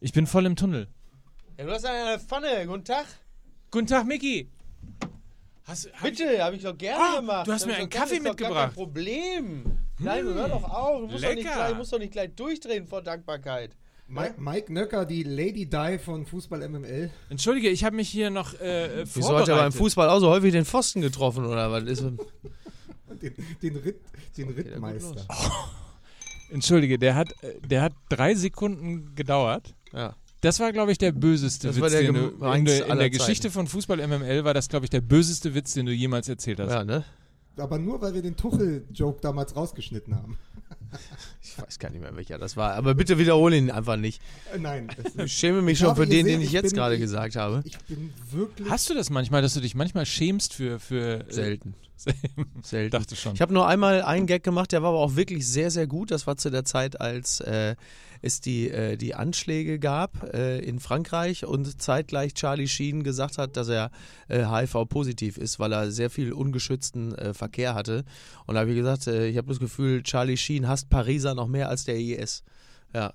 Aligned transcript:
Ich 0.00 0.12
bin 0.12 0.26
voll 0.26 0.46
im 0.46 0.56
Tunnel. 0.56 0.88
Ja, 1.58 1.64
du 1.64 1.72
hast 1.72 1.84
eine 1.84 2.18
Pfanne. 2.18 2.66
Guten 2.66 2.84
Tag. 2.84 3.06
Guten 3.70 3.86
Tag, 3.86 4.06
Micky. 4.06 4.50
Hast, 5.64 5.86
hab 5.92 6.04
ich- 6.08 6.18
Bitte, 6.18 6.42
habe 6.42 6.56
ich 6.56 6.62
doch 6.62 6.76
gerne 6.78 7.02
Ah, 7.04 7.16
gemacht. 7.20 7.46
du 7.46 7.52
hast 7.52 7.62
Hab 7.62 7.66
mir 7.66 7.72
ich 7.74 7.78
einen 7.80 7.90
gerne, 7.90 8.04
Kaffee 8.04 8.16
ist 8.16 8.26
doch 8.26 8.36
Gar 8.36 8.48
mitgebracht. 8.48 8.66
kein 8.68 8.74
Problem. 8.74 9.64
Nein, 9.98 10.24
du 10.24 10.34
hör 10.34 10.48
doch 10.48 10.64
auf. 10.64 11.00
Du 11.00 11.06
musst 11.08 11.24
doch, 11.24 11.34
nicht 11.34 11.42
gleich, 11.52 11.76
musst 11.76 11.92
doch 11.92 11.98
nicht 11.98 12.12
gleich 12.12 12.34
durchdrehen 12.34 12.86
vor 12.86 13.02
Dankbarkeit. 13.02 13.72
Mi- 14.08 14.32
Mike 14.38 14.72
Nöcker, 14.72 15.04
die 15.04 15.22
Lady 15.24 15.66
Di 15.68 15.98
von 15.98 16.24
Fußball 16.24 16.62
MML. 16.66 17.10
Entschuldige, 17.28 17.68
ich 17.68 17.84
habe 17.84 17.96
mich 17.96 18.08
hier 18.08 18.30
noch 18.30 18.54
äh, 18.58 19.04
Wieso 19.04 19.18
hat 19.20 19.24
vorbereitet. 19.24 19.48
er 19.48 19.56
beim 19.56 19.72
Fußball 19.72 20.08
auch 20.08 20.20
so 20.20 20.30
häufig 20.30 20.52
den 20.52 20.64
Pfosten 20.64 21.02
getroffen 21.02 21.44
oder 21.44 21.70
was 21.70 21.84
ist? 21.84 22.04
Den, 23.20 23.34
den, 23.60 23.76
Ritt, 23.76 24.00
den 24.36 24.48
Rittmeister. 24.50 25.26
Entschuldige, 26.50 26.98
der 26.98 27.14
hat, 27.14 27.32
äh, 27.42 27.60
der 27.60 27.82
hat 27.82 27.92
drei 28.08 28.34
Sekunden 28.34 29.14
gedauert. 29.14 29.74
Ja. 29.92 30.14
Das 30.40 30.60
war, 30.60 30.72
glaube 30.72 30.92
ich, 30.92 30.98
der 30.98 31.12
böseste 31.12 31.68
Das 31.68 31.76
Witz, 31.76 31.82
war 31.82 31.90
der 31.90 32.02
den 32.02 32.14
du, 32.14 32.28
in 32.52 32.64
der, 32.64 32.86
in 32.86 32.98
der. 32.98 33.10
Geschichte 33.10 33.50
von 33.50 33.66
Fußball 33.66 34.06
MML 34.06 34.44
war 34.44 34.54
das, 34.54 34.68
glaube 34.68 34.86
ich, 34.86 34.90
der 34.90 35.00
böseste 35.00 35.54
Witz, 35.54 35.74
den 35.74 35.86
du 35.86 35.92
jemals 35.92 36.28
erzählt 36.28 36.60
hast. 36.60 36.70
Ja, 36.70 36.84
ne? 36.84 37.04
Aber 37.56 37.78
nur, 37.78 38.00
weil 38.00 38.14
wir 38.14 38.22
den 38.22 38.36
Tuchel-Joke 38.36 39.20
damals 39.20 39.56
rausgeschnitten 39.56 40.14
haben. 40.14 40.38
Ich 41.42 41.62
weiß 41.64 41.78
gar 41.80 41.90
nicht 41.90 42.00
mehr, 42.00 42.14
welcher 42.14 42.38
das 42.38 42.56
war. 42.56 42.74
Aber 42.74 42.94
bitte 42.94 43.18
wiederhole 43.18 43.56
ihn 43.56 43.70
einfach 43.70 43.96
nicht. 43.96 44.20
Äh, 44.54 44.58
nein. 44.58 44.88
Ich 45.24 45.32
schäme 45.32 45.60
mich 45.62 45.72
Ich 45.72 45.78
schon 45.80 45.96
für 45.96 46.02
den, 46.06 46.10
gesehen, 46.10 46.26
den 46.26 46.40
ich 46.40 46.46
ich 46.48 46.52
jetzt 46.52 46.70
bin- 46.70 46.76
gerade 46.76 46.94
ich- 46.94 47.00
gesagt 47.00 47.34
habe. 47.36 47.62
Ich 47.64 47.76
bin 47.88 48.12
wirklich. 48.30 48.68
Hast 48.70 48.88
du 48.90 48.94
das 48.94 49.10
manchmal, 49.10 49.42
dass 49.42 49.54
du 49.54 49.60
dich 49.60 49.74
manchmal 49.74 50.06
schämst 50.06 50.54
für... 50.54 50.78
für 50.78 51.26
äh, 51.28 51.32
Selten. 51.32 51.74
Selten. 52.62 52.90
dachte 52.92 53.16
schon. 53.16 53.34
Ich 53.34 53.40
habe 53.40 53.52
nur 53.52 53.66
einmal 53.66 54.02
einen 54.02 54.26
Gag 54.26 54.44
gemacht, 54.44 54.70
der 54.70 54.82
war 54.82 54.90
aber 54.90 55.00
auch 55.00 55.16
wirklich 55.16 55.46
sehr, 55.48 55.70
sehr 55.72 55.86
gut. 55.88 56.10
Das 56.12 56.26
war 56.28 56.36
zu 56.36 56.50
der 56.50 56.64
Zeit, 56.64 57.00
als 57.00 57.40
äh, 57.40 57.74
es 58.22 58.40
die, 58.40 58.70
äh, 58.70 58.96
die 58.96 59.14
Anschläge 59.14 59.78
gab 59.78 60.34
äh, 60.34 60.58
in 60.60 60.78
Frankreich 60.80 61.44
und 61.44 61.80
zeitgleich 61.80 62.34
Charlie 62.34 62.68
Sheen 62.68 63.02
gesagt 63.02 63.38
hat, 63.38 63.56
dass 63.56 63.68
er 63.68 63.90
äh, 64.28 64.44
HIV-positiv 64.44 65.38
ist, 65.38 65.58
weil 65.58 65.72
er 65.72 65.90
sehr 65.90 66.10
viel 66.10 66.32
ungeschützten 66.32 67.14
äh, 67.14 67.34
Verkehr 67.34 67.74
hatte. 67.74 68.04
Und 68.46 68.54
da 68.54 68.60
habe 68.60 68.70
ich 68.70 68.76
gesagt, 68.76 69.06
äh, 69.06 69.28
ich 69.28 69.36
habe 69.36 69.48
das 69.48 69.60
Gefühl, 69.60 70.02
Charlie 70.02 70.36
Sheen 70.36 70.68
hasst 70.68 70.88
Pariser 70.88 71.34
noch 71.34 71.48
mehr 71.48 71.68
als 71.68 71.84
der 71.84 71.98
IS. 71.98 72.42
Ja. 72.94 73.12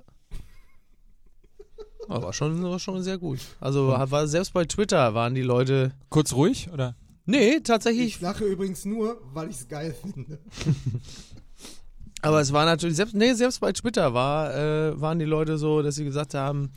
Aber 2.08 2.24
war 2.24 2.34
schon, 2.34 2.62
war 2.64 2.80
schon 2.80 3.02
sehr 3.02 3.18
gut. 3.18 3.40
Also 3.60 3.88
war 3.88 4.28
selbst 4.28 4.54
bei 4.54 4.66
Twitter 4.66 5.14
waren 5.14 5.36
die 5.36 5.42
Leute. 5.42 5.94
Kurz 6.10 6.34
ruhig, 6.34 6.70
oder? 6.72 6.96
Nee, 7.26 7.56
Ich 7.56 7.64
tatsächlich 7.64 8.20
lache 8.20 8.44
übrigens 8.44 8.84
nur, 8.84 9.22
weil 9.34 9.50
ich 9.50 9.56
es 9.56 9.68
geil 9.70 9.96
finde. 10.00 10.40
Aber 12.24 12.40
es 12.42 12.52
war 12.54 12.66
natürlich, 12.66 12.96
selbst, 12.96 13.14
nee, 13.16 13.34
selbst 13.34 13.60
bei 13.60 13.72
Twitter 13.74 14.14
war, 14.14 14.56
äh, 14.56 15.00
waren 15.00 15.20
die 15.20 15.26
Leute 15.26 15.58
so, 15.58 15.82
dass 15.82 15.96
sie 15.96 16.06
gesagt 16.06 16.34
haben, 16.34 16.72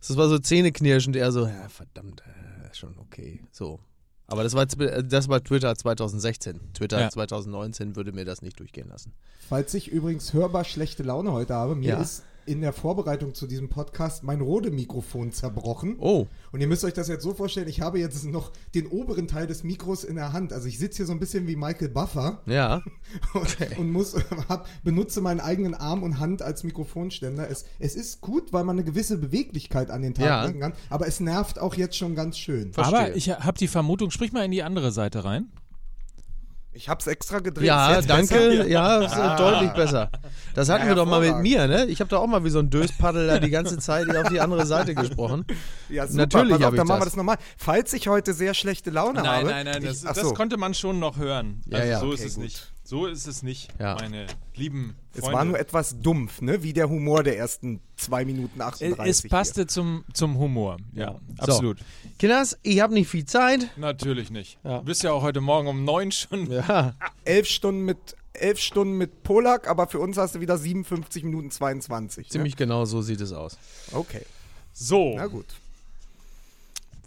das 0.00 0.16
war 0.16 0.28
so 0.28 0.38
zähneknirschend, 0.38 1.16
eher 1.16 1.32
so, 1.32 1.46
ja, 1.46 1.68
verdammt, 1.68 2.22
äh, 2.22 2.74
schon 2.74 2.96
okay. 2.98 3.42
So. 3.50 3.80
Aber 4.28 4.44
das 4.44 4.54
war, 4.54 4.64
das 4.64 5.28
war 5.28 5.42
Twitter 5.44 5.74
2016. 5.76 6.72
Twitter 6.72 7.00
Ja. 7.00 7.10
2019 7.10 7.96
würde 7.96 8.12
mir 8.12 8.24
das 8.24 8.40
nicht 8.42 8.58
durchgehen 8.58 8.88
lassen. 8.88 9.12
Falls 9.48 9.74
ich 9.74 9.88
übrigens 9.88 10.32
hörbar 10.32 10.64
schlechte 10.64 11.02
Laune 11.02 11.32
heute 11.32 11.54
habe, 11.54 11.74
mir 11.74 11.90
Ja. 11.90 12.00
ist 12.00 12.22
in 12.46 12.60
der 12.60 12.72
Vorbereitung 12.72 13.34
zu 13.34 13.46
diesem 13.46 13.68
Podcast 13.68 14.22
mein 14.24 14.40
Rode-Mikrofon 14.40 15.32
zerbrochen. 15.32 15.96
Oh, 15.98 16.26
Und 16.52 16.60
ihr 16.60 16.66
müsst 16.66 16.84
euch 16.84 16.92
das 16.94 17.08
jetzt 17.08 17.22
so 17.22 17.34
vorstellen, 17.34 17.68
ich 17.68 17.80
habe 17.80 17.98
jetzt 17.98 18.24
noch 18.24 18.52
den 18.74 18.86
oberen 18.86 19.28
Teil 19.28 19.46
des 19.46 19.62
Mikros 19.64 20.04
in 20.04 20.16
der 20.16 20.32
Hand. 20.32 20.52
Also 20.52 20.68
ich 20.68 20.78
sitze 20.78 20.98
hier 20.98 21.06
so 21.06 21.12
ein 21.12 21.20
bisschen 21.20 21.46
wie 21.46 21.56
Michael 21.56 21.88
Buffer 21.88 22.42
ja. 22.46 22.82
und, 23.34 23.78
und 23.78 23.92
muss, 23.92 24.14
hab, 24.48 24.66
benutze 24.84 25.20
meinen 25.20 25.40
eigenen 25.40 25.74
Arm 25.74 26.02
und 26.02 26.18
Hand 26.18 26.42
als 26.42 26.64
Mikrofonständer. 26.64 27.48
Es, 27.50 27.64
es 27.78 27.94
ist 27.94 28.20
gut, 28.20 28.52
weil 28.52 28.64
man 28.64 28.76
eine 28.76 28.84
gewisse 28.84 29.18
Beweglichkeit 29.18 29.90
an 29.90 30.02
den 30.02 30.14
Tag 30.14 30.26
Ja. 30.26 30.44
legen 30.46 30.60
kann, 30.60 30.72
aber 30.90 31.06
es 31.06 31.20
nervt 31.20 31.58
auch 31.58 31.74
jetzt 31.74 31.96
schon 31.96 32.14
ganz 32.14 32.38
schön. 32.38 32.72
Verstehe. 32.72 32.98
Aber 32.98 33.16
ich 33.16 33.30
habe 33.30 33.58
die 33.58 33.68
Vermutung, 33.68 34.10
sprich 34.10 34.32
mal 34.32 34.44
in 34.44 34.50
die 34.50 34.62
andere 34.62 34.92
Seite 34.92 35.24
rein. 35.24 35.50
Ich 36.74 36.88
habe 36.88 37.00
es 37.00 37.06
extra 37.06 37.40
gedreht. 37.40 37.66
Ja, 37.66 38.00
danke. 38.00 38.34
besser? 38.34 38.66
Ja, 38.68 38.98
ist 39.04 39.14
äh, 39.16 39.36
deutlich 39.36 39.70
besser. 39.72 40.10
Das 40.54 40.68
hatten 40.70 40.84
Ja, 40.84 40.88
wir 40.88 40.94
doch 40.94 41.06
mal 41.06 41.20
mit 41.20 41.36
mir, 41.42 41.66
ne? 41.66 41.84
Ich 41.86 42.00
habe 42.00 42.08
doch 42.08 42.20
auch 42.22 42.26
mal 42.26 42.44
wie 42.44 42.50
so 42.50 42.60
ein 42.60 42.70
Döspaddel 42.70 43.26
da 43.26 43.38
die 43.38 43.50
ganze 43.50 43.78
Zeit 43.78 44.08
auf 44.16 44.28
die 44.28 44.40
andere 44.40 44.64
Seite 44.64 44.94
gesprochen. 44.94 45.44
Ja, 45.90 46.06
super. 46.06 46.18
Natürlich 46.22 46.52
Pass 46.56 46.62
auf, 46.64 46.72
ich 46.72 46.76
dann 46.78 46.86
machen 46.86 47.00
wir 47.00 47.04
das. 47.04 47.12
das 47.12 47.16
nochmal. 47.16 47.36
Falls 47.58 47.92
ich 47.92 48.08
heute 48.08 48.32
sehr 48.32 48.54
schlechte 48.54 48.90
Laune 48.90 49.22
habe. 49.22 49.48
das, 49.80 50.02
ich, 50.02 50.08
ach 50.08 50.14
das 50.14 50.28
so. 50.28 50.32
konnte 50.34 50.56
man 50.56 50.72
schon 50.74 50.98
noch 50.98 51.18
hören. 51.18 51.60
Ja, 51.66 51.78
Also 51.78 51.90
ja. 51.90 52.00
so 52.00 52.06
Okay, 52.06 52.14
ist 52.14 52.24
es 52.24 52.34
gut. 52.36 52.44
nicht. 52.44 52.72
So 52.92 53.06
ist 53.06 53.26
es 53.26 53.42
nicht, 53.42 53.70
Ja. 53.80 53.94
meine 53.94 54.26
lieben 54.54 54.94
Es 55.14 55.20
Freunde. 55.20 55.34
war 55.38 55.44
nur 55.46 55.58
etwas 55.58 55.98
dumpf, 56.02 56.42
ne? 56.42 56.62
Wie 56.62 56.74
der 56.74 56.90
Humor 56.90 57.22
der 57.22 57.38
ersten 57.38 57.80
2 57.96 58.26
Minuten 58.26 58.60
es, 58.60 58.66
38. 58.82 59.08
es 59.08 59.30
passte 59.30 59.66
zum, 59.66 60.04
zum 60.12 60.36
Humor. 60.36 60.76
Ja, 60.92 61.18
So. 61.38 61.42
absolut. 61.42 61.78
Kinders, 62.18 62.58
ich 62.62 62.80
habe 62.80 62.92
nicht 62.92 63.08
viel 63.08 63.24
Zeit. 63.24 63.70
Natürlich 63.78 64.30
nicht. 64.30 64.58
Ja. 64.62 64.80
Du 64.80 64.84
bist 64.84 65.02
ja 65.04 65.12
auch 65.12 65.22
heute 65.22 65.40
Morgen 65.40 65.68
um 65.68 65.86
neun 65.86 66.12
schon. 66.12 66.50
Ja. 66.50 66.66
hier. 66.66 66.94
Elf 67.24 67.48
Stunden 67.48 67.86
mit 67.86 67.96
elf 68.34 68.58
Stunden 68.58 68.98
mit 68.98 69.22
Polak, 69.22 69.68
aber 69.68 69.86
für 69.86 69.98
uns 69.98 70.18
hast 70.18 70.34
du 70.34 70.40
wieder 70.40 70.58
57 70.58 71.24
Minuten 71.24 71.50
22. 71.50 72.28
Ziemlich 72.28 72.56
genau 72.56 72.84
so 72.84 73.00
sieht 73.00 73.22
es 73.22 73.32
aus. 73.32 73.56
Ne? 73.90 74.00
Okay. 74.00 74.26
So, 74.74 75.14
Na 75.16 75.28
gut. 75.28 75.46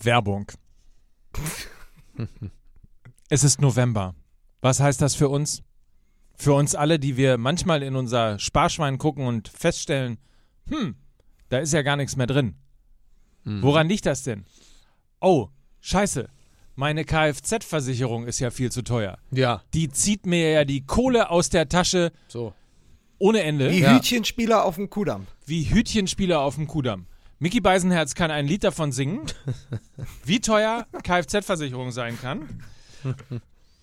Werbung. 0.02 0.52
es 3.30 3.44
ist 3.44 3.62
November. 3.62 4.16
Was 4.62 4.80
heißt 4.80 5.00
das 5.00 5.14
für 5.14 5.30
uns? 5.30 5.62
Für 6.38 6.54
uns 6.54 6.76
alle, 6.76 7.00
die 7.00 7.18
wir 7.18 7.38
manchmal 7.38 7.82
in 7.84 7.96
unser 7.96 8.38
Sparschwein 8.40 8.98
gucken 8.98 9.26
und 9.28 9.48
feststellen, 9.48 10.18
hm, 10.70 10.96
da 11.50 11.60
ist 11.60 11.74
ja 11.74 11.82
gar 11.82 11.96
nichts 11.96 12.16
mehr 12.16 12.28
drin. 12.28 12.56
Woran 13.44 13.88
liegt 13.88 14.06
das 14.08 14.24
denn? 14.24 14.44
Oh, 15.22 15.50
scheiße. 15.82 16.28
Meine 16.76 17.06
Kfz-Versicherung 17.06 18.26
ist 18.26 18.40
ja 18.40 18.50
viel 18.50 18.72
zu 18.72 18.82
teuer. 18.84 19.18
Ja, 19.32 19.62
Die 19.76 19.88
zieht 19.90 20.26
mir 20.26 20.50
ja 20.52 20.66
die 20.66 20.84
Kohle 20.86 21.30
aus 21.30 21.50
der 21.50 21.70
Tasche 21.70 22.12
so. 22.28 22.54
ohne 23.20 23.42
Ende. 23.44 23.70
Wie 23.72 23.80
Ja. 23.82 23.96
Hütchenspieler 23.96 24.66
auf 24.66 24.76
dem 24.76 24.90
Kudamm. 24.90 25.28
Wie 25.46 25.64
Hütchenspieler 25.70 26.42
auf 26.42 26.56
dem 26.56 26.68
Kudamm. 26.68 27.06
Mickey 27.38 27.62
Beisenherz 27.62 28.16
kann 28.16 28.32
ein 28.32 28.48
Lied 28.48 28.64
davon 28.64 28.92
singen, 28.92 29.22
wie 30.26 30.40
teuer 30.42 30.88
Kfz-Versicherung 31.04 31.92
sein 31.92 32.18
kann. 32.20 32.64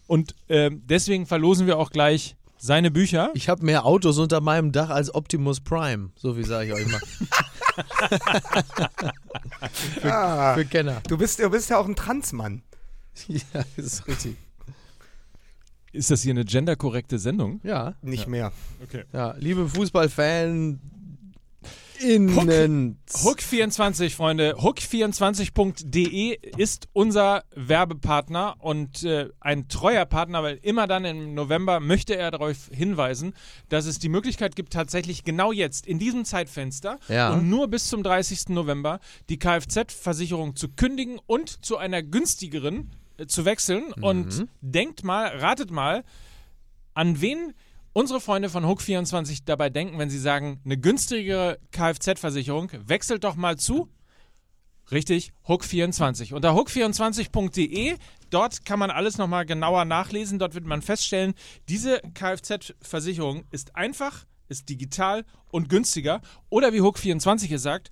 Und 0.09 0.35
ähm, 0.49 0.83
deswegen 0.87 1.27
verlosen 1.27 1.67
wir 1.69 1.79
auch 1.79 1.91
gleich 1.91 2.37
seine 2.65 2.93
Bücher. 2.93 3.31
Ich 3.35 3.49
habe 3.49 3.65
mehr 3.65 3.85
Autos 3.85 4.19
unter 4.19 4.41
meinem 4.41 4.71
Dach 4.71 4.89
als 4.89 5.13
Optimus 5.13 5.59
Prime. 5.61 6.11
So 6.15 6.37
wie 6.37 6.45
sage 6.45 6.69
ich 6.69 6.73
euch 6.75 6.87
mal. 6.87 7.01
Ah, 10.03 10.55
Für 10.55 10.65
Kenner. 10.67 11.01
du, 11.09 11.17
bist, 11.17 11.39
du 11.39 11.49
bist 11.49 11.71
ja 11.71 11.79
auch 11.79 11.87
ein 11.87 11.97
Transmann. 11.97 12.63
Ja, 13.29 13.43
das 13.77 13.85
ist 13.87 14.07
richtig. 14.07 14.37
Ist 15.93 16.11
das 16.11 16.23
hier 16.23 16.31
eine 16.33 16.47
genderkorrekte 16.47 17.19
Sendung? 17.19 17.61
Ja, 17.63 17.95
Nicht 18.01 18.27
mehr. 18.27 18.53
Okay. 18.83 19.05
ja. 19.13 19.35
Liebe 19.39 19.69
Fußballfan 19.69 20.81
innen. 22.03 22.99
Hook24, 23.11 24.11
Freunde. 24.11 24.55
Hook24.de 24.57 26.39
ist 26.57 26.89
unser 26.93 27.45
Werbepartner 27.55 28.57
und 28.59 29.03
äh, 29.05 29.29
ein 29.41 29.69
treuer 29.69 30.05
Partner, 30.05 30.43
weil 30.43 30.59
immer 30.63 30.87
dann 30.87 31.05
im 31.05 31.35
November 31.35 31.81
möchte 31.81 32.17
er 32.17 32.31
darauf 32.31 32.69
hinweisen, 32.73 33.35
dass 33.69 33.87
es 33.87 33.99
die 33.99 34.09
Möglichkeit 34.09 34.57
gibt, 34.57 34.73
tatsächlich 34.73 35.25
genau 35.25 35.53
jetzt, 35.53 35.87
in 35.87 35.99
diesem 35.99 36.25
Zeitfenster 36.25 36.99
Ja. 37.09 37.33
und 37.33 37.49
nur 37.49 37.69
bis 37.69 37.89
zum 37.89 38.03
30. 38.03 38.49
November, 38.51 39.01
die 39.29 39.39
Kfz-Versicherung 39.39 40.57
zu 40.57 40.69
kündigen 40.69 41.19
und 41.27 41.65
zu 41.65 41.77
einer 41.77 42.03
günstigeren 42.03 42.91
äh, 43.19 43.27
zu 43.27 43.45
wechseln. 43.45 43.93
Und 44.01 44.47
denkt 44.61 45.05
mal, 45.05 45.29
ratet 45.29 45.71
mal, 45.71 46.05
an 46.95 47.21
wen 47.21 47.53
unsere 47.93 48.21
Freunde 48.21 48.49
von 48.49 48.65
Hook24 48.65 49.43
dabei 49.45 49.71
denken, 49.71 49.99
wenn 49.99 50.11
sie 50.11 50.19
sagen, 50.19 50.61
eine 50.65 50.79
günstigere 50.79 51.59
Kfz-Versicherung, 51.71 52.71
wechselt 52.87 53.25
doch 53.25 53.37
mal 53.37 53.57
zu. 53.59 53.89
Richtig, 54.91 55.33
Hook24. 55.47 56.35
Unter 56.35 56.51
hook24.de, 56.51 57.97
dort 58.31 58.65
kann 58.65 58.79
man 58.79 58.91
alles 58.91 59.17
nochmal 59.17 59.47
genauer 59.47 59.85
nachlesen. 59.85 60.39
Dort 60.39 60.55
wird 60.55 60.67
man 60.67 60.83
feststellen, 60.83 61.35
diese 61.69 62.01
Kfz-Versicherung 62.15 63.45
ist 63.51 63.77
einfach, 63.77 64.27
ist 64.49 64.69
digital 64.69 65.25
und 65.51 65.69
günstiger. 65.69 66.21
Oder 66.51 66.73
wie 66.73 66.81
Hook24 66.81 67.55
es 67.55 67.63
sagt, 67.63 67.91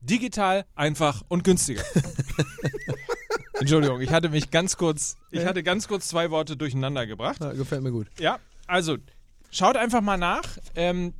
digital, 0.00 0.64
einfach 0.74 1.22
und 1.28 1.44
günstiger. 1.44 1.84
Entschuldigung, 3.60 4.00
ich 4.00 4.10
hatte 4.10 4.30
mich 4.30 4.50
ganz 4.50 4.78
kurz, 4.78 5.16
ich 5.30 5.44
hatte 5.44 5.62
ganz 5.62 5.86
kurz 5.86 6.08
zwei 6.08 6.30
Worte 6.30 6.56
durcheinander 6.56 7.06
gebracht. 7.06 7.40
Ja, 7.40 7.52
gefällt 7.52 7.82
mir 7.82 7.92
gut. 7.92 8.06
Ja, 8.18 8.38
also 8.66 8.96
schaut 9.50 9.76
einfach 9.76 10.00
mal 10.00 10.16
nach. 10.16 10.44
Ähm, 10.74 11.12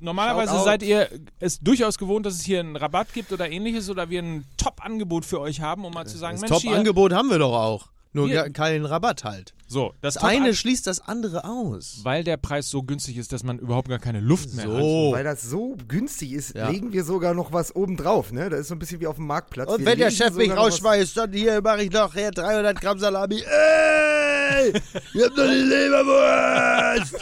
normalerweise 0.00 0.62
seid 0.64 0.82
ihr 0.82 1.08
es 1.40 1.60
durchaus 1.60 1.98
gewohnt, 1.98 2.26
dass 2.26 2.34
es 2.34 2.42
hier 2.42 2.60
einen 2.60 2.76
Rabatt 2.76 3.12
gibt 3.12 3.32
oder 3.32 3.50
ähnliches 3.50 3.90
oder 3.90 4.10
wir 4.10 4.22
ein 4.22 4.44
Top-Angebot 4.56 5.24
für 5.24 5.40
euch 5.40 5.60
haben, 5.60 5.84
um 5.84 5.92
mal 5.92 6.06
zu 6.06 6.18
sagen, 6.18 6.40
Das 6.40 6.50
Mensch, 6.50 6.62
hier, 6.62 6.70
Top-Angebot 6.70 7.12
haben 7.12 7.30
wir 7.30 7.38
doch 7.38 7.54
auch. 7.54 7.88
Nur 8.12 8.28
gar 8.30 8.48
keinen 8.50 8.84
Rabatt 8.86 9.24
halt. 9.24 9.54
So, 9.66 9.92
das, 10.00 10.14
Das 10.14 10.24
eine 10.24 10.54
schließt 10.54 10.86
das 10.86 11.00
andere 11.00 11.44
aus. 11.44 12.00
weil 12.02 12.24
der 12.24 12.38
Preis 12.38 12.70
so 12.70 12.82
günstig 12.82 13.18
ist, 13.18 13.32
dass 13.32 13.44
man 13.44 13.58
überhaupt 13.58 13.88
gar 13.90 13.98
keine 13.98 14.20
Luft 14.20 14.54
mehr 14.54 14.66
hat. 14.66 14.80
So. 14.80 15.10
Weil 15.12 15.24
das 15.24 15.42
so 15.42 15.76
günstig 15.88 16.32
ist, 16.32 16.54
Ja. 16.56 16.70
legen 16.70 16.92
wir 16.92 17.04
sogar 17.04 17.34
noch 17.34 17.52
was 17.52 17.76
oben 17.76 17.96
drauf. 17.98 18.32
Ne? 18.32 18.48
Das 18.48 18.60
ist 18.60 18.68
so 18.68 18.74
ein 18.74 18.78
bisschen 18.78 19.00
wie 19.00 19.06
auf 19.06 19.16
dem 19.16 19.26
Marktplatz. 19.26 19.68
Und 19.70 19.80
Wir 19.80 19.86
wenn 19.86 19.98
der 19.98 20.10
Chef 20.10 20.34
mich 20.34 20.48
noch 20.48 20.56
rausschmeißt, 20.56 21.16
dann 21.18 21.32
hier 21.34 21.60
mache 21.60 21.82
ich 21.84 21.90
noch 21.92 22.14
hier 22.14 22.30
300 22.30 22.80
Gramm 22.80 22.98
Salami. 22.98 23.42
Ey! 23.42 24.72
Ich 25.12 25.22
hab 25.22 25.34
doch 25.36 25.44
die 25.46 25.64
Leberwurst! 25.68 27.16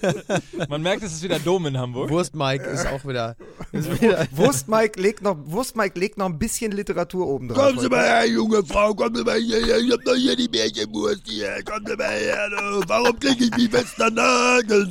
Man 0.68 0.82
merkt, 0.82 1.02
es 1.02 1.12
ist 1.14 1.22
wieder 1.22 1.38
Dom 1.38 1.64
in 1.66 1.78
Hamburg. 1.78 2.10
Wurst 2.10 2.34
Mike 2.34 2.64
ist 2.64 2.86
auch 2.86 3.04
wieder. 3.06 3.36
Ist 3.72 4.00
wieder 4.00 4.26
Wurst 4.32 4.68
Mike 4.68 5.00
legt 5.00 5.22
noch, 5.22 5.36
Wurst 5.46 5.76
Mike 5.76 5.98
legt 5.98 6.18
noch 6.18 6.26
ein 6.26 6.38
bisschen 6.38 6.72
Literatur 6.72 7.26
oben 7.26 7.48
drauf. 7.48 7.58
Kommen 7.68 7.78
Sie 7.80 7.88
mal 7.88 8.04
her, 8.04 8.26
junge 8.28 8.62
Frau, 8.64 8.94
kommen 8.94 9.14
Sie 9.16 9.24
mal 9.24 9.38
hier, 9.38 9.78
ich 9.78 9.90
hab 9.92 10.04
doch 10.04 10.14
hier 10.18 10.36
die 10.36 10.48
Märchenwurst 10.48 11.22
hier, 11.26 11.56
Sie 11.86 11.96
mal 11.96 12.08
her, 12.10 12.50
du. 12.50 12.82
warum 12.86 13.18
krieg 13.18 13.40
ich 13.40 13.50
mich 13.56 13.70
fester 13.70 14.10
Nagel? 14.10 14.90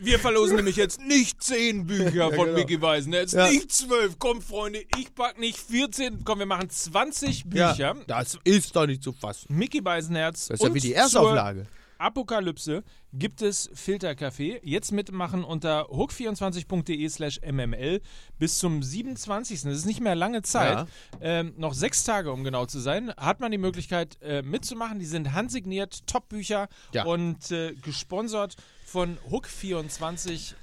Wir 0.00 0.18
verlosen 0.20 0.56
nämlich 0.56 0.76
jetzt 0.76 1.00
nicht 1.00 1.42
zehn 1.42 1.84
Bücher 1.86 2.30
von 2.32 2.46
genau. 2.46 2.58
Mickey 2.58 2.80
Weisen, 2.80 3.12
jetzt 3.12 3.34
Ja. 3.34 3.48
nicht 3.50 3.72
zwölf. 3.72 4.16
Komm, 4.18 4.40
Freunde, 4.42 4.84
ich 4.96 5.12
pack 5.14 5.38
nicht 5.40 5.58
14. 5.58 6.24
Komm, 6.24 6.38
wir 6.38 6.46
machen 6.46 6.70
20 6.70 7.46
Bücher. 7.46 7.74
Ja, 7.76 7.94
das 8.06 8.38
ist 8.44 8.76
doch 8.76 8.86
nicht 8.86 9.02
zu 9.02 9.12
fassen. 9.12 9.46
Mickey 9.56 9.80
Beisenherz. 9.80 10.46
Das 10.48 10.60
ist 10.60 10.66
ja 10.66 10.72
wie 10.74 10.80
die 10.80 10.88
zur 10.92 10.96
Erstauflage. 10.98 11.66
Apokalypse 11.98 12.82
gibt 13.12 13.42
es 13.42 13.70
Filterkaffee. 13.74 14.60
Jetzt 14.62 14.92
mitmachen 14.92 15.44
unter 15.44 15.86
hook24.de 15.90 17.08
slash 17.08 17.40
mml 17.42 18.00
bis 18.38 18.58
zum 18.58 18.82
27. 18.82 19.62
Das 19.62 19.72
ist 19.76 19.86
nicht 19.86 20.00
mehr 20.00 20.14
lange 20.14 20.42
Zeit. 20.42 20.78
Ja. 20.78 20.86
Ähm, 21.20 21.54
noch 21.56 21.74
sechs 21.74 22.04
Tage, 22.04 22.32
um 22.32 22.44
genau 22.44 22.66
zu 22.66 22.78
sein. 22.80 23.12
Hat 23.16 23.40
man 23.40 23.50
die 23.52 23.58
Möglichkeit 23.58 24.18
äh, 24.22 24.42
mitzumachen. 24.42 24.98
Die 24.98 25.06
sind 25.06 25.32
handsigniert, 25.32 26.06
Top-Bücher 26.06 26.68
Ja. 26.92 27.04
und 27.04 27.50
äh, 27.50 27.74
gesponsert 27.74 28.56
von 28.86 29.18
Hook24. 29.30 30.54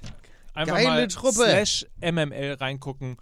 Einfach 0.54 0.74
Geile 0.76 0.88
mal 0.88 1.08
Truppe. 1.08 1.32
slash 1.44 1.86
mml 2.00 2.54
reingucken 2.58 3.16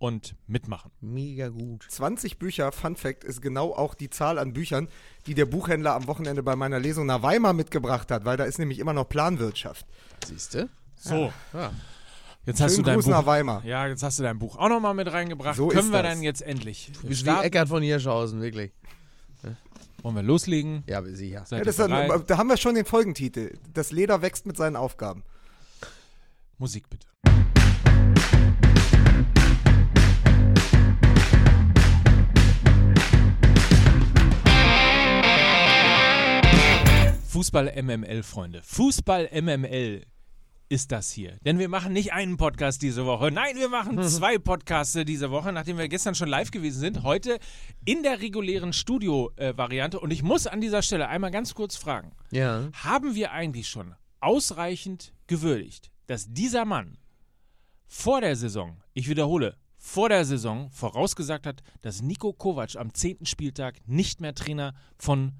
und 0.00 0.34
mitmachen. 0.48 0.90
Mega 1.00 1.48
gut. 1.50 1.86
20 1.88 2.38
Bücher, 2.38 2.72
Fun 2.72 2.96
Fact, 2.96 3.22
ist 3.22 3.40
genau 3.42 3.72
auch 3.74 3.94
die 3.94 4.08
Zahl 4.10 4.38
an 4.38 4.52
Büchern, 4.54 4.88
die 5.26 5.34
der 5.34 5.44
Buchhändler 5.44 5.94
am 5.94 6.06
Wochenende 6.08 6.42
bei 6.42 6.56
meiner 6.56 6.80
Lesung 6.80 7.04
nach 7.06 7.22
Weimar 7.22 7.52
mitgebracht 7.52 8.10
hat, 8.10 8.24
weil 8.24 8.36
da 8.38 8.44
ist 8.44 8.58
nämlich 8.58 8.78
immer 8.78 8.94
noch 8.94 9.08
Planwirtschaft. 9.08 9.86
Siehst 10.26 10.54
du? 10.54 10.68
So, 10.96 11.32
Ja. 11.52 11.70
jetzt 12.46 12.60
hast 12.62 12.78
du 12.78 12.82
dein 12.82 12.94
Gruß 12.96 13.04
Buch. 13.04 13.10
nach 13.12 13.26
Weimar. 13.26 13.62
Ja, 13.64 13.86
jetzt 13.86 14.02
hast 14.02 14.18
du 14.18 14.22
dein 14.22 14.38
Buch 14.38 14.56
auch 14.56 14.68
nochmal 14.70 14.94
mit 14.94 15.12
reingebracht. 15.12 15.56
So 15.56 15.68
Können 15.68 15.80
ist 15.86 15.92
wir 15.92 16.02
das. 16.02 16.12
dann 16.14 16.22
jetzt 16.22 16.40
endlich? 16.42 16.90
Wir 17.02 17.10
Wie 17.10 17.14
starten. 17.14 17.44
Eckart 17.44 17.68
von 17.68 17.82
Hirschhausen, 17.82 18.40
wirklich. 18.40 18.72
Wollen 20.02 20.16
wir 20.16 20.22
loslegen? 20.22 20.82
Ja, 20.86 21.02
sicher. 21.02 21.44
Ja, 21.50 21.60
dann, 21.62 22.24
da 22.26 22.38
haben 22.38 22.48
wir 22.48 22.56
schon 22.56 22.74
den 22.74 22.86
Folgentitel. 22.86 23.52
Das 23.74 23.92
Leder 23.92 24.22
wächst 24.22 24.46
mit 24.46 24.56
seinen 24.56 24.76
Aufgaben. 24.76 25.24
Musik 26.56 26.88
bitte. 26.88 27.06
Fußball 37.30 37.80
MML, 37.80 38.24
Freunde. 38.24 38.60
Fußball 38.64 39.30
MML 39.40 40.04
ist 40.68 40.90
das 40.90 41.12
hier. 41.12 41.36
Denn 41.44 41.60
wir 41.60 41.68
machen 41.68 41.92
nicht 41.92 42.12
einen 42.12 42.36
Podcast 42.36 42.82
diese 42.82 43.06
Woche. 43.06 43.30
Nein, 43.30 43.54
wir 43.54 43.68
machen 43.68 44.02
zwei 44.08 44.36
Podcasts 44.38 44.98
diese 45.06 45.30
Woche, 45.30 45.52
nachdem 45.52 45.78
wir 45.78 45.86
gestern 45.86 46.16
schon 46.16 46.28
live 46.28 46.50
gewesen 46.50 46.80
sind. 46.80 47.04
Heute 47.04 47.38
in 47.84 48.02
der 48.02 48.20
regulären 48.20 48.72
Studio-Variante. 48.72 50.00
Und 50.00 50.10
ich 50.10 50.24
muss 50.24 50.48
an 50.48 50.60
dieser 50.60 50.82
Stelle 50.82 51.06
einmal 51.06 51.30
ganz 51.30 51.54
kurz 51.54 51.76
fragen. 51.76 52.10
Ja. 52.32 52.68
Haben 52.72 53.14
wir 53.14 53.30
eigentlich 53.30 53.68
schon 53.68 53.94
ausreichend 54.18 55.12
gewürdigt, 55.28 55.92
dass 56.08 56.32
dieser 56.32 56.64
Mann 56.64 56.98
vor 57.86 58.20
der 58.20 58.34
Saison, 58.34 58.82
ich 58.92 59.08
wiederhole, 59.08 59.56
vor 59.76 60.08
der 60.08 60.24
Saison 60.24 60.68
vorausgesagt 60.72 61.46
hat, 61.46 61.62
dass 61.82 62.02
Nico 62.02 62.32
Kovac 62.32 62.74
am 62.74 62.92
10. 62.92 63.24
Spieltag 63.24 63.76
nicht 63.86 64.20
mehr 64.20 64.34
Trainer 64.34 64.74
von 64.98 65.34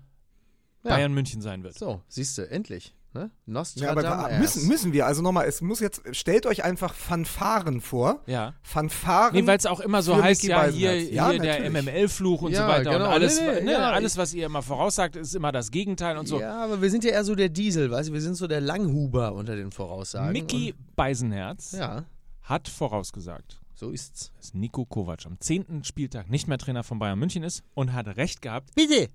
Ja. 0.82 0.90
Bayern 0.90 1.12
München 1.12 1.40
sein 1.42 1.62
wird? 1.62 1.78
So, 1.78 2.02
siehst 2.08 2.38
du, 2.38 2.48
endlich. 2.50 2.94
Ne? 3.12 3.28
Ja, 3.74 3.90
aber 3.90 4.38
müssen, 4.38 4.68
müssen 4.68 4.92
wir, 4.92 5.04
also 5.04 5.20
nochmal, 5.20 5.46
es 5.48 5.60
muss 5.62 5.80
jetzt, 5.80 6.00
stellt 6.12 6.46
euch 6.46 6.62
einfach 6.62 6.94
Fanfaren 6.94 7.80
vor. 7.80 8.22
Ja. 8.26 8.54
Fanfaren. 8.62 9.34
Nee, 9.34 9.44
weil 9.48 9.58
es 9.58 9.66
auch 9.66 9.80
immer 9.80 10.00
so 10.00 10.22
heißt, 10.22 10.42
Mickey 10.44 10.52
ja, 10.52 10.64
hier, 10.66 10.88
Beisenherz. 10.90 11.08
hier 11.08 11.14
Ja, 11.16 11.32
der. 11.58 11.70
MML-Fluch 11.82 12.42
und 12.42 12.52
Ja, 12.52 12.62
so 12.62 12.68
weiter. 12.68 12.90
genau. 12.92 13.06
Und 13.06 13.10
alles, 13.10 13.40
Nee, 13.40 13.46
nee, 13.54 13.60
ne, 13.62 13.72
ja, 13.72 13.90
alles, 13.90 14.16
was 14.16 14.32
ihr 14.32 14.46
immer 14.46 14.62
voraussagt, 14.62 15.16
ist 15.16 15.34
immer 15.34 15.50
das 15.50 15.72
Gegenteil 15.72 16.18
und 16.18 16.26
so. 16.28 16.40
Ja, 16.40 16.62
aber 16.62 16.80
wir 16.80 16.88
sind 16.88 17.02
ja 17.02 17.10
eher 17.10 17.24
so 17.24 17.34
der 17.34 17.48
Diesel, 17.48 17.90
weißt 17.90 18.10
du, 18.10 18.12
wir 18.12 18.20
sind 18.20 18.36
so 18.36 18.46
der 18.46 18.60
Langhuber 18.60 19.34
unter 19.34 19.56
den 19.56 19.72
Voraussagen. 19.72 20.30
Mickey 20.32 20.74
Beisenherz 20.94 21.72
ja, 21.72 22.04
hat 22.42 22.68
vorausgesagt, 22.68 23.60
so 23.74 23.90
ist's. 23.90 24.30
dass 24.36 24.54
Nico 24.54 24.84
Kovac 24.84 25.26
am 25.26 25.40
10. 25.40 25.82
Spieltag 25.82 26.30
nicht 26.30 26.46
mehr 26.46 26.58
Trainer 26.58 26.84
von 26.84 27.00
Bayern 27.00 27.18
München 27.18 27.42
ist 27.42 27.64
und 27.74 27.92
hat 27.92 28.06
recht 28.16 28.40
gehabt. 28.40 28.72
Bitte! 28.76 29.08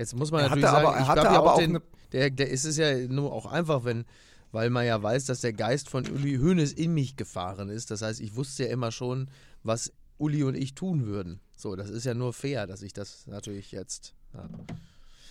Jetzt 0.00 0.16
muss 0.16 0.30
man 0.30 0.40
Er 0.40 0.48
natürlich 0.48 0.64
sagen, 0.64 0.86
aber- 0.86 0.96
er 0.96 1.02
ich 1.02 1.08
hatte 1.08 1.20
glaub 1.20 1.32
ja 1.34 1.38
aber 1.38 1.52
auch 1.54 1.58
den, 1.58 1.70
eine- 1.76 1.82
der, 2.12 2.30
der 2.30 2.48
ist 2.48 2.64
es 2.64 2.78
ja 2.78 2.96
nur 3.06 3.32
auch 3.34 3.44
einfach, 3.44 3.84
wenn, 3.84 4.06
weil 4.50 4.70
man 4.70 4.86
ja 4.86 5.00
weiß, 5.02 5.26
dass 5.26 5.42
der 5.42 5.52
Geist 5.52 5.90
von 5.90 6.08
Uli 6.10 6.36
Hoeneß 6.38 6.72
in 6.72 6.94
mich 6.94 7.16
gefahren 7.16 7.68
ist. 7.68 7.90
Das 7.90 8.00
heißt, 8.00 8.18
ich 8.20 8.34
wusste 8.34 8.64
ja 8.64 8.70
immer 8.70 8.92
schon, 8.92 9.28
was 9.62 9.92
Uli 10.16 10.42
und 10.42 10.54
ich 10.56 10.74
tun 10.74 11.04
würden. 11.04 11.40
So, 11.54 11.76
das 11.76 11.90
ist 11.90 12.04
ja 12.06 12.14
nur 12.14 12.32
fair, 12.32 12.66
dass 12.66 12.80
ich 12.80 12.94
das 12.94 13.26
natürlich 13.26 13.72
jetzt. 13.72 14.14
Ja. 14.32 14.48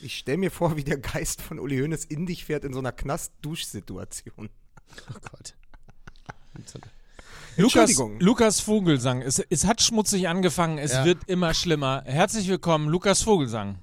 Ich 0.02 0.18
stelle 0.20 0.38
mir 0.38 0.52
vor, 0.52 0.78
wie 0.78 0.84
der 0.84 1.00
Geist 1.00 1.42
von 1.42 1.58
Uli 1.60 1.80
Hoeneß 1.80 2.06
in 2.06 2.28
dich 2.28 2.46
fährt 2.46 2.64
in 2.64 2.72
so 2.74 2.80
einer 2.80 2.92
Knast-Dusch-Situation. 2.92 4.50
Oh 5.10 5.20
Gott. 5.32 5.56
Lukas, 7.58 7.76
Entschuldigung. 7.90 8.20
Lukas 8.20 8.60
Vogelsang. 8.62 9.22
Es, 9.24 9.40
es 9.40 9.66
hat 9.66 9.82
schmutzig 9.82 10.28
angefangen, 10.30 10.78
es 10.78 10.94
Ja. 10.94 11.06
wird 11.06 11.24
immer 11.28 11.54
schlimmer. 11.56 12.04
Herzlich 12.06 12.48
willkommen, 12.48 12.88
Lukas 12.88 13.24
Vogelsang. 13.24 13.80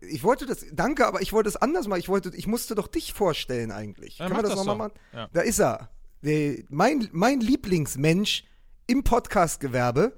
Ich 0.00 0.24
wollte 0.24 0.46
das, 0.46 0.64
danke, 0.72 1.06
aber 1.06 1.22
ich 1.22 1.32
wollte 1.32 1.48
es 1.48 1.56
anders 1.56 1.86
machen. 1.86 2.00
Ich 2.00 2.08
wollte, 2.08 2.32
ich 2.34 2.46
musste 2.46 2.74
doch 2.74 2.88
dich 2.88 3.12
vorstellen 3.12 3.70
eigentlich. 3.70 4.18
Ja, 4.18 4.26
Können 4.26 4.38
wir 4.38 4.42
das 4.42 4.50
das 4.52 4.58
nochmal 4.64 4.88
machen? 4.88 4.92
Ja. 5.12 5.28
Da 5.32 5.40
ist 5.40 5.60
er. 5.60 5.90
Der, 6.22 6.56
mein, 6.68 7.08
mein 7.12 7.40
Lieblingsmensch 7.40 8.44
im 8.86 9.04
Podcast-Gewerbe. 9.04 10.16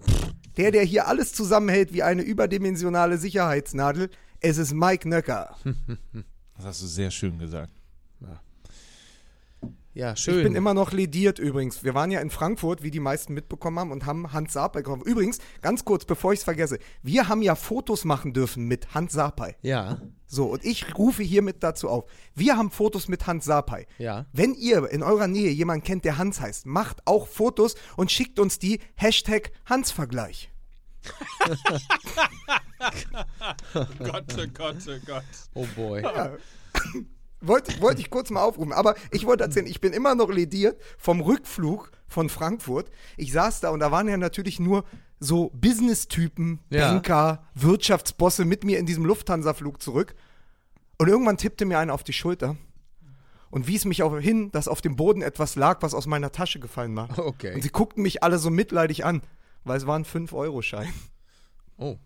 Der, 0.56 0.70
der 0.70 0.82
hier 0.82 1.06
alles 1.06 1.32
zusammenhält 1.32 1.92
wie 1.92 2.02
eine 2.02 2.22
überdimensionale 2.22 3.18
Sicherheitsnadel. 3.18 4.10
Es 4.40 4.58
ist 4.58 4.72
Mike 4.72 5.08
Nöcker. 5.08 5.56
Das 6.56 6.66
hast 6.66 6.82
du 6.82 6.86
sehr 6.88 7.10
schön 7.10 7.38
gesagt. 7.38 7.72
Ja, 10.00 10.16
schön. 10.16 10.38
Ich 10.38 10.44
bin 10.44 10.54
immer 10.54 10.72
noch 10.72 10.92
lediert 10.92 11.38
übrigens. 11.38 11.84
Wir 11.84 11.92
waren 11.94 12.10
ja 12.10 12.20
in 12.20 12.30
Frankfurt, 12.30 12.82
wie 12.82 12.90
die 12.90 13.00
meisten 13.00 13.34
mitbekommen 13.34 13.78
haben, 13.78 13.92
und 13.92 14.06
haben 14.06 14.32
Hans 14.32 14.54
Sapai 14.54 14.80
gekauft. 14.80 15.02
Übrigens, 15.04 15.40
ganz 15.60 15.84
kurz, 15.84 16.06
bevor 16.06 16.32
ich 16.32 16.38
es 16.38 16.44
vergesse, 16.44 16.78
wir 17.02 17.28
haben 17.28 17.42
ja 17.42 17.54
Fotos 17.54 18.06
machen 18.06 18.32
dürfen 18.32 18.64
mit 18.64 18.94
Hans 18.94 19.12
Sapai. 19.12 19.56
ja, 19.60 20.00
So, 20.26 20.46
und 20.46 20.64
ich 20.64 20.96
rufe 20.96 21.22
hiermit 21.22 21.62
dazu 21.62 21.90
auf. 21.90 22.04
Wir 22.34 22.56
haben 22.56 22.70
Fotos 22.70 23.08
mit 23.08 23.26
Hans 23.26 23.44
Sapai. 23.44 23.86
ja. 23.98 24.24
Wenn 24.32 24.54
ihr 24.54 24.88
in 24.90 25.02
eurer 25.02 25.26
Nähe 25.26 25.50
jemanden 25.50 25.84
kennt, 25.84 26.06
der 26.06 26.16
Hans 26.16 26.40
heißt, 26.40 26.64
macht 26.64 27.06
auch 27.06 27.26
Fotos 27.28 27.74
und 27.98 28.10
schickt 28.10 28.38
uns 28.38 28.58
die 28.58 28.80
Hashtag 28.94 29.52
Hans-Vergleich. 29.66 30.50
Gott, 33.98 34.24
oh 34.38 34.46
Gott, 34.54 34.76
oh 34.88 34.98
Gott. 35.04 35.24
Oh 35.54 35.66
boy. 35.76 36.02
Wollte, 37.40 37.80
wollte 37.80 38.00
ich 38.00 38.10
kurz 38.10 38.30
mal 38.30 38.42
aufrufen. 38.42 38.72
Aber 38.72 38.94
ich 39.10 39.26
wollte 39.26 39.44
erzählen, 39.44 39.66
ich 39.66 39.80
bin 39.80 39.92
immer 39.92 40.14
noch 40.14 40.30
lediert 40.30 40.80
vom 40.98 41.20
Rückflug 41.20 41.90
von 42.06 42.28
Frankfurt. 42.28 42.90
Ich 43.16 43.32
saß 43.32 43.60
da 43.60 43.70
und 43.70 43.80
da 43.80 43.90
waren 43.90 44.08
ja 44.08 44.16
natürlich 44.16 44.60
nur 44.60 44.84
so 45.18 45.50
Business-Typen, 45.54 46.60
Ja. 46.70 46.92
Banker, 46.92 47.44
Wirtschaftsbosse 47.54 48.44
mit 48.44 48.64
mir 48.64 48.78
in 48.78 48.86
diesem 48.86 49.04
Lufthansa-Flug 49.04 49.80
zurück. 49.80 50.14
Und 50.98 51.08
irgendwann 51.08 51.38
tippte 51.38 51.64
mir 51.64 51.78
einer 51.78 51.94
auf 51.94 52.04
die 52.04 52.12
Schulter 52.12 52.56
und 53.50 53.66
wies 53.66 53.84
mich 53.84 54.02
auch 54.02 54.18
hin, 54.18 54.50
dass 54.52 54.68
auf 54.68 54.80
dem 54.80 54.96
Boden 54.96 55.22
etwas 55.22 55.56
lag, 55.56 55.82
was 55.82 55.94
aus 55.94 56.06
meiner 56.06 56.32
Tasche 56.32 56.60
gefallen 56.60 56.94
war. 56.94 57.18
Okay. 57.18 57.54
Und 57.54 57.62
sie 57.62 57.70
guckten 57.70 58.02
mich 58.02 58.22
alle 58.22 58.38
so 58.38 58.50
mitleidig 58.50 59.04
an, 59.04 59.22
weil 59.64 59.78
es 59.78 59.86
waren 59.86 60.04
5-Euro-Scheine. 60.04 60.92
Oh. 61.78 61.96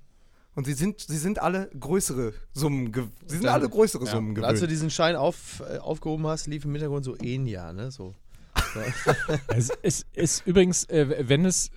Und 0.54 0.66
sie 0.66 0.74
sind, 0.74 1.00
sie 1.00 1.18
sind 1.18 1.40
alle 1.42 1.68
größere 1.78 2.32
Summen, 2.52 2.92
sie 3.26 3.34
sind 3.36 3.44
Dann- 3.44 3.54
alle 3.54 3.68
größere 3.68 4.04
Ja. 4.04 4.10
Summen 4.12 4.36
Und 4.36 4.44
als 4.44 4.60
du 4.60 4.66
gewöhnt. 4.66 4.70
diesen 4.72 4.90
Schein 4.90 5.16
auf, 5.16 5.62
äh, 5.68 5.78
aufgehoben 5.78 6.26
hast, 6.26 6.46
lief 6.46 6.64
im 6.64 6.72
Hintergrund 6.72 7.04
so 7.04 7.14
Enya, 7.16 7.72
ne? 7.72 7.90
So. 7.90 8.14
Es 9.48 9.70
ist, 9.82 10.06
ist 10.14 10.46
übrigens, 10.46 10.84
äh, 10.88 11.28
wenn 11.28 11.44
es 11.44 11.70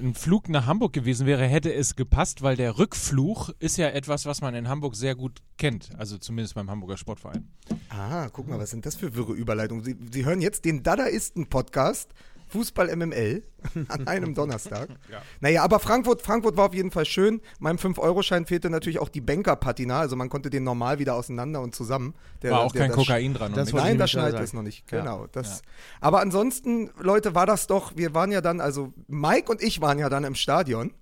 ein 0.00 0.14
Flug 0.14 0.48
nach 0.48 0.66
Hamburg 0.66 0.92
gewesen 0.92 1.26
wäre, 1.26 1.44
hätte 1.46 1.72
es 1.74 1.96
gepasst, 1.96 2.42
weil 2.42 2.56
der 2.56 2.78
Rückfluch 2.78 3.50
ist 3.58 3.76
ja 3.76 3.88
etwas, 3.88 4.24
was 4.24 4.40
man 4.40 4.54
in 4.54 4.68
Hamburg 4.68 4.94
sehr 4.94 5.16
gut 5.16 5.42
kennt. 5.58 5.90
Also 5.98 6.16
zumindest 6.16 6.54
beim 6.54 6.70
Hamburger 6.70 6.96
Sportverein. 6.96 7.48
Ah, 7.88 8.28
guck 8.32 8.46
mal, 8.48 8.58
was 8.58 8.70
sind 8.70 8.86
das 8.86 8.94
für 8.94 9.14
wirre 9.16 9.32
Überleitungen. 9.32 9.82
Sie, 9.84 9.96
Sie 10.12 10.24
hören 10.24 10.40
jetzt 10.40 10.64
den 10.64 10.82
Dadaisten-Podcast 10.84 12.10
Fußball 12.48 12.94
MML 12.96 13.42
an 13.88 14.06
einem 14.06 14.34
Donnerstag. 14.34 14.88
Ja. 15.10 15.22
Naja, 15.40 15.62
aber 15.64 15.80
Frankfurt, 15.80 16.22
Frankfurt 16.22 16.56
war 16.56 16.66
auf 16.66 16.74
jeden 16.74 16.90
Fall 16.90 17.04
schön. 17.04 17.40
Meinem 17.58 17.78
5-Euro-Schein 17.78 18.46
fehlte 18.46 18.70
natürlich 18.70 18.98
auch 19.00 19.08
die 19.08 19.20
Banker-Patina, 19.20 19.98
also 20.00 20.16
man 20.16 20.28
konnte 20.28 20.50
den 20.50 20.64
normal 20.64 20.98
wieder 20.98 21.14
auseinander 21.14 21.60
und 21.60 21.74
zusammen. 21.74 22.14
Der, 22.42 22.52
War 22.52 22.60
auch 22.60 22.72
der- 22.72 22.82
kein 22.82 22.90
das- 22.90 22.96
Kokain 22.98 23.34
dran. 23.34 23.52
und 23.52 23.56
das 23.56 23.72
Nein, 23.72 23.98
da 23.98 24.06
sagen. 24.06 24.36
es 24.42 24.52
noch 24.52 24.62
nicht. 24.62 24.90
Ja. 24.92 25.00
Genau. 25.00 25.26
Das, 25.32 25.60
Ja. 25.60 25.64
Aber 26.00 26.20
ansonsten, 26.20 26.90
Leute, 26.98 27.34
war 27.34 27.46
das 27.46 27.66
doch, 27.66 27.96
wir 27.96 28.14
waren 28.14 28.30
ja 28.32 28.40
dann, 28.40 28.60
also 28.60 28.92
Mike 29.08 29.50
und 29.50 29.62
ich 29.62 29.80
waren 29.80 29.98
ja 29.98 30.08
dann 30.08 30.24
im 30.24 30.34
Stadion 30.34 30.92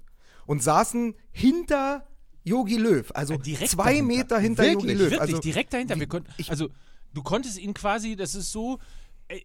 und 0.47 0.63
saßen 0.63 1.15
hinter 1.31 2.07
Yogi 2.45 2.77
Löw. 2.77 3.11
Also 3.15 3.35
Ja, 3.35 3.41
direkt 3.41 3.71
zwei 3.71 3.85
dahinter. 4.01 4.07
Meter 4.17 4.39
hinter? 4.39 4.65
Yogi 4.71 4.93
Löw. 4.93 4.99
Wirklich, 5.11 5.21
also, 5.21 5.39
direkt 5.41 5.73
dahinter. 5.73 5.99
Wir 5.99 6.09
konnten, 6.09 6.29
also, 6.49 6.69
du 7.15 7.23
konntest 7.23 7.59
ihn 7.59 7.73
quasi, 7.75 8.17
das 8.17 8.35
ist 8.35 8.51
so, 8.51 8.79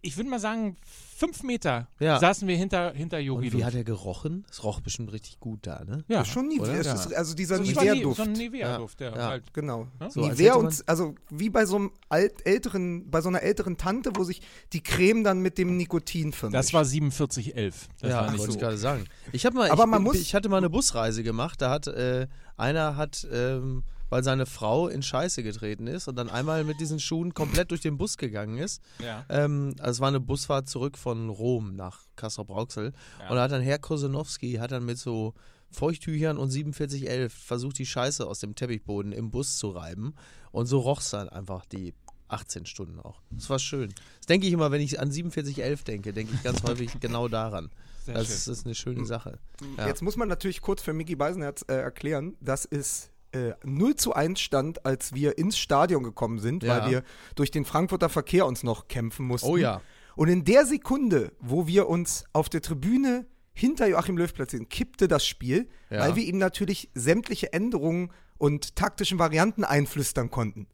ich 0.02 0.16
würde 0.16 0.30
mal 0.30 0.38
sagen, 0.38 0.76
fünf 1.16 1.42
Meter 1.42 1.88
Ja. 1.98 2.18
saßen 2.20 2.46
wir 2.46 2.56
hinter, 2.56 2.92
hinter 2.92 3.18
Yogi 3.18 3.48
Und 3.48 3.58
wie 3.58 3.64
hat 3.64 3.74
er 3.74 3.84
gerochen? 3.84 4.44
Es 4.50 4.62
roch 4.62 4.80
bestimmt 4.80 5.12
richtig 5.12 5.40
gut 5.40 5.60
da, 5.66 5.84
ne? 5.84 6.04
Ja, 6.08 6.18
Das 6.20 6.28
ist 6.28 6.34
schon 6.34 6.48
Nivea, 6.48 6.80
Ja. 6.82 6.92
ist, 6.94 7.12
also 7.14 7.34
dieser 7.34 7.56
so, 7.56 7.62
Nivea-Duft. 7.62 8.16
so 8.16 8.22
ein 8.22 8.32
Nivea-Duft, 8.32 9.00
Ja. 9.00 9.10
der 9.10 9.18
Ja. 9.20 9.28
halt. 9.28 9.52
Genau. 9.54 9.88
So, 10.08 10.22
als 10.22 10.38
Nivea 10.38 10.54
und 10.54 10.82
also 10.86 11.14
wie 11.30 11.50
bei 11.50 11.66
so 11.66 11.76
einem 11.76 11.90
alt, 12.08 12.46
älteren, 12.46 13.10
bei 13.10 13.20
so 13.20 13.28
einer 13.28 13.42
älteren 13.42 13.76
Tante, 13.76 14.10
wo 14.14 14.24
sich 14.24 14.40
die 14.72 14.82
Creme 14.82 15.24
dann 15.24 15.40
mit 15.40 15.58
dem 15.58 15.76
Nikotin 15.76 16.32
vermischt. 16.32 16.58
Das 16.58 16.72
war 16.72 16.84
4711. 16.84 17.88
Das 18.00 18.10
ja, 18.10 18.16
war 18.16 18.30
nicht 18.30 18.38
wollte 18.40 18.52
so. 18.52 18.58
ich 18.58 18.62
gerade 18.62 18.78
sagen. 18.78 19.04
Ich 19.32 19.44
habe 19.46 19.56
mal, 19.56 19.70
Aber 19.70 19.84
ich, 19.84 19.88
man 19.90 19.98
bin- 20.02 20.12
muss- 20.12 20.20
ich 20.20 20.34
hatte 20.34 20.48
mal 20.48 20.58
eine 20.58 20.70
Busreise 20.70 21.22
gemacht. 21.22 21.60
Da 21.60 21.70
hat 21.70 21.86
äh, 21.88 22.26
einer 22.56 22.96
hat, 22.96 23.26
ähm, 23.32 23.82
weil 24.10 24.24
seine 24.24 24.46
Frau 24.46 24.88
in 24.88 25.02
Scheiße 25.02 25.42
getreten 25.42 25.86
ist 25.86 26.08
und 26.08 26.16
dann 26.16 26.28
einmal 26.30 26.64
mit 26.64 26.80
diesen 26.80 27.00
Schuhen 27.00 27.34
komplett 27.34 27.70
durch 27.70 27.80
den 27.80 27.98
Bus 27.98 28.16
gegangen 28.16 28.58
ist. 28.58 28.82
Ja. 29.02 29.24
Ähm, 29.28 29.74
also 29.78 29.90
es 29.90 30.00
war 30.00 30.08
eine 30.08 30.20
Busfahrt 30.20 30.68
zurück 30.68 30.96
von 30.98 31.28
Rom 31.28 31.76
nach 31.76 32.06
Kassel-Brauxel. 32.16 32.92
Ja. 33.20 33.28
Und 33.30 33.36
da 33.36 33.42
hat 33.42 33.52
dann 33.52 33.62
Herr 33.62 33.78
Kosenowski 33.78 34.54
hat 34.54 34.72
dann 34.72 34.84
mit 34.84 34.98
so 34.98 35.34
Feuchttüchern 35.70 36.38
und 36.38 36.50
4711 36.52 37.32
versucht, 37.32 37.78
die 37.78 37.86
Scheiße 37.86 38.26
aus 38.26 38.40
dem 38.40 38.54
Teppichboden 38.54 39.12
im 39.12 39.30
Bus 39.30 39.58
zu 39.58 39.70
reiben. 39.70 40.14
Und 40.50 40.66
so 40.66 40.78
roch 40.80 41.00
es 41.00 41.10
dann 41.10 41.28
einfach 41.28 41.66
die 41.66 41.94
18 42.28 42.66
Stunden 42.66 42.98
auch. 43.00 43.20
Das 43.30 43.48
war 43.50 43.58
schön. 43.58 43.92
Das 44.18 44.26
denke 44.26 44.46
ich 44.46 44.52
immer, 44.52 44.70
wenn 44.70 44.80
ich 44.80 45.00
an 45.00 45.12
4711 45.12 45.84
denke, 45.84 46.12
denke 46.12 46.34
ich 46.34 46.42
ganz 46.42 46.62
häufig 46.62 46.90
genau 47.00 47.28
daran. 47.28 47.70
Sehr 48.04 48.14
Das 48.14 48.26
schön. 48.26 48.36
ist, 48.36 48.46
ist 48.48 48.66
eine 48.66 48.74
schöne 48.74 49.04
Sache. 49.06 49.38
Ja. 49.76 49.86
Jetzt 49.86 50.02
muss 50.02 50.16
man 50.16 50.28
natürlich 50.28 50.60
kurz 50.60 50.82
für 50.82 50.92
Mickey 50.92 51.16
Beisenherz 51.16 51.64
äh, 51.68 51.74
erklären, 51.74 52.36
dass 52.40 52.64
es 52.64 53.10
äh, 53.32 53.52
0 53.64 53.94
zu 53.96 54.14
1 54.14 54.40
stand, 54.40 54.84
als 54.86 55.14
wir 55.14 55.38
ins 55.38 55.58
Stadion 55.58 56.02
gekommen 56.02 56.38
sind, 56.38 56.62
Ja. 56.62 56.82
weil 56.84 56.90
wir 56.90 57.02
durch 57.34 57.50
den 57.50 57.64
Frankfurter 57.64 58.08
Verkehr 58.08 58.46
uns 58.46 58.62
noch 58.62 58.88
kämpfen 58.88 59.26
mussten. 59.26 59.48
Oh 59.48 59.56
ja. 59.56 59.80
Und 60.16 60.28
in 60.28 60.44
der 60.44 60.66
Sekunde, 60.66 61.32
wo 61.38 61.66
wir 61.66 61.88
uns 61.88 62.24
auf 62.32 62.48
der 62.48 62.60
Tribüne 62.60 63.26
hinter 63.52 63.86
Joachim 63.88 64.16
Löw 64.16 64.32
platzieren, 64.32 64.68
kippte 64.68 65.08
das 65.08 65.26
Spiel, 65.26 65.68
Ja. 65.90 66.00
weil 66.00 66.16
wir 66.16 66.24
ihm 66.24 66.38
natürlich 66.38 66.90
sämtliche 66.94 67.52
Änderungen 67.52 68.10
und 68.38 68.76
taktischen 68.76 69.18
Varianten 69.18 69.64
einflüstern 69.64 70.30
konnten. 70.30 70.66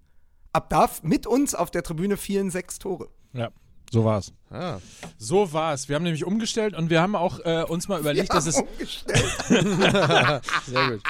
Ab 0.52 0.70
da 0.70 0.88
mit 1.02 1.26
uns 1.26 1.54
auf 1.54 1.70
der 1.70 1.82
Tribüne 1.82 2.16
fielen 2.16 2.50
sechs 2.50 2.78
Tore. 2.78 3.08
Ja, 3.32 3.50
so 3.90 4.04
war's. 4.04 4.32
Ah. 4.50 4.78
So 5.18 5.52
war's. 5.52 5.88
Wir 5.88 5.96
haben 5.96 6.02
nämlich 6.04 6.24
umgestellt 6.24 6.74
und 6.76 6.90
wir 6.90 7.00
haben 7.00 7.14
auch 7.16 7.40
äh, 7.44 7.64
uns 7.68 7.88
mal 7.88 8.00
überlegt, 8.00 8.32
dass 8.32 8.46
es. 8.46 8.56
umgestellt. 8.60 9.24
Sehr 10.66 10.90
gut. 10.90 11.02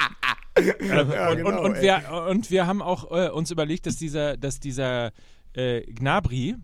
ja, 0.81 1.29
und, 1.29 1.37
genau, 1.37 1.49
und, 1.49 1.57
und, 1.59 1.81
wir, 1.81 2.25
und 2.29 2.51
wir 2.51 2.67
haben 2.67 2.81
auch 2.81 3.11
äh, 3.11 3.29
uns 3.29 3.51
überlegt, 3.51 3.85
dass 3.85 3.97
dieser, 3.97 4.37
dass 4.37 4.59
dieser 4.59 5.11
äh, 5.53 5.81
Gnabry, 5.93 6.55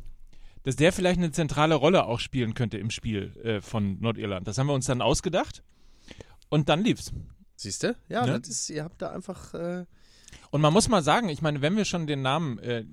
dass 0.63 0.75
der 0.75 0.93
vielleicht 0.93 1.17
eine 1.17 1.31
zentrale 1.31 1.75
Rolle 1.75 2.05
auch 2.05 2.19
spielen 2.19 2.53
könnte 2.53 2.77
im 2.77 2.89
Spiel 2.89 3.35
äh, 3.43 3.61
von 3.61 3.99
Nordirland. 3.99 4.47
Das 4.47 4.57
haben 4.57 4.67
wir 4.67 4.73
uns 4.73 4.85
dann 4.85 5.01
ausgedacht 5.01 5.63
und 6.49 6.69
dann 6.69 6.83
lief's. 6.83 7.11
Siehst 7.55 7.83
du? 7.83 7.95
Ja, 8.09 8.25
Ne? 8.25 8.39
das 8.39 8.49
ist, 8.49 8.69
ihr 8.69 8.83
habt 8.83 9.01
da 9.01 9.11
einfach. 9.11 9.53
Und 10.51 10.61
man 10.61 10.73
muss 10.73 10.89
mal 10.89 11.01
sagen, 11.01 11.29
ich 11.29 11.41
meine, 11.41 11.61
wenn 11.61 11.75
wir 11.77 11.85
schon 11.85 12.07
den 12.07 12.21
Namen, 12.21 12.59
äh, 12.59 12.85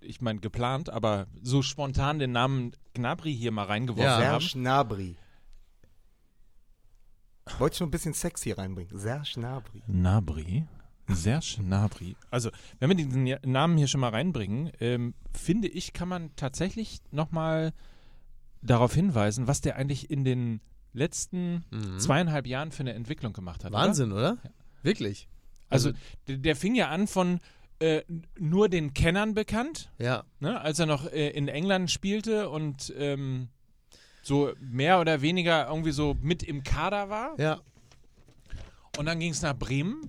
ich 0.00 0.20
meine 0.20 0.40
geplant, 0.40 0.88
aber 0.90 1.26
so 1.42 1.62
spontan 1.62 2.18
den 2.18 2.32
Namen 2.32 2.72
Gnabry 2.94 3.34
hier 3.34 3.52
mal 3.52 3.66
reingeworfen 3.66 4.04
Ja. 4.22 4.32
haben, 4.32 4.40
Serge 4.40 4.58
Gnabry. 4.58 5.16
Wollte 7.58 7.74
ich 7.74 7.80
noch 7.80 7.88
ein 7.88 7.90
bisschen 7.90 8.14
Sex 8.14 8.42
hier 8.42 8.56
reinbringen. 8.58 8.96
Serge 8.98 9.30
Gnabry. 9.34 9.82
Nabri. 9.86 10.64
Serge 11.08 11.56
Nabri. 11.60 12.16
Also, 12.30 12.50
wenn 12.78 12.88
wir 12.88 12.96
diesen 12.96 13.26
Ja- 13.26 13.38
Namen 13.44 13.76
hier 13.76 13.88
schon 13.88 14.00
mal 14.00 14.10
reinbringen, 14.10 14.70
ähm, 14.80 15.14
finde 15.34 15.68
ich, 15.68 15.92
kann 15.92 16.08
man 16.08 16.34
tatsächlich 16.36 17.00
nochmal 17.10 17.72
darauf 18.62 18.94
hinweisen, 18.94 19.48
was 19.48 19.60
der 19.60 19.76
eigentlich 19.76 20.08
in 20.10 20.24
den 20.24 20.60
letzten 20.94 21.64
zweieinhalb 21.98 22.46
Jahren 22.46 22.70
für 22.70 22.80
eine 22.80 22.92
Entwicklung 22.94 23.32
gemacht 23.32 23.64
hat. 23.64 23.72
Oder? 23.72 23.80
Mhm. 23.82 23.86
Wahnsinn, 23.88 24.12
oder? 24.12 24.38
Wirklich. 24.82 25.28
Also, 25.72 25.92
der, 26.28 26.36
der 26.38 26.56
fing 26.56 26.74
ja 26.74 26.88
an 26.88 27.06
von 27.06 27.40
äh, 27.80 28.02
nur 28.38 28.68
den 28.68 28.94
Kennern 28.94 29.34
bekannt, 29.34 29.90
Ja. 29.98 30.24
ne, 30.40 30.60
als 30.60 30.78
er 30.78 30.86
noch 30.86 31.10
äh, 31.10 31.30
in 31.30 31.48
England 31.48 31.90
spielte 31.90 32.48
und 32.50 32.92
ähm, 32.96 33.48
so 34.22 34.52
mehr 34.60 35.00
oder 35.00 35.20
weniger 35.20 35.66
irgendwie 35.68 35.90
so 35.90 36.16
mit 36.20 36.42
im 36.44 36.62
Kader 36.62 37.10
war. 37.10 37.38
Ja. 37.40 37.60
Und 38.98 39.06
dann 39.06 39.18
ging 39.18 39.32
es 39.32 39.42
nach 39.42 39.54
Bremen, 39.58 40.02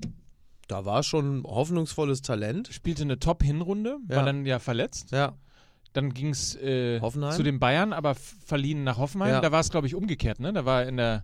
Da 0.67 0.85
war 0.85 1.03
schon 1.03 1.43
hoffnungsvolles 1.43 2.21
Talent. 2.21 2.67
spielte 2.71 3.03
eine 3.03 3.19
Top-Hinrunde, 3.19 3.97
war 4.07 4.17
Ja. 4.17 4.23
dann 4.23 4.45
ja 4.45 4.59
verletzt. 4.59 5.11
Ja. 5.11 5.33
Dann 5.93 6.13
ging 6.13 6.29
es 6.29 6.55
äh, 6.55 6.99
zu 7.31 7.43
den 7.43 7.59
Bayern, 7.59 7.93
aber 7.93 8.15
verliehen 8.15 8.83
nach 8.83 8.97
Hoffenheim. 8.97 9.29
Ja. 9.31 9.41
Da 9.41 9.51
war 9.51 9.59
es, 9.59 9.69
glaube 9.69 9.85
ich, 9.87 9.93
umgekehrt. 9.95 10.39
Ne? 10.39 10.51
Da 10.53 10.65
war 10.65 10.85
in 10.85 10.97
der 10.97 11.23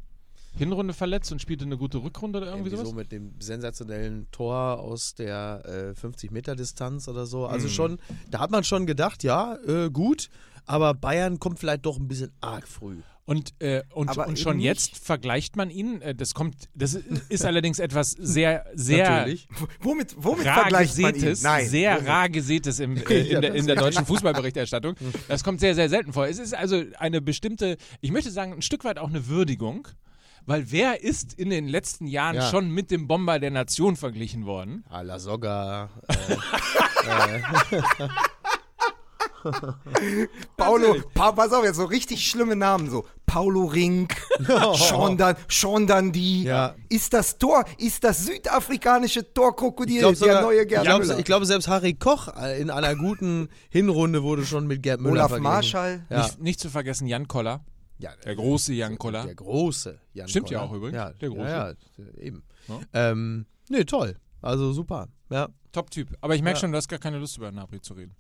Hinrunde 0.58 0.94
verletzt 0.94 1.32
und 1.32 1.42
spielte 1.42 1.66
eine 1.66 1.78
gute 1.78 2.00
Rückrunde 2.00 2.40
oder 2.40 2.48
irgendwie 2.48 2.70
Irgendwie 2.70 2.78
sowas. 2.78 2.90
so 2.90 2.96
mit 2.96 3.12
dem 3.12 3.34
sensationellen 3.40 4.28
Tor 4.32 4.80
aus 4.80 5.16
der 5.16 5.94
äh, 5.96 6.00
50-Meter-Distanz 6.00 7.08
oder 7.08 7.26
so. 7.26 7.46
Also 7.46 7.68
schon, 7.68 8.00
da 8.30 8.40
hat 8.40 8.52
man 8.52 8.64
schon 8.64 8.86
gedacht, 8.86 9.24
ja, 9.24 9.58
äh, 9.68 9.90
gut, 9.90 10.30
aber 10.66 10.94
Bayern 10.94 11.40
kommt 11.40 11.60
vielleicht 11.60 11.86
doch 11.86 11.98
ein 11.98 12.08
bisschen 12.08 12.32
arg 12.42 12.68
früh. 12.68 12.98
Und, 13.26 13.54
äh, 13.62 13.84
und, 13.94 14.18
und 14.18 14.40
schon 14.40 14.54
eben 14.56 14.62
jetzt 14.62 14.98
vergleicht 14.98 15.56
man 15.56 15.70
ihn, 15.70 16.02
äh, 16.02 16.16
das 16.16 16.34
kommt, 16.34 16.56
das 16.74 16.96
ist 16.96 17.46
allerdings 17.46 17.78
etwas 17.78 18.10
sehr, 18.14 18.66
sehr 18.74 19.08
Natürlich. 19.08 19.48
Womit, 19.82 20.16
womit 20.18 20.48
rar 20.48 20.62
vergleicht 20.62 20.98
man 20.98 21.10
ihn? 21.10 21.14
gesätes, 21.14 21.44
Nein. 21.44 21.68
sehr 21.68 21.98
womit? 21.98 22.08
rar 22.08 22.30
gesätes 22.30 22.80
im, 22.80 22.98
äh, 22.98 23.20
in, 23.30 23.42
der, 23.42 23.54
in 23.54 23.68
der 23.68 23.76
deutschen 23.76 24.06
Fußballberichterstattung. 24.06 24.96
Das 25.28 25.44
kommt 25.44 25.60
sehr, 25.60 25.76
sehr 25.76 25.90
selten 25.90 26.12
vor. 26.12 26.28
Es 26.28 26.40
ist 26.40 26.56
also 26.56 26.84
eine 26.98 27.22
bestimmte, 27.22 27.78
ich 28.02 28.12
möchte 28.12 28.32
sagen, 28.32 28.54
ein 28.54 28.62
Stück 28.64 28.84
weit 28.84 28.98
auch 28.98 29.10
eine 29.10 29.28
Würdigung, 29.28 29.88
weil 30.50 30.72
wer 30.72 31.04
ist 31.04 31.34
in 31.34 31.50
den 31.52 31.68
letzten 31.68 32.08
Jahren 32.08 32.36
Ja. 32.38 32.50
schon 32.50 32.72
mit 32.72 32.90
dem 32.92 33.08
Bomber 33.08 33.38
der 33.40 33.52
Nation 33.52 33.96
verglichen 33.96 34.46
worden? 34.46 34.84
Ah, 34.90 35.02
La 35.02 35.20
Soga. 35.20 35.90
Äh, 36.08 37.42
Paulo, 40.58 40.96
pa 41.14 41.32
pass 41.32 41.54
auf, 41.54 41.64
jetzt 41.64 41.78
so 41.78 41.86
richtig 41.86 42.28
schlimme 42.28 42.56
Namen, 42.56 42.90
so 42.90 43.06
Paulo 43.26 43.66
Rink, 43.66 44.16
Sean, 44.76 45.18
Dan, 45.18 45.36
Sean 45.48 45.88
Dundee. 45.88 46.44
Ja. 46.44 46.76
Ist 46.90 47.14
das 47.14 47.38
Tor, 47.38 47.64
ist 47.78 48.04
das 48.04 48.26
südafrikanische 48.26 49.34
Torkrokodil 49.34 50.04
ich 50.12 50.20
der 50.20 50.42
neue 50.42 50.64
ich 50.64 50.68
Gerd 50.68 50.84
glaub, 50.84 51.00
Müller? 51.02 51.20
ich 51.20 51.26
glaube, 51.26 51.46
selbst 51.46 51.68
Harry 51.68 51.94
Koch 51.94 52.28
äh, 52.36 52.60
in 52.60 52.70
einer 52.70 52.96
guten 52.96 53.48
Hinrunde 53.70 54.24
wurde 54.24 54.46
schon 54.46 54.68
mit 54.68 54.84
Gerd 54.84 55.00
Müller 55.00 55.14
Olaf 55.14 55.28
verglichen. 55.30 55.44
Marschall. 55.54 56.06
Ja. 56.10 56.24
Nicht, 56.24 56.40
nicht 56.42 56.60
zu 56.60 56.70
vergessen 56.70 57.08
Jan 57.08 57.28
Koller, 57.28 57.62
Ja, 58.00 58.12
der 58.24 58.36
große 58.36 58.74
Jan 58.74 58.98
Koller. 58.98 59.26
Der 59.26 59.36
große 59.36 60.00
Jan 60.14 60.28
Stimmt 60.28 60.50
ja 60.50 60.60
Koller. 60.60 60.72
auch 60.72 60.76
übrigens, 60.76 60.96
Ja, 60.96 61.12
der 61.14 61.30
große. 61.30 61.42
Ja, 61.50 61.70
ja, 61.70 62.06
eben. 62.18 62.44
Ja. 62.68 62.80
Ähm, 62.94 63.46
nee, 63.70 63.84
toll. 63.84 64.16
Also 64.42 64.72
super. 64.74 65.08
Ja. 65.30 65.50
Top-Typ. 65.72 66.16
Aber 66.22 66.34
ich 66.36 66.42
merke 66.42 66.58
Ja. 66.58 66.62
schon, 66.62 66.72
du 66.72 66.78
hast 66.78 66.88
gar 66.88 66.98
keine 67.00 67.20
Lust 67.20 67.38
über 67.38 67.52
Nabri 67.52 67.82
zu 67.82 67.94
reden. 67.94 68.16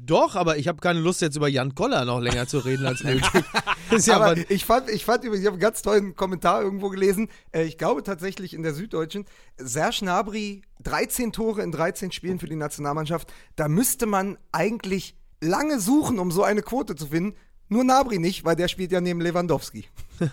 Doch, 0.00 0.36
aber 0.36 0.56
ich 0.58 0.68
habe 0.68 0.78
keine 0.78 1.00
Lust 1.00 1.20
jetzt 1.20 1.34
über 1.36 1.48
Jan 1.48 1.74
Koller 1.74 2.04
noch 2.04 2.20
länger 2.20 2.46
zu 2.46 2.58
reden 2.60 2.86
als. 2.86 3.00
Ist 3.90 4.06
ja 4.06 4.14
aber 4.16 4.26
aber, 4.26 4.50
ich 4.50 4.64
fand, 4.64 4.88
ich 4.88 5.04
fand 5.04 5.24
übrigens, 5.24 5.40
ich 5.40 5.46
habe 5.46 5.54
einen 5.54 5.60
ganz 5.60 5.82
tollen 5.82 6.14
Kommentar 6.14 6.62
irgendwo 6.62 6.88
gelesen. 6.88 7.28
Äh, 7.50 7.64
ich 7.64 7.78
glaube 7.78 8.04
tatsächlich 8.04 8.54
in 8.54 8.62
der 8.62 8.74
Süddeutschen, 8.74 9.24
Serge 9.56 9.96
Gnabry, 10.02 10.62
13 10.84 11.32
Tore 11.32 11.62
in 11.62 11.72
13 11.72 12.12
Spielen 12.12 12.38
für 12.38 12.46
die 12.46 12.54
Nationalmannschaft. 12.54 13.32
Da 13.56 13.66
müsste 13.66 14.06
man 14.06 14.38
eigentlich 14.52 15.16
lange 15.40 15.80
suchen, 15.80 16.20
um 16.20 16.30
so 16.30 16.44
eine 16.44 16.62
Quote 16.62 16.94
zu 16.94 17.08
finden. 17.08 17.36
Nur 17.68 17.84
Gnabry 17.84 18.18
nicht, 18.18 18.44
weil 18.44 18.56
der 18.56 18.68
spielt 18.68 18.92
ja 18.92 19.00
neben 19.00 19.20
Lewandowski. 19.20 19.84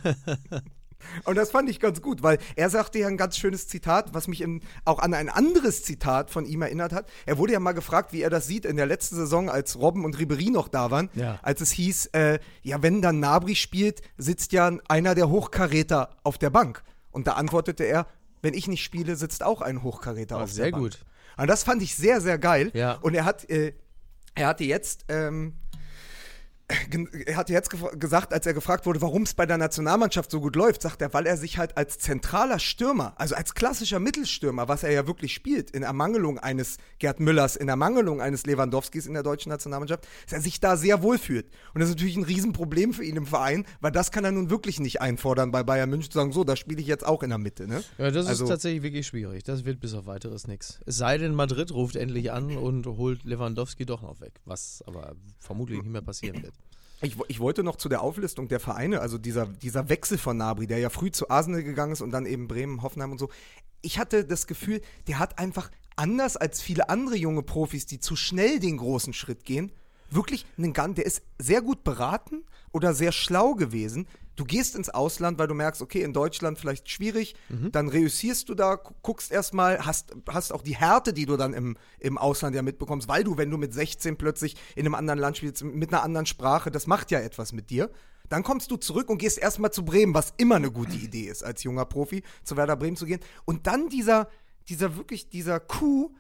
Und 1.26 1.36
das 1.36 1.52
fand 1.52 1.70
ich 1.70 1.80
ganz 1.80 2.02
gut, 2.02 2.24
weil 2.24 2.40
er 2.56 2.70
sagte 2.72 2.98
ja 2.98 3.08
ein 3.08 3.18
ganz 3.18 3.38
schönes 3.38 3.68
Zitat, 3.68 4.14
was 4.16 4.28
mich 4.28 4.42
in, 4.42 4.62
auch 4.86 4.98
an 5.00 5.14
ein 5.14 5.30
anderes 5.30 5.84
Zitat 5.84 6.32
von 6.32 6.46
ihm 6.46 6.64
erinnert 6.64 6.94
hat. 6.94 7.08
Er 7.28 7.38
wurde 7.38 7.54
ja 7.54 7.60
mal 7.60 7.74
gefragt, 7.74 8.12
wie 8.12 8.22
er 8.24 8.32
das 8.32 8.48
sieht 8.48 8.66
in 8.66 8.76
der 8.76 8.88
letzten 8.88 9.16
Saison, 9.16 9.48
als 9.50 9.78
Robben 9.80 10.04
und 10.04 10.18
Ribery 10.18 10.50
noch 10.50 10.68
da 10.68 10.90
waren, 10.90 11.10
Ja. 11.14 11.40
als 11.44 11.62
es 11.62 11.72
hieß, 11.72 12.08
äh, 12.14 12.40
ja, 12.64 12.82
wenn 12.82 13.04
dann 13.04 13.20
Nabri 13.20 13.56
spielt, 13.56 14.02
sitzt 14.18 14.52
ja 14.52 14.72
einer 14.88 15.14
der 15.14 15.30
Hochkaräter 15.30 16.10
auf 16.24 16.40
der 16.40 16.50
Bank. 16.50 16.82
Und 17.12 17.28
da 17.28 17.34
antwortete 17.34 17.84
er, 17.84 18.08
wenn 18.42 18.56
ich 18.56 18.68
nicht 18.68 18.84
spiele, 18.84 19.16
sitzt 19.16 19.44
auch 19.44 19.62
ein 19.62 19.84
Hochkaräter 19.84 20.38
Ah, 20.38 20.44
auf 20.44 20.52
sehr 20.52 20.66
der 20.66 20.72
Bank. 20.72 20.84
gut. 20.84 21.00
Und 21.38 21.48
das 21.48 21.64
fand 21.64 21.84
ich 21.84 21.96
sehr, 21.96 22.20
sehr 22.20 22.40
geil. 22.40 22.72
Ja. 22.74 22.94
Und 22.94 23.14
er 23.14 23.26
hat, 23.26 23.48
äh, 23.50 23.74
er 24.34 24.48
hatte 24.48 24.64
jetzt, 24.64 25.06
ähm, 25.10 25.54
er 27.26 27.36
hat 27.36 27.50
jetzt 27.52 27.70
gesagt, 28.00 28.34
als 28.34 28.46
er 28.48 28.56
gefragt 28.56 28.88
wurde, 28.88 29.00
warum 29.02 29.24
es 29.24 29.36
bei 29.36 29.46
der 29.46 29.58
Nationalmannschaft 29.58 30.32
so 30.32 30.42
gut 30.42 30.56
läuft, 30.56 30.82
sagt 30.82 31.02
er, 31.02 31.14
weil 31.14 31.28
er 31.28 31.38
sich 31.38 31.60
halt 31.60 31.78
als 31.78 32.00
zentraler 32.00 32.58
Stürmer, 32.58 33.14
also 33.18 33.36
als 33.36 33.54
klassischer 33.54 34.00
Mittelstürmer, 34.00 34.68
was 34.68 34.82
er 34.82 34.92
ja 34.92 35.06
wirklich 35.06 35.34
spielt, 35.34 35.70
in 35.72 35.84
Ermangelung 35.84 36.40
eines 36.40 36.78
Gerd 36.98 37.20
Müllers, 37.20 37.56
in 37.56 37.70
Ermangelung 37.70 38.20
eines 38.20 38.48
Lewandowskis 38.48 39.06
in 39.06 39.14
der 39.14 39.22
deutschen 39.22 39.50
Nationalmannschaft, 39.50 40.08
dass 40.24 40.34
er 40.34 40.42
sich 40.42 40.60
da 40.60 40.76
sehr 40.76 41.04
wohl 41.04 41.20
fühlt. 41.20 41.46
Und 41.76 41.82
das 41.82 41.90
ist 41.90 41.96
natürlich 41.96 42.18
ein 42.18 42.24
Riesenproblem 42.24 42.94
für 42.94 43.04
ihn 43.04 43.16
im 43.16 43.28
Verein, 43.28 43.66
weil 43.80 43.92
das 43.92 44.12
kann 44.12 44.26
er 44.26 44.32
nun 44.32 44.50
wirklich 44.50 44.80
nicht 44.80 45.02
einfordern 45.02 45.52
bei 45.52 45.62
Bayern 45.62 45.90
München, 45.90 46.12
zu 46.12 46.18
sagen, 46.18 46.32
so, 46.32 46.44
da 46.44 46.56
spiele 46.56 46.82
ich 46.82 46.88
jetzt 46.88 47.06
auch 47.06 47.22
in 47.22 47.30
der 47.30 47.38
Mitte. 47.38 47.68
Ne? 47.68 47.84
Ja, 48.00 48.10
das 48.10 48.26
also, 48.26 48.46
ist 48.46 48.50
tatsächlich 48.50 48.82
wirklich 48.82 49.06
schwierig. 49.06 49.44
Das 49.44 49.66
wird 49.66 49.80
bis 49.80 49.94
auf 49.94 50.08
weiteres 50.08 50.48
nichts. 50.48 50.80
Es 50.88 50.98
sei 50.98 51.20
denn, 51.20 51.36
Madrid 51.36 51.72
ruft 51.72 51.96
endlich 51.96 52.32
an 52.32 52.58
und 52.58 52.88
holt 52.88 53.24
Lewandowski 53.24 53.86
doch 53.86 54.02
noch 54.02 54.20
weg, 54.20 54.42
was 54.46 54.84
aber 54.88 55.16
vermutlich 55.40 55.84
nicht 55.84 55.92
mehr 55.92 56.02
passieren 56.02 56.42
wird. 56.42 56.56
Ich, 57.02 57.18
ich, 57.28 57.40
wollte 57.40 57.64
noch 57.64 57.76
zu 57.76 57.90
der 57.90 58.02
Auflistung 58.02 58.48
der 58.48 58.60
Vereine, 58.60 59.02
also 59.02 59.18
dieser, 59.18 59.46
dieser 59.46 59.90
Wechsel 59.90 60.18
von 60.18 60.38
Nabri, 60.38 60.66
der 60.66 60.80
ja 60.80 60.90
früh 60.90 61.12
zu 61.12 61.30
Arsenal 61.30 61.64
gegangen 61.64 61.92
ist 61.92 62.02
und 62.02 62.12
dann 62.12 62.26
eben 62.26 62.48
Bremen, 62.48 62.82
Hoffenheim 62.82 63.12
und 63.12 63.18
so. 63.18 63.30
Ich 63.82 64.00
hatte 64.00 64.26
das 64.26 64.48
Gefühl, 64.48 64.82
der 65.08 65.20
hat 65.20 65.38
einfach 65.38 65.70
anders 65.96 66.38
als 66.38 66.62
viele 66.62 66.90
andere 66.90 67.16
junge 67.16 67.44
Profis, 67.44 67.86
die 67.86 68.00
zu 68.00 68.16
schnell 68.16 68.60
den 68.60 68.78
großen 68.78 69.14
Schritt 69.14 69.44
gehen, 69.46 69.72
wirklich 70.10 70.46
einen 70.58 70.74
Gun, 70.74 70.96
der 70.96 71.06
ist 71.06 71.22
sehr 71.40 71.62
gut 71.62 71.84
beraten 71.84 72.44
oder 72.72 72.94
sehr 72.94 73.12
schlau 73.12 73.56
gewesen, 73.56 74.08
du 74.36 74.46
gehst 74.46 74.76
ins 74.76 74.90
Ausland, 74.90 75.40
weil 75.40 75.48
du 75.48 75.54
merkst, 75.54 75.82
okay, 75.82 76.02
in 76.02 76.14
Deutschland 76.14 76.60
vielleicht 76.60 76.90
schwierig, 76.90 77.36
mhm. 77.50 77.72
dann 77.72 77.88
reüssierst 77.88 78.50
du 78.50 78.56
da, 78.56 78.76
guckst 78.76 79.32
erstmal, 79.32 79.86
hast, 79.86 80.14
hast 80.30 80.54
auch 80.54 80.62
die 80.62 80.76
Härte, 80.76 81.14
die 81.14 81.26
du 81.26 81.38
dann 81.38 81.54
im, 81.54 81.78
im 82.00 82.18
Ausland 82.18 82.56
ja 82.56 82.62
mitbekommst, 82.62 83.08
weil 83.08 83.24
du, 83.24 83.38
wenn 83.38 83.50
du 83.50 83.58
mit 83.58 83.74
16 83.74 84.18
plötzlich 84.18 84.56
in 84.76 84.86
einem 84.86 84.96
anderen 84.96 85.20
Land 85.20 85.38
spielst, 85.38 85.64
mit 85.64 85.94
einer 85.94 86.04
anderen 86.04 86.26
Sprache, 86.26 86.72
das 86.72 86.88
macht 86.88 87.12
ja 87.12 87.20
etwas 87.20 87.54
mit 87.54 87.70
dir. 87.70 87.90
Dann 88.28 88.44
kommst 88.44 88.72
du 88.72 88.78
zurück 88.78 89.10
und 89.10 89.20
gehst 89.20 89.38
erstmal 89.38 89.72
zu 89.72 89.86
Bremen, 89.86 90.16
was 90.16 90.34
immer 90.38 90.56
eine 90.56 90.72
gute 90.72 90.96
Idee 90.96 91.26
ist, 91.26 91.44
als 91.44 91.64
junger 91.64 91.86
Profi 91.86 92.24
zu 92.44 92.58
Werder 92.58 92.76
Bremen 92.76 92.98
zu 92.98 93.06
gehen. 93.06 93.20
Und 93.46 93.68
dann 93.68 93.88
dieser, 93.88 94.30
dieser 94.68 94.98
wirklich, 94.98 95.30
dieser 95.30 95.60
Coup 95.60 96.16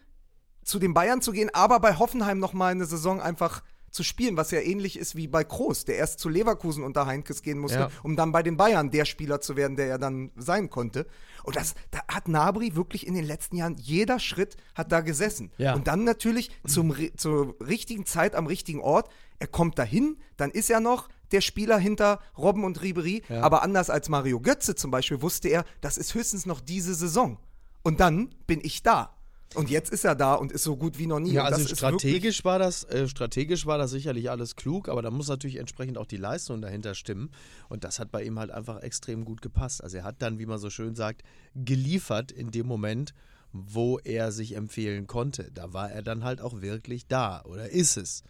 zu 0.63 0.77
den 0.77 0.94
Bayern 0.94 1.22
zu 1.22 1.32
gehen, 1.32 1.50
aber 1.54 1.80
bei 1.80 1.98
Hoffenheim 1.98 2.39
nochmal 2.39 2.72
eine 2.72 2.86
Saison 2.86 3.22
einfach 3.22 3.63
zu 3.96 4.04
spielen, 4.04 4.38
was 4.38 4.52
ja 4.52 4.60
ähnlich 4.60 5.00
ist 5.00 5.16
wie 5.16 5.28
bei 5.28 5.44
Kroos, 5.44 5.86
der 5.86 5.96
erst 5.96 6.20
zu 6.20 6.30
Leverkusen 6.30 6.84
unter 6.84 7.06
Heinkes 7.06 7.42
gehen 7.42 7.58
musste, 7.58 7.80
ja. 7.80 7.92
um 8.04 8.16
dann 8.16 8.32
bei 8.32 8.44
den 8.44 8.58
Bayern 8.58 8.92
der 8.92 9.06
Spieler 9.06 9.42
zu 9.42 9.56
werden, 9.56 9.78
der 9.78 9.88
er 9.88 9.98
dann 9.98 10.32
sein 10.36 10.70
konnte. 10.70 11.08
Und 11.44 11.56
das 11.56 11.75
da 11.92 12.00
hat 12.08 12.28
Nabri 12.28 12.75
wirklich 12.75 13.08
in 13.08 13.14
den 13.14 13.25
letzten 13.25 13.56
Jahren, 13.56 13.75
jeder 13.78 14.20
Schritt 14.20 14.58
hat 14.75 14.92
da 14.92 15.00
gesessen. 15.00 15.52
Ja. 15.58 15.74
Und 15.74 15.88
dann 15.88 16.04
natürlich 16.04 16.52
zum, 16.68 16.94
zur 17.16 17.56
richtigen 17.62 18.06
Zeit 18.06 18.36
am 18.36 18.48
richtigen 18.48 18.82
Ort. 18.82 19.10
Er 19.40 19.48
kommt 19.48 19.80
dahin, 19.80 20.18
dann 20.38 20.52
ist 20.52 20.70
er 20.70 20.80
noch 20.80 21.08
der 21.32 21.42
Spieler 21.42 21.78
hinter 21.78 22.20
Robben 22.38 22.64
und 22.64 22.82
Ribery. 22.82 23.24
Ja. 23.30 23.42
Aber 23.42 23.64
anders 23.64 23.90
als 23.90 24.10
Mario 24.10 24.40
Götze 24.40 24.75
zum 24.75 24.92
Beispiel 24.92 25.22
wusste 25.22 25.48
er, 25.48 25.64
das 25.82 25.98
ist 25.98 26.14
höchstens 26.14 26.46
noch 26.46 26.60
diese 26.60 26.94
Saison. 26.96 27.38
Und 27.82 28.00
dann 28.00 28.34
bin 28.48 28.60
ich 28.64 28.84
da. 28.84 29.15
Und 29.54 29.70
jetzt 29.70 29.92
ist 29.92 30.04
er 30.04 30.16
da 30.16 30.34
und 30.34 30.52
ist 30.52 30.64
so 30.64 30.75
gut 30.75 30.98
wie 30.98 31.08
noch 31.08 31.20
nie. 31.20 31.34
Ja, 31.34 31.46
also 31.46 31.66
strategisch 31.68 32.44
war 32.44 32.60
das, 32.60 32.84
äh, 32.86 33.08
strategisch 33.08 33.66
war 33.66 33.78
das 33.78 33.92
sicherlich 33.92 34.30
alles 34.30 34.56
klug, 34.56 34.90
aber 34.90 35.02
da 35.02 35.12
muss 35.12 35.28
natürlich 35.28 35.58
entsprechend 35.58 35.98
auch 35.98 36.08
die 36.08 36.18
Leistung 36.18 36.62
dahinter 36.62 36.94
stimmen. 36.94 37.30
Und 37.70 37.84
das 37.84 38.00
hat 38.00 38.12
bei 38.12 38.24
ihm 38.24 38.38
halt 38.40 38.52
einfach 38.52 38.82
extrem 38.82 39.24
gut 39.24 39.42
gepasst. 39.42 39.84
Also 39.84 39.98
er 39.98 40.04
hat 40.04 40.22
dann, 40.22 40.40
wie 40.40 40.46
man 40.46 40.58
so 40.58 40.70
schön 40.70 40.96
sagt, 40.96 41.24
geliefert 41.54 42.32
in 42.32 42.52
dem 42.52 42.68
Moment, 42.68 43.14
wo 43.54 44.00
er 44.00 44.32
sich 44.32 44.56
empfehlen 44.56 45.08
konnte. 45.08 45.50
Da 45.54 45.72
war 45.72 45.90
er 45.90 46.02
dann 46.02 46.24
halt 46.24 46.42
auch 46.42 46.62
wirklich 46.62 47.08
da 47.08 47.42
oder 47.46 47.70
ist 47.70 47.96
es. 47.96 48.24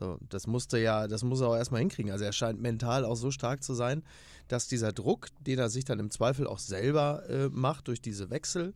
So, 0.00 0.18
das 0.28 0.48
musste 0.48 0.78
ja, 0.78 1.06
das 1.06 1.22
muss 1.22 1.40
er 1.40 1.48
auch 1.48 1.56
erstmal 1.56 1.80
hinkriegen. 1.80 2.10
Also 2.10 2.24
er 2.24 2.32
scheint 2.32 2.60
mental 2.60 3.04
auch 3.04 3.14
so 3.14 3.30
stark 3.30 3.62
zu 3.62 3.74
sein, 3.74 4.02
dass 4.48 4.66
dieser 4.66 4.92
Druck, 4.92 5.28
den 5.38 5.60
er 5.60 5.70
sich 5.70 5.84
dann 5.84 6.00
im 6.00 6.10
Zweifel 6.10 6.48
auch 6.48 6.58
selber 6.58 7.28
äh, 7.28 7.48
macht 7.50 7.86
durch 7.86 8.00
diese 8.00 8.28
Wechsel, 8.30 8.74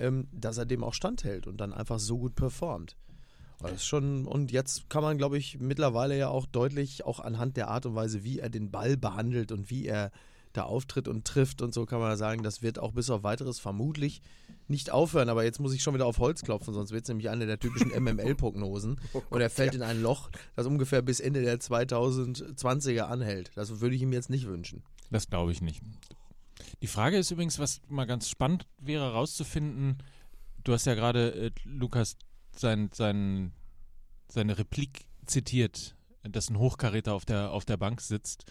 ähm, 0.00 0.26
dass 0.32 0.58
er 0.58 0.66
dem 0.66 0.82
auch 0.82 0.94
standhält 0.94 1.46
und 1.46 1.60
dann 1.60 1.72
einfach 1.72 1.98
so 1.98 2.18
gut 2.18 2.34
performt. 2.34 2.96
Das 3.60 3.72
ist 3.72 3.84
schon, 3.84 4.26
und 4.26 4.52
jetzt 4.52 4.88
kann 4.88 5.02
man, 5.02 5.18
glaube 5.18 5.36
ich, 5.36 5.60
mittlerweile 5.60 6.16
ja 6.16 6.28
auch 6.28 6.46
deutlich, 6.46 7.04
auch 7.04 7.20
anhand 7.20 7.58
der 7.58 7.68
Art 7.68 7.84
und 7.84 7.94
Weise, 7.94 8.24
wie 8.24 8.38
er 8.38 8.48
den 8.48 8.70
Ball 8.70 8.96
behandelt 8.96 9.52
und 9.52 9.68
wie 9.68 9.86
er 9.86 10.10
da 10.52 10.64
auftritt 10.64 11.06
und 11.06 11.24
trifft 11.24 11.62
und 11.62 11.72
so 11.72 11.86
kann 11.86 12.00
man 12.00 12.16
sagen, 12.16 12.42
das 12.42 12.60
wird 12.60 12.78
auch 12.78 12.92
bis 12.92 13.08
auf 13.10 13.22
weiteres 13.22 13.60
vermutlich 13.60 14.20
nicht 14.66 14.90
aufhören. 14.90 15.28
Aber 15.28 15.44
jetzt 15.44 15.60
muss 15.60 15.74
ich 15.74 15.82
schon 15.82 15.94
wieder 15.94 16.06
auf 16.06 16.18
Holz 16.18 16.42
klopfen, 16.42 16.74
sonst 16.74 16.90
wird 16.90 17.04
es 17.04 17.08
nämlich 17.08 17.28
eine 17.28 17.46
der 17.46 17.58
typischen 17.58 17.90
MML-Prognosen. 18.02 18.98
oh 19.12 19.22
und 19.30 19.40
er 19.40 19.50
fällt 19.50 19.74
ja. 19.74 19.80
in 19.80 19.82
ein 19.82 20.02
Loch, 20.02 20.30
das 20.56 20.66
ungefähr 20.66 21.02
bis 21.02 21.20
Ende 21.20 21.42
der 21.42 21.60
2020er 21.60 23.02
anhält. 23.02 23.52
Das 23.54 23.80
würde 23.80 23.94
ich 23.94 24.02
ihm 24.02 24.12
jetzt 24.12 24.30
nicht 24.30 24.46
wünschen. 24.48 24.82
Das 25.10 25.28
glaube 25.28 25.52
ich 25.52 25.60
nicht. 25.60 25.82
Die 26.82 26.86
Frage 26.86 27.18
ist 27.18 27.30
übrigens, 27.30 27.58
was 27.58 27.82
mal 27.88 28.06
ganz 28.06 28.28
spannend 28.28 28.66
wäre 28.78 29.04
herauszufinden, 29.04 29.98
du 30.64 30.72
hast 30.72 30.86
ja 30.86 30.94
gerade, 30.94 31.32
äh, 31.32 31.50
Lukas, 31.64 32.16
sein, 32.52 32.90
sein, 32.92 33.52
seine 34.28 34.58
Replik 34.58 35.06
zitiert, 35.26 35.96
dass 36.22 36.50
ein 36.50 36.58
Hochkaräter 36.58 37.14
auf 37.14 37.24
der, 37.24 37.50
auf 37.52 37.64
der 37.64 37.76
Bank 37.76 38.00
sitzt 38.00 38.50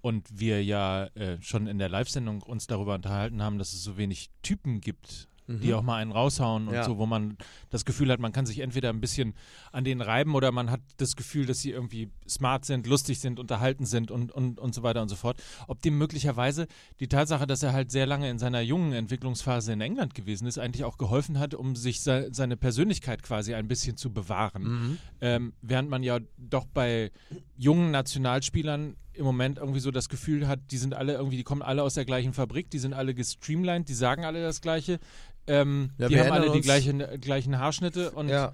und 0.00 0.28
wir 0.38 0.64
ja 0.64 1.06
äh, 1.14 1.40
schon 1.40 1.66
in 1.66 1.78
der 1.78 1.88
Live-Sendung 1.88 2.42
uns 2.42 2.66
darüber 2.66 2.94
unterhalten 2.94 3.42
haben, 3.42 3.58
dass 3.58 3.72
es 3.72 3.82
so 3.82 3.96
wenig 3.96 4.30
Typen 4.42 4.80
gibt 4.80 5.28
mhm. 5.48 5.60
die 5.60 5.74
auch 5.74 5.82
mal 5.82 5.96
einen 5.96 6.12
raushauen 6.12 6.68
und 6.68 6.74
ja. 6.74 6.84
so, 6.84 6.98
wo 6.98 7.06
man 7.06 7.36
das 7.70 7.84
Gefühl 7.84 8.12
hat, 8.12 8.20
man 8.20 8.32
kann 8.32 8.46
sich 8.46 8.60
entweder 8.60 8.90
ein 8.90 9.00
bisschen 9.00 9.34
an 9.72 9.84
denen 9.84 10.00
reiben 10.00 10.34
oder 10.34 10.52
man 10.52 10.70
hat 10.70 10.80
das 10.98 11.16
Gefühl, 11.16 11.46
dass 11.46 11.60
sie 11.60 11.70
irgendwie 11.70 12.10
smart 12.28 12.64
sind, 12.64 12.86
lustig 12.86 13.18
sind, 13.18 13.40
unterhalten 13.40 13.86
sind 13.86 14.10
und, 14.10 14.30
und, 14.30 14.58
und 14.58 14.74
so 14.74 14.82
weiter 14.82 15.02
und 15.02 15.08
so 15.08 15.16
fort. 15.16 15.42
Ob 15.66 15.82
dem 15.82 15.98
möglicherweise 15.98 16.66
die 17.00 17.08
Tatsache, 17.08 17.46
dass 17.46 17.62
er 17.62 17.72
halt 17.72 17.90
sehr 17.90 18.06
lange 18.06 18.30
in 18.30 18.38
seiner 18.38 18.60
jungen 18.60 18.92
Entwicklungsphase 18.92 19.72
in 19.72 19.80
England 19.80 20.14
gewesen 20.14 20.46
ist, 20.46 20.58
eigentlich 20.58 20.84
auch 20.84 20.98
geholfen 20.98 21.38
hat, 21.38 21.54
um 21.54 21.74
sich 21.74 22.00
se 22.00 22.28
seine 22.30 22.56
Persönlichkeit 22.56 23.22
quasi 23.22 23.54
ein 23.54 23.68
bisschen 23.68 23.96
zu 23.96 24.12
bewahren. 24.12 24.62
Mhm. 24.62 24.98
Ähm, 25.20 25.52
während 25.62 25.88
man 25.88 26.02
ja 26.02 26.18
doch 26.36 26.66
bei 26.66 27.10
jungen 27.56 27.90
Nationalspielern 27.90 28.96
im 29.18 29.24
Moment 29.24 29.58
irgendwie 29.58 29.80
so 29.80 29.90
das 29.90 30.08
Gefühl 30.08 30.46
hat, 30.46 30.60
die 30.70 30.78
sind 30.78 30.94
alle 30.94 31.14
irgendwie, 31.14 31.36
die 31.36 31.42
kommen 31.42 31.62
alle 31.62 31.82
aus 31.82 31.94
der 31.94 32.04
gleichen 32.04 32.32
Fabrik, 32.32 32.70
die 32.70 32.78
sind 32.78 32.94
alle 32.94 33.14
gestreamlined, 33.14 33.88
die 33.88 33.94
sagen 33.94 34.24
alle 34.24 34.40
das 34.42 34.60
Gleiche. 34.60 35.00
Ähm, 35.48 35.90
ja, 35.98 36.08
die 36.08 36.20
haben 36.20 36.32
alle 36.32 36.50
die 36.50 36.60
gleichen, 36.60 37.02
gleichen 37.20 37.58
Haarschnitte 37.58 38.10
und 38.12 38.28
ja. 38.28 38.52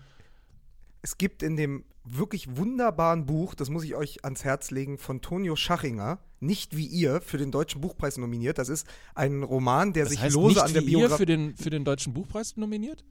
es 1.02 1.18
gibt 1.18 1.42
in 1.42 1.56
dem 1.56 1.84
wirklich 2.04 2.56
wunderbaren 2.56 3.26
Buch, 3.26 3.54
das 3.54 3.70
muss 3.70 3.84
ich 3.84 3.94
euch 3.94 4.24
ans 4.24 4.44
Herz 4.44 4.70
legen, 4.70 4.98
von 4.98 5.20
Tonio 5.20 5.56
Schachinger, 5.56 6.18
nicht 6.40 6.76
wie 6.76 6.86
ihr, 6.86 7.20
für 7.20 7.38
den 7.38 7.50
Deutschen 7.50 7.80
Buchpreis 7.80 8.18
nominiert. 8.18 8.58
Das 8.58 8.68
ist 8.68 8.86
ein 9.14 9.42
Roman, 9.42 9.92
der 9.92 10.04
das 10.04 10.12
sich 10.12 10.20
heißt 10.20 10.34
lose 10.34 10.54
nicht 10.54 10.62
an 10.62 10.74
der 10.74 10.82
Biografie. 10.82 11.16
für 11.16 11.26
den, 11.26 11.56
für 11.56 11.70
den 11.70 11.84
Deutschen 11.84 12.12
Buchpreis 12.12 12.56
nominiert? 12.56 13.04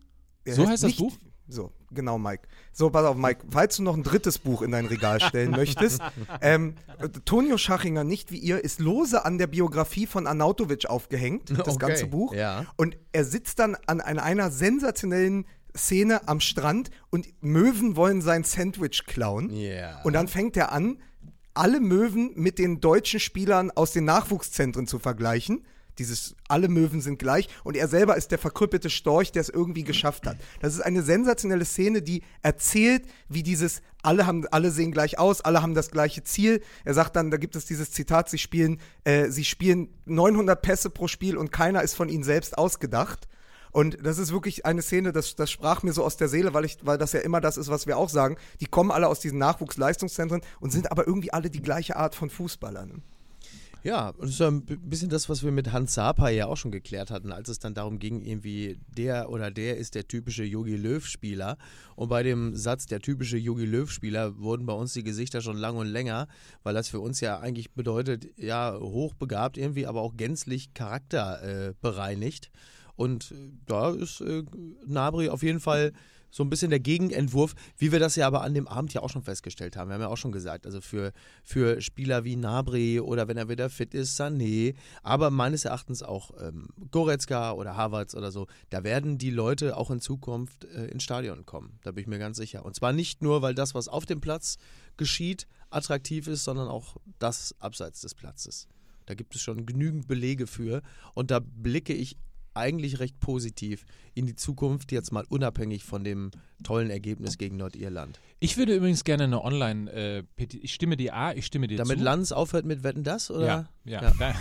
so 0.45 0.61
heißt, 0.61 0.71
heißt 0.71 0.83
das 0.83 0.95
Buch? 0.95 1.17
So, 1.47 1.71
genau, 1.91 2.17
Mike. 2.17 2.47
So, 2.71 2.89
pass 2.89 3.05
auf, 3.05 3.17
Mike. 3.17 3.45
Falls 3.49 3.77
du 3.77 3.83
noch 3.83 3.95
ein 3.95 4.03
drittes 4.03 4.39
Buch 4.39 4.61
in 4.61 4.71
dein 4.71 4.85
Regal 4.85 5.19
stellen 5.19 5.51
möchtest, 5.55 6.01
ähm, 6.41 6.75
Tonio 7.25 7.57
Schachinger, 7.57 8.03
nicht 8.03 8.31
wie 8.31 8.37
ihr, 8.37 8.63
ist 8.63 8.79
lose 8.79 9.25
an 9.25 9.37
der 9.37 9.47
Biografie 9.47 10.07
von 10.07 10.25
Arnautovic 10.25 10.85
aufgehängt, 10.85 11.49
das 11.49 11.75
okay. 11.75 11.87
ganze 11.87 12.07
Buch. 12.07 12.33
Ja. 12.33 12.65
Und 12.77 12.97
er 13.11 13.25
sitzt 13.25 13.59
dann 13.59 13.75
an, 13.87 13.99
an 13.99 14.19
einer 14.19 14.51
sensationellen 14.51 15.45
Szene 15.75 16.27
am 16.27 16.39
Strand 16.39 16.91
und 17.09 17.27
Möwen 17.41 17.95
wollen 17.95 18.21
sein 18.21 18.43
Sandwich 18.43 19.05
klauen. 19.05 19.49
Yeah. 19.49 20.01
Und 20.03 20.13
dann 20.13 20.27
fängt 20.27 20.55
er 20.55 20.71
an, 20.71 21.01
alle 21.53 21.79
Möwen 21.79 22.31
mit 22.35 22.57
den 22.57 22.79
deutschen 22.79 23.19
Spielern 23.19 23.71
aus 23.71 23.91
den 23.91 24.05
Nachwuchszentren 24.05 24.87
zu 24.87 24.99
vergleichen 24.99 25.65
dieses, 25.99 26.35
alle 26.47 26.67
Möwen 26.67 27.01
sind 27.01 27.19
gleich 27.19 27.47
und 27.63 27.75
er 27.75 27.87
selber 27.87 28.17
ist 28.17 28.31
der 28.31 28.39
verkrüppelte 28.39 28.89
Storch, 28.89 29.31
der 29.31 29.41
es 29.41 29.49
irgendwie 29.49 29.83
geschafft 29.83 30.25
hat. 30.27 30.37
Das 30.59 30.73
ist 30.73 30.81
eine 30.81 31.03
sensationelle 31.03 31.65
Szene, 31.65 32.01
die 32.01 32.23
erzählt, 32.41 33.05
wie 33.29 33.43
dieses, 33.43 33.81
alle 34.01 34.25
haben, 34.25 34.45
alle 34.51 34.71
sehen 34.71 34.91
gleich 34.91 35.19
aus, 35.19 35.41
alle 35.41 35.61
haben 35.61 35.73
das 35.73 35.91
gleiche 35.91 36.23
Ziel. 36.23 36.61
Er 36.83 36.93
sagt 36.93 37.15
dann, 37.15 37.31
da 37.31 37.37
gibt 37.37 37.55
es 37.55 37.65
dieses 37.65 37.91
Zitat, 37.91 38.29
sie 38.29 38.37
spielen, 38.37 38.79
äh, 39.03 39.29
sie 39.29 39.45
spielen 39.45 39.89
900 40.05 40.61
Pässe 40.61 40.89
pro 40.89 41.07
Spiel 41.07 41.37
und 41.37 41.51
keiner 41.51 41.83
ist 41.83 41.95
von 41.95 42.09
ihnen 42.09 42.23
selbst 42.23 42.57
ausgedacht. 42.57 43.27
Und 43.71 43.97
das 44.05 44.19
ist 44.19 44.31
wirklich 44.31 44.67
eine 44.67 44.83
Szene, 44.83 45.11
das, 45.11 45.35
das 45.35 45.49
sprach 45.49 45.81
mir 45.81 45.93
so 45.93 46.03
aus 46.03 46.15
der 46.15 46.29
Seele, 46.29 46.53
weil, 46.53 46.63
ich, 46.63 46.77
weil 46.83 46.99
das 46.99 47.13
ja 47.13 47.21
immer 47.21 47.41
das 47.41 47.57
ist, 47.57 47.69
was 47.69 47.87
wir 47.87 47.97
auch 47.97 48.09
sagen. 48.09 48.37
Die 48.59 48.67
kommen 48.67 48.91
alle 48.91 49.07
aus 49.07 49.19
diesen 49.19 49.39
Nachwuchsleistungszentren 49.39 50.41
und 50.59 50.71
sind 50.71 50.91
aber 50.91 51.07
irgendwie 51.07 51.33
alle 51.33 51.49
die 51.49 51.61
gleiche 51.61 51.95
Art 51.95 52.13
von 52.13 52.29
Fußballern. 52.29 53.01
Ja, 53.83 54.13
das 54.17 54.29
ist 54.29 54.41
ein 54.41 54.63
bisschen 54.63 55.09
das, 55.09 55.27
was 55.27 55.43
wir 55.43 55.51
mit 55.51 55.73
Hans 55.73 55.93
Sapa 55.93 56.29
ja 56.29 56.47
auch 56.47 56.55
schon 56.55 56.71
geklärt 56.71 57.11
hatten, 57.11 57.33
als 57.33 57.49
es 57.49 57.59
dann 57.59 57.73
darum 57.73 57.99
ging, 57.99 58.21
irgendwie 58.21 58.79
der 58.87 59.29
oder 59.29 59.51
der 59.51 59.75
ist 59.75 59.95
der 59.95 60.07
typische 60.07 60.45
Yogi 60.45 60.77
Löw-Spieler. 60.77 61.57
Und 61.97 62.07
bei 62.07 62.23
dem 62.23 62.55
Satz 62.55 62.85
der 62.85 63.01
typische 63.01 63.37
Yogi 63.37 63.65
Löw-Spieler 63.65 64.37
wurden 64.39 64.65
bei 64.65 64.71
uns 64.71 64.93
die 64.93 65.03
Gesichter 65.03 65.41
schon 65.41 65.57
lang 65.57 65.75
und 65.75 65.87
länger, 65.87 66.29
weil 66.63 66.73
das 66.73 66.87
für 66.87 67.01
uns 67.01 67.19
ja 67.19 67.39
eigentlich 67.39 67.71
bedeutet, 67.71 68.27
ja, 68.37 68.73
hochbegabt 68.79 69.57
irgendwie, 69.57 69.85
aber 69.85 70.01
auch 70.01 70.15
gänzlich 70.15 70.73
charakterbereinigt. 70.73 72.45
Äh, 72.45 72.57
und 72.95 73.33
da 73.65 73.91
ist 73.91 74.21
äh, 74.21 74.43
Nabri 74.85 75.27
auf 75.27 75.43
jeden 75.43 75.59
Fall 75.59 75.91
so 76.33 76.43
ein 76.43 76.49
bisschen 76.49 76.71
der 76.71 76.79
Gegenentwurf, 76.79 77.53
wie 77.77 77.91
wir 77.91 77.99
das 77.99 78.15
ja 78.15 78.25
aber 78.25 78.41
an 78.41 78.55
dem 78.55 78.67
Abend 78.67 78.91
ja 78.91 79.01
auch 79.01 79.09
schon 79.11 79.21
festgestellt 79.21 79.77
haben. 79.77 79.89
Wir 79.89 79.93
haben 79.93 80.01
ja 80.01 80.07
auch 80.07 80.17
schon 80.17 80.31
gesagt, 80.31 80.65
also 80.65 80.81
für, 80.81 81.13
für 81.43 81.79
Spieler 81.79 82.23
wie 82.23 82.35
Nabri 82.35 82.99
oder 82.99 83.27
wenn 83.27 83.37
er 83.37 83.49
wieder 83.49 83.69
fit 83.69 83.93
ist, 83.93 84.19
Sané, 84.19 84.73
aber 85.03 85.29
meines 85.29 85.63
Erachtens 85.63 86.01
auch 86.01 86.31
ähm, 86.41 86.69
Goretzka 86.89 87.51
oder 87.51 87.77
Havertz 87.77 88.15
oder 88.15 88.31
so, 88.31 88.47
da 88.71 88.83
werden 88.83 89.19
die 89.19 89.29
Leute 89.29 89.77
auch 89.77 89.91
in 89.91 90.01
Zukunft 90.01 90.65
äh, 90.65 90.87
ins 90.87 91.03
Stadion 91.03 91.45
kommen. 91.45 91.77
Da 91.83 91.91
bin 91.91 92.01
ich 92.01 92.07
mir 92.07 92.17
ganz 92.17 92.37
sicher. 92.37 92.65
Und 92.65 92.75
zwar 92.75 92.93
nicht 92.93 93.21
nur, 93.21 93.43
weil 93.43 93.53
das, 93.53 93.75
was 93.75 93.87
auf 93.87 94.07
dem 94.07 94.19
Platz 94.19 94.57
geschieht, 94.97 95.45
attraktiv 95.69 96.27
ist, 96.27 96.45
sondern 96.45 96.67
auch 96.67 96.97
das 97.19 97.53
abseits 97.59 98.01
des 98.01 98.15
Platzes. 98.15 98.67
Da 99.05 99.13
gibt 99.13 99.35
es 99.35 99.41
schon 99.41 99.67
genügend 99.67 100.07
Belege 100.07 100.47
für. 100.47 100.81
Und 101.13 101.29
da 101.29 101.39
blicke 101.39 101.93
ich 101.93 102.17
eigentlich 102.55 102.99
recht 102.99 103.19
positiv 103.19 103.85
in 104.13 104.25
die 104.25 104.35
Zukunft, 104.35 104.91
jetzt 104.91 105.11
mal 105.11 105.25
unabhängig 105.29 105.83
von 105.83 106.03
dem 106.03 106.31
tollen 106.63 106.89
Ergebnis 106.89 107.37
gegen 107.37 107.57
Nordirland. 107.57 108.19
Ich 108.39 108.57
würde 108.57 108.75
übrigens 108.75 109.03
gerne 109.03 109.23
eine 109.23 109.43
Online, 109.43 109.91
äh, 109.91 110.23
ich 110.37 110.73
stimme 110.73 110.97
dir 110.97 111.15
A, 111.15 111.33
ich 111.33 111.45
stimme 111.45 111.67
dir 111.67 111.77
Damit 111.77 111.97
zu. 111.99 112.03
Lanz 112.03 112.31
aufhört 112.31 112.65
mit 112.65 112.83
Wetten 112.83 113.03
das, 113.03 113.31
oder? 113.31 113.67
Ja, 113.85 114.01
ja. 114.01 114.11
Ja. 114.19 114.35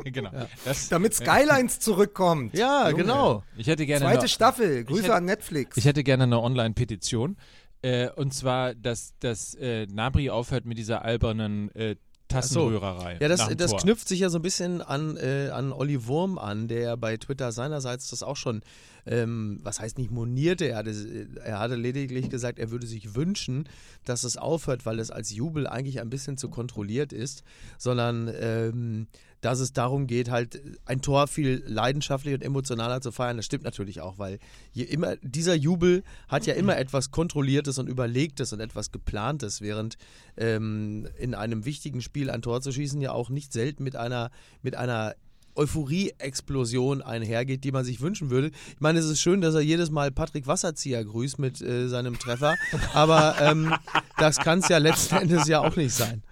Genau. 0.04 0.30
Das, 0.64 0.88
Damit 0.88 1.14
Skylines 1.14 1.78
zurückkommt. 1.80 2.56
Ja, 2.56 2.90
Junge. 2.90 3.02
genau. 3.02 3.42
ich 3.56 3.66
hätte 3.66 3.86
gerne 3.86 4.04
Zweite 4.04 4.20
eine, 4.20 4.28
Staffel. 4.28 4.84
Grüße 4.84 5.04
hätte- 5.04 5.14
an 5.14 5.24
Netflix. 5.24 5.76
ich 5.76 5.84
hätte 5.84 6.02
gerne 6.04 6.24
eine 6.24 6.40
Online-Petition. 6.40 7.36
Äh, 7.82 8.10
und 8.10 8.32
zwar, 8.32 8.74
dass, 8.74 9.14
dass 9.18 9.54
äh, 9.54 9.86
Nabri 9.86 10.30
aufhört 10.30 10.64
mit 10.66 10.78
dieser 10.78 11.02
albernen 11.04 11.74
äh, 11.74 11.96
Tassenrührerei. 12.32 13.18
Ja, 13.20 13.28
das, 13.28 13.48
das 13.56 13.76
knüpft 13.76 14.08
sich 14.08 14.20
ja 14.20 14.28
so 14.28 14.38
ein 14.38 14.42
bisschen 14.42 14.82
an, 14.82 15.16
äh, 15.16 15.50
an 15.52 15.72
Olli 15.72 16.06
Wurm 16.06 16.38
an, 16.38 16.68
der 16.68 16.96
bei 16.96 17.16
Twitter 17.16 17.52
seinerseits 17.52 18.10
das 18.10 18.22
auch 18.22 18.36
schon, 18.36 18.62
ähm, 19.06 19.60
was 19.62 19.80
heißt 19.80 19.98
nicht 19.98 20.10
monierte, 20.10 20.66
er 20.66 20.78
hatte, 20.78 21.28
er 21.44 21.58
hatte 21.58 21.76
lediglich 21.76 22.30
gesagt, 22.30 22.58
er 22.58 22.70
würde 22.70 22.86
sich 22.86 23.14
wünschen, 23.14 23.68
dass 24.04 24.24
es 24.24 24.36
aufhört, 24.36 24.86
weil 24.86 24.98
es 24.98 25.10
als 25.10 25.32
Jubel 25.32 25.66
eigentlich 25.66 26.00
ein 26.00 26.10
bisschen 26.10 26.36
zu 26.36 26.48
kontrolliert 26.48 27.12
ist, 27.12 27.42
sondern 27.78 28.30
ähm, 28.38 29.06
dass 29.42 29.58
es 29.58 29.72
darum 29.72 30.06
geht, 30.06 30.30
halt 30.30 30.62
ein 30.84 31.02
Tor 31.02 31.26
viel 31.26 31.64
leidenschaftlicher 31.66 32.36
und 32.36 32.44
emotionaler 32.44 33.00
zu 33.00 33.10
feiern. 33.10 33.36
Das 33.36 33.44
stimmt 33.44 33.64
natürlich 33.64 34.00
auch, 34.00 34.16
weil 34.16 34.38
je 34.72 34.84
immer, 34.84 35.16
dieser 35.16 35.56
Jubel 35.56 36.04
hat 36.28 36.46
ja 36.46 36.54
immer 36.54 36.78
etwas 36.78 37.10
Kontrolliertes 37.10 37.78
und 37.78 37.88
Überlegtes 37.88 38.52
und 38.52 38.60
etwas 38.60 38.92
Geplantes, 38.92 39.60
während 39.60 39.98
ähm, 40.36 41.08
in 41.18 41.34
einem 41.34 41.64
wichtigen 41.64 42.02
Spiel 42.02 42.30
ein 42.30 42.40
Tor 42.40 42.60
zu 42.62 42.70
schießen 42.70 43.00
ja 43.00 43.10
auch 43.10 43.30
nicht 43.30 43.52
selten 43.52 43.82
mit 43.82 43.96
einer, 43.96 44.30
mit 44.62 44.76
einer 44.76 45.16
Euphorie-Explosion 45.54 47.02
einhergeht, 47.02 47.64
die 47.64 47.72
man 47.72 47.84
sich 47.84 48.00
wünschen 48.00 48.30
würde. 48.30 48.48
Ich 48.48 48.80
meine, 48.80 48.98
es 48.98 49.06
ist 49.06 49.20
schön, 49.20 49.40
dass 49.40 49.54
er 49.54 49.60
jedes 49.60 49.90
Mal 49.90 50.10
Patrick 50.10 50.46
Wasserzieher 50.46 51.04
grüßt 51.04 51.38
mit 51.38 51.60
äh, 51.60 51.88
seinem 51.88 52.18
Treffer, 52.18 52.56
aber 52.94 53.36
ähm, 53.40 53.74
das 54.18 54.38
kann 54.38 54.60
es 54.60 54.68
ja 54.68 54.78
letzten 54.78 55.16
Endes 55.16 55.48
ja 55.48 55.60
auch 55.60 55.76
nicht 55.76 55.94
sein. 55.94 56.22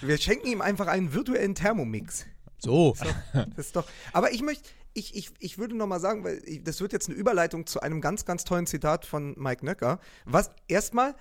Wir 0.00 0.18
schenken 0.18 0.46
ihm 0.46 0.60
einfach 0.60 0.86
einen 0.86 1.12
virtuellen 1.12 1.54
Thermomix. 1.54 2.26
So, 2.58 2.96
Das 3.32 3.66
ist 3.66 3.76
doch. 3.76 3.86
Aber 4.12 4.32
ich 4.32 4.42
möchte, 4.42 4.68
ich, 4.94 5.14
ich, 5.14 5.30
ich 5.38 5.58
würde 5.58 5.76
noch 5.76 5.86
mal 5.86 6.00
sagen, 6.00 6.24
weil 6.24 6.42
ich, 6.44 6.62
das 6.64 6.80
wird 6.80 6.92
jetzt 6.92 7.08
eine 7.08 7.16
Überleitung 7.16 7.66
zu 7.66 7.80
einem 7.80 8.00
ganz, 8.00 8.24
ganz 8.24 8.44
tollen 8.44 8.66
Zitat 8.66 9.06
von 9.06 9.34
Mike 9.38 9.64
Nöcker. 9.64 10.00
Was 10.24 10.50
erstmal, 10.66 11.14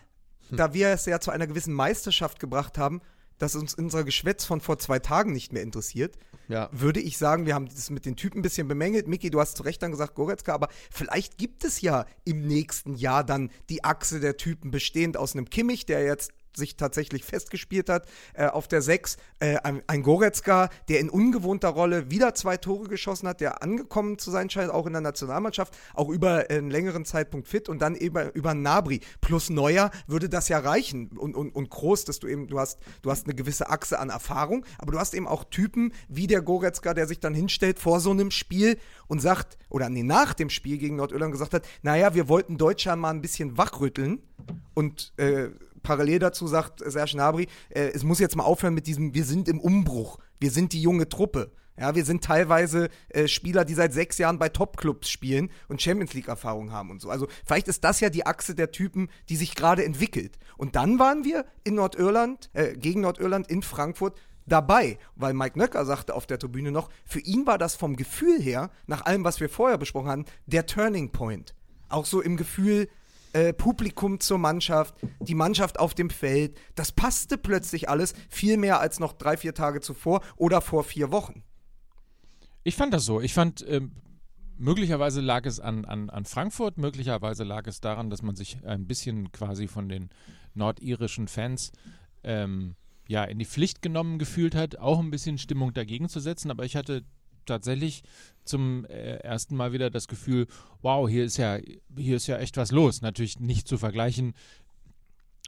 da 0.50 0.74
wir 0.74 0.90
es 0.90 1.06
ja 1.06 1.20
zu 1.20 1.32
einer 1.32 1.48
gewissen 1.48 1.74
Meisterschaft 1.74 2.40
gebracht 2.40 2.78
haben, 2.78 3.02
dass 3.38 3.56
uns 3.56 3.76
unser 3.76 4.04
Geschwätz 4.04 4.46
von 4.46 4.62
vor 4.62 4.80
zwei 4.80 5.00
Tagen 5.00 5.32
nicht 5.32 5.54
mehr 5.54 5.62
interessiert, 5.62 6.18
ja. 6.48 6.70
würde 6.72 7.00
ich 7.00 7.18
sagen, 7.18 7.46
wir 7.46 7.56
haben 7.56 7.68
das 7.68 7.90
mit 7.90 8.06
den 8.06 8.16
Typen 8.16 8.40
ein 8.40 8.42
bisschen 8.42 8.68
bemängelt. 8.68 9.08
Miki, 9.08 9.30
du 9.30 9.40
hast 9.40 9.58
zu 9.58 9.64
Recht 9.64 9.82
dann 9.82 9.92
gesagt, 9.92 10.16
Goretzka, 10.16 10.54
aber 10.54 10.70
vielleicht 10.92 11.38
gibt 11.38 11.64
es 11.64 11.82
ja 11.82 12.06
im 12.26 12.48
nächsten 12.48 12.96
Jahr 12.96 13.24
dann 13.24 13.50
die 13.70 13.84
Achse 13.84 14.20
der 14.20 14.38
Typen 14.38 14.72
bestehend 14.72 15.18
aus 15.18 15.34
einem 15.34 15.50
Kimmich, 15.50 15.86
der 15.86 16.04
jetzt 16.04 16.32
sich 16.58 16.76
tatsächlich 16.76 17.24
festgespielt 17.24 17.90
hat 17.90 18.08
äh, 18.34 18.48
auf 18.48 18.68
der 18.68 18.82
6. 18.82 19.18
Äh, 19.40 19.58
ein, 19.88 20.04
Goretzka, 20.04 20.70
der 20.90 21.00
in 21.00 21.10
ungewohnter 21.10 21.70
Rolle 21.70 22.12
wieder 22.12 22.34
zwei 22.36 22.58
Tore 22.58 22.90
geschossen 22.90 23.28
hat, 23.28 23.40
der 23.40 23.64
angekommen 23.64 24.18
zu 24.18 24.32
sein 24.32 24.50
scheint, 24.50 24.72
auch 24.72 24.86
in 24.86 24.94
der 24.94 25.02
Nationalmannschaft, 25.02 25.78
auch 25.94 26.10
über 26.10 26.46
einen 26.50 26.70
längeren 26.70 27.06
Zeitpunkt 27.06 27.48
fit 27.48 27.70
und 27.70 27.82
dann 27.82 27.96
eben 27.96 28.30
über 28.32 28.54
Nabri 28.54 29.02
plus 29.22 29.50
Neuer 29.50 29.92
würde 30.08 30.30
das 30.30 30.50
ja 30.50 30.60
reichen 30.60 31.10
und, 31.18 31.36
und, 31.36 31.56
und 31.56 31.70
groß, 31.70 32.06
dass 32.06 32.20
du 32.20 32.28
eben, 32.28 32.48
du 32.48 32.60
hast, 32.60 32.80
du 33.02 33.12
hast 33.12 33.26
eine 33.26 33.36
gewisse 33.36 33.70
Achse 33.70 34.00
an 34.00 34.10
Erfahrung, 34.10 34.66
aber 34.78 34.92
du 34.92 35.00
hast 35.00 35.14
eben 35.14 35.28
auch 35.28 35.44
Typen 35.46 35.94
wie 36.10 36.28
der 36.28 36.42
Goretzka, 36.42 36.94
der 36.94 37.08
sich 37.08 37.20
dann 37.20 37.34
hinstellt 37.34 37.80
vor 37.80 38.00
so 38.00 38.12
einem 38.12 38.32
Spiel 38.32 38.78
und 39.08 39.22
sagt, 39.22 39.58
oder 39.70 39.90
nee, 39.90 40.04
nach 40.04 40.34
dem 40.34 40.50
Spiel 40.50 40.78
gegen 40.78 40.96
Nordirland 40.96 41.32
gesagt 41.32 41.54
hat, 41.54 41.66
naja, 41.82 42.14
wir 42.14 42.28
wollten 42.28 42.58
Deutschland 42.58 43.02
mal 43.02 43.12
ein 43.12 43.22
bisschen 43.22 43.58
wachrütteln 43.58 44.22
und 44.74 45.14
äh, 45.18 45.50
parallel 45.84 46.20
dazu 46.20 46.48
sagt 46.48 46.82
Serge 46.86 47.12
Gnabry, 47.14 47.48
äh, 47.70 47.92
es 47.94 48.04
muss 48.04 48.20
jetzt 48.20 48.36
mal 48.36 48.44
aufhören 48.44 48.74
mit 48.74 48.88
diesem, 48.88 49.14
wir 49.14 49.26
sind 49.26 49.48
im 49.48 49.60
Umbruch, 49.60 50.20
wir 50.40 50.52
sind 50.52 50.74
die 50.74 50.82
junge 50.82 51.10
Truppe. 51.10 51.52
Ja, 51.80 51.94
wir 51.94 52.06
sind 52.06 52.24
teilweise 52.24 52.90
äh, 53.10 53.28
Spieler, 53.28 53.64
die 53.64 53.76
seit 53.76 53.94
sechs 53.94 54.18
Jahren 54.18 54.40
bei 54.40 54.50
Top-Clubs 54.50 55.12
spielen 55.12 55.52
und 55.68 55.80
Champions 55.80 56.16
League-Erfahrung 56.16 56.72
haben 56.72 56.90
und 56.90 57.02
so. 57.02 57.10
Also 57.12 57.28
vielleicht 57.46 57.68
ist 57.68 57.84
das 57.84 58.00
ja 58.00 58.10
die 58.10 58.26
Achse 58.26 58.56
der 58.56 58.72
Typen, 58.72 59.10
die 59.30 59.36
sich 59.36 59.54
gerade 59.54 59.86
entwickelt. 59.86 60.40
Und 60.58 60.76
dann 60.76 60.98
waren 60.98 61.24
wir 61.24 61.46
in 61.64 61.76
Nordirland, 61.76 62.50
äh, 62.54 62.76
gegen 62.76 63.02
Nordirland 63.02 63.48
in 63.48 63.62
Frankfurt 63.62 64.20
dabei, 64.48 64.98
weil 65.16 65.34
Mike 65.34 65.60
Nöcker 65.60 65.86
sagte 65.86 66.16
auf 66.16 66.26
der 66.26 66.40
Tribüne 66.40 66.72
noch, 66.72 66.90
für 67.06 67.20
ihn 67.20 67.46
war 67.46 67.60
das 67.60 67.76
vom 67.76 67.96
Gefühl 67.96 68.42
her, 68.42 68.72
nach 68.88 69.06
allem, 69.06 69.24
was 69.24 69.40
wir 69.40 69.50
vorher 69.50 69.78
besprochen 69.78 70.10
hatten, 70.10 70.26
der 70.48 70.66
Turning 70.66 71.12
Point. 71.12 71.54
Auch 71.90 72.06
so 72.06 72.22
im 72.22 72.38
Gefühl, 72.38 72.90
äh, 73.34 73.54
Publikum 73.54 74.20
zur 74.20 74.38
Mannschaft, 74.38 74.96
die 75.20 75.36
Mannschaft 75.36 75.80
auf 75.80 75.94
dem 75.94 76.10
Feld, 76.10 76.58
das 76.76 76.92
passte 76.92 77.38
plötzlich 77.38 77.90
alles 77.90 78.14
viel 78.30 78.58
mehr 78.58 78.80
als 78.80 79.00
noch 79.00 79.14
drei, 79.14 79.38
vier 79.38 79.54
Tage 79.54 79.82
zuvor 79.82 80.22
oder 80.36 80.62
vor 80.62 80.84
vier 80.84 81.12
Wochen. 81.12 81.44
Ich 82.64 82.76
fand 82.76 82.94
das 82.94 83.06
so. 83.06 83.22
Ich 83.22 83.34
fand, 83.34 83.66
ähm, 83.68 83.92
möglicherweise 84.58 85.22
lag 85.22 85.46
es 85.46 85.60
an, 85.60 85.86
an, 85.86 86.10
an 86.10 86.26
Frankfurt, 86.26 86.78
möglicherweise 86.78 87.44
lag 87.44 87.68
es 87.68 87.80
daran, 87.80 88.10
dass 88.10 88.22
man 88.22 88.36
sich 88.36 88.58
ein 88.66 88.88
bisschen 88.88 89.32
quasi 89.32 89.68
von 89.68 89.88
den 89.88 90.10
nordirischen 90.54 91.28
Fans 91.28 91.72
ähm, 92.24 92.76
ja, 93.08 93.24
in 93.24 93.40
die 93.40 93.46
Pflicht 93.46 93.82
genommen 93.82 94.20
gefühlt 94.20 94.54
hat, 94.54 94.78
auch 94.78 95.00
ein 95.00 95.12
bisschen 95.12 95.38
Stimmung 95.38 95.74
dagegen 95.74 96.10
zu 96.10 96.20
setzen. 96.20 96.52
Aber 96.52 96.66
ich 96.66 96.76
hatte 96.76 97.04
tatsächlich 97.48 98.04
zum 98.44 98.86
äh, 98.86 99.18
ersten 99.18 99.56
Mal 99.56 99.74
wieder 99.74 99.90
das 99.90 100.08
Gefühl, 100.08 100.48
wow, 100.82 101.10
hier 101.10 101.26
ist 101.26 101.38
ja, 101.38 101.58
hier 101.98 102.16
ist 102.16 102.28
ja 102.28 102.38
echt 102.38 102.58
was 102.58 102.72
los. 102.72 103.02
Natürlich 103.02 103.40
nicht 103.40 103.68
zu 103.68 103.78
vergleichen 103.78 104.34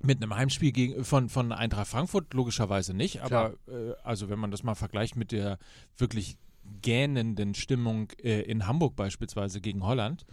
mit 0.01 0.21
einem 0.21 0.35
Heimspiel 0.35 0.71
gegen, 0.71 1.03
von, 1.03 1.29
von 1.29 1.51
Eintracht 1.51 1.88
Frankfurt, 1.88 2.33
logischerweise 2.33 2.93
nicht, 2.93 3.21
aber 3.21 3.53
äh, 3.67 3.93
also 4.03 4.29
wenn 4.29 4.39
man 4.39 4.51
das 4.51 4.63
mal 4.63 4.75
vergleicht 4.75 5.15
mit 5.15 5.31
der 5.31 5.59
wirklich 5.97 6.38
gähnenden 6.81 7.55
Stimmung 7.55 8.09
äh, 8.23 8.41
in 8.41 8.67
Hamburg 8.67 8.95
beispielsweise 8.95 9.59
gegen 9.59 9.83
Holland, 9.83 10.25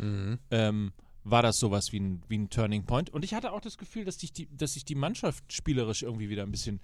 ähm, 0.51 0.93
war 1.25 1.43
das 1.43 1.57
sowas 1.57 1.93
wie 1.93 1.99
ein, 1.99 2.23
wie 2.29 2.39
ein 2.39 2.51
Turning 2.51 2.85
Point. 2.85 3.11
Und 3.11 3.25
ich 3.25 3.35
hatte 3.35 3.53
auch 3.53 3.61
das 3.61 3.79
Gefühl, 3.79 4.05
dass 4.05 4.19
sich 4.21 4.33
die, 4.33 4.49
dass 4.57 4.75
sich 4.75 4.85
die 4.85 4.95
Mannschaft 4.95 5.53
spielerisch 5.53 6.03
irgendwie 6.03 6.29
wieder 6.29 6.45
ein 6.45 6.53
bisschen 6.53 6.81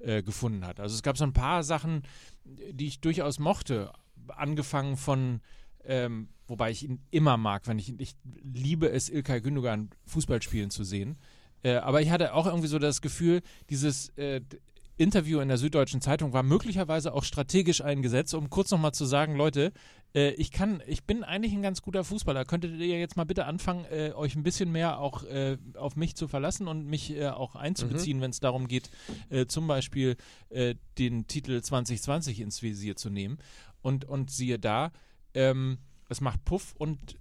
äh, 0.00 0.22
gefunden 0.22 0.66
hat. 0.66 0.80
Also 0.80 0.96
es 0.96 1.02
gab 1.02 1.16
so 1.16 1.24
ein 1.24 1.32
paar 1.32 1.62
Sachen, 1.62 2.02
die 2.44 2.88
ich 2.88 3.00
durchaus 3.00 3.38
mochte. 3.38 3.92
Angefangen 4.28 4.96
von, 4.96 5.40
ähm, 5.84 6.28
wobei 6.46 6.70
ich 6.70 6.84
ihn 6.84 7.00
immer 7.10 7.36
mag, 7.36 7.66
wenn 7.66 7.78
ich, 7.78 7.98
ich 7.98 8.14
liebe 8.42 8.90
es, 8.90 9.08
Ilkay 9.08 9.40
Gündogan 9.40 9.90
Fußball 10.06 10.42
spielen 10.42 10.70
zu 10.70 10.84
sehen. 10.84 11.16
Äh, 11.62 11.76
aber 11.76 12.02
ich 12.02 12.10
hatte 12.10 12.34
auch 12.34 12.46
irgendwie 12.46 12.68
so 12.68 12.78
das 12.78 13.00
Gefühl, 13.00 13.42
dieses 13.70 14.10
äh, 14.16 14.40
Interview 14.96 15.40
in 15.40 15.48
der 15.48 15.58
Süddeutschen 15.58 16.00
Zeitung 16.00 16.32
war 16.32 16.42
möglicherweise 16.42 17.12
auch 17.14 17.24
strategisch 17.24 17.80
eingesetzt, 17.80 18.34
um 18.34 18.48
kurz 18.48 18.70
nochmal 18.70 18.92
zu 18.92 19.04
sagen, 19.06 19.34
Leute, 19.34 19.72
äh, 20.14 20.30
ich 20.34 20.52
kann, 20.52 20.82
ich 20.86 21.04
bin 21.04 21.24
eigentlich 21.24 21.52
ein 21.52 21.62
ganz 21.62 21.82
guter 21.82 22.04
Fußballer. 22.04 22.44
Könntet 22.44 22.78
ihr 22.78 22.98
jetzt 22.98 23.16
mal 23.16 23.24
bitte 23.24 23.46
anfangen, 23.46 23.84
äh, 23.86 24.12
euch 24.14 24.36
ein 24.36 24.44
bisschen 24.44 24.70
mehr 24.70 25.00
auch 25.00 25.24
äh, 25.24 25.58
auf 25.76 25.96
mich 25.96 26.14
zu 26.14 26.28
verlassen 26.28 26.68
und 26.68 26.86
mich 26.86 27.10
äh, 27.16 27.28
auch 27.28 27.56
einzubeziehen, 27.56 28.20
wenn 28.20 28.30
es 28.30 28.40
darum 28.40 28.68
geht, 28.68 28.90
zum 29.48 29.66
Beispiel 29.66 30.16
den 30.98 31.26
Titel 31.26 31.60
2020 31.60 32.40
ins 32.40 32.62
Visier 32.62 32.96
zu 32.96 33.10
nehmen. 33.10 33.38
Und, 33.84 34.04
und 34.06 34.30
siehe 34.30 34.58
da, 34.58 34.92
ähm, 35.34 35.78
es 36.08 36.20
macht 36.22 36.44
Puff 36.46 36.74
und 36.78 37.18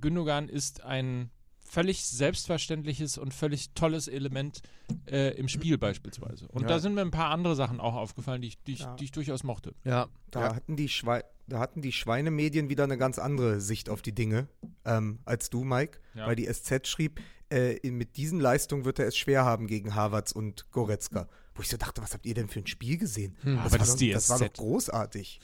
Gündogan 0.00 0.48
ist 0.48 0.82
ein 0.82 1.30
völlig 1.58 2.04
selbstverständliches 2.04 3.18
und 3.18 3.32
völlig 3.34 3.72
tolles 3.74 4.08
Element 4.08 4.62
äh, 5.10 5.34
im 5.36 5.48
Spiel 5.48 5.78
beispielsweise. 5.78 6.48
Und 6.48 6.62
Ja. 6.62 6.68
da 6.68 6.78
sind 6.80 6.94
mir 6.94 7.00
ein 7.02 7.10
paar 7.10 7.30
andere 7.30 7.54
Sachen 7.56 7.80
auch 7.80 7.94
aufgefallen, 7.94 8.42
die 8.42 8.48
ich, 8.48 8.62
die 8.64 8.72
ich, 8.74 8.80
Ja. 8.80 8.94
die 8.96 9.04
ich 9.04 9.12
durchaus 9.12 9.42
mochte. 9.44 9.74
Ja, 9.84 10.08
Da, 10.30 10.40
ja. 10.40 10.54
hatten 10.56 10.76
die 10.76 10.88
Schwei 10.88 11.24
da 11.48 11.60
hatten 11.60 11.80
die 11.80 11.92
Schweinemedien 11.92 12.68
wieder 12.68 12.82
eine 12.82 12.98
ganz 12.98 13.20
andere 13.20 13.60
Sicht 13.60 13.88
auf 13.88 14.02
die 14.02 14.12
Dinge 14.12 14.48
ähm, 14.84 15.20
als 15.24 15.48
du, 15.48 15.62
Mike. 15.62 16.00
Ja. 16.14 16.26
Weil 16.26 16.34
die 16.34 16.46
SZ 16.52 16.88
schrieb, 16.88 17.20
äh, 17.52 17.78
mit 17.88 18.16
diesen 18.16 18.40
Leistungen 18.40 18.84
wird 18.84 18.98
er 18.98 19.06
es 19.06 19.16
schwer 19.16 19.44
haben 19.44 19.68
gegen 19.68 19.94
Havertz 19.94 20.32
und 20.32 20.68
Goretzka. 20.72 21.28
Wo 21.54 21.62
ich 21.62 21.68
so 21.68 21.76
dachte, 21.76 22.02
was 22.02 22.14
habt 22.14 22.26
ihr 22.26 22.34
denn 22.34 22.48
für 22.48 22.58
ein 22.58 22.66
Spiel 22.66 22.98
gesehen? 22.98 23.36
aber 23.44 23.70
war 23.70 23.78
das 23.78 23.88
doch, 23.90 23.94
ist 23.94 24.00
die 24.00 24.10
das 24.10 24.28
war 24.28 24.40
doch 24.40 24.46
SZ. 24.48 24.56
großartig. 24.58 25.40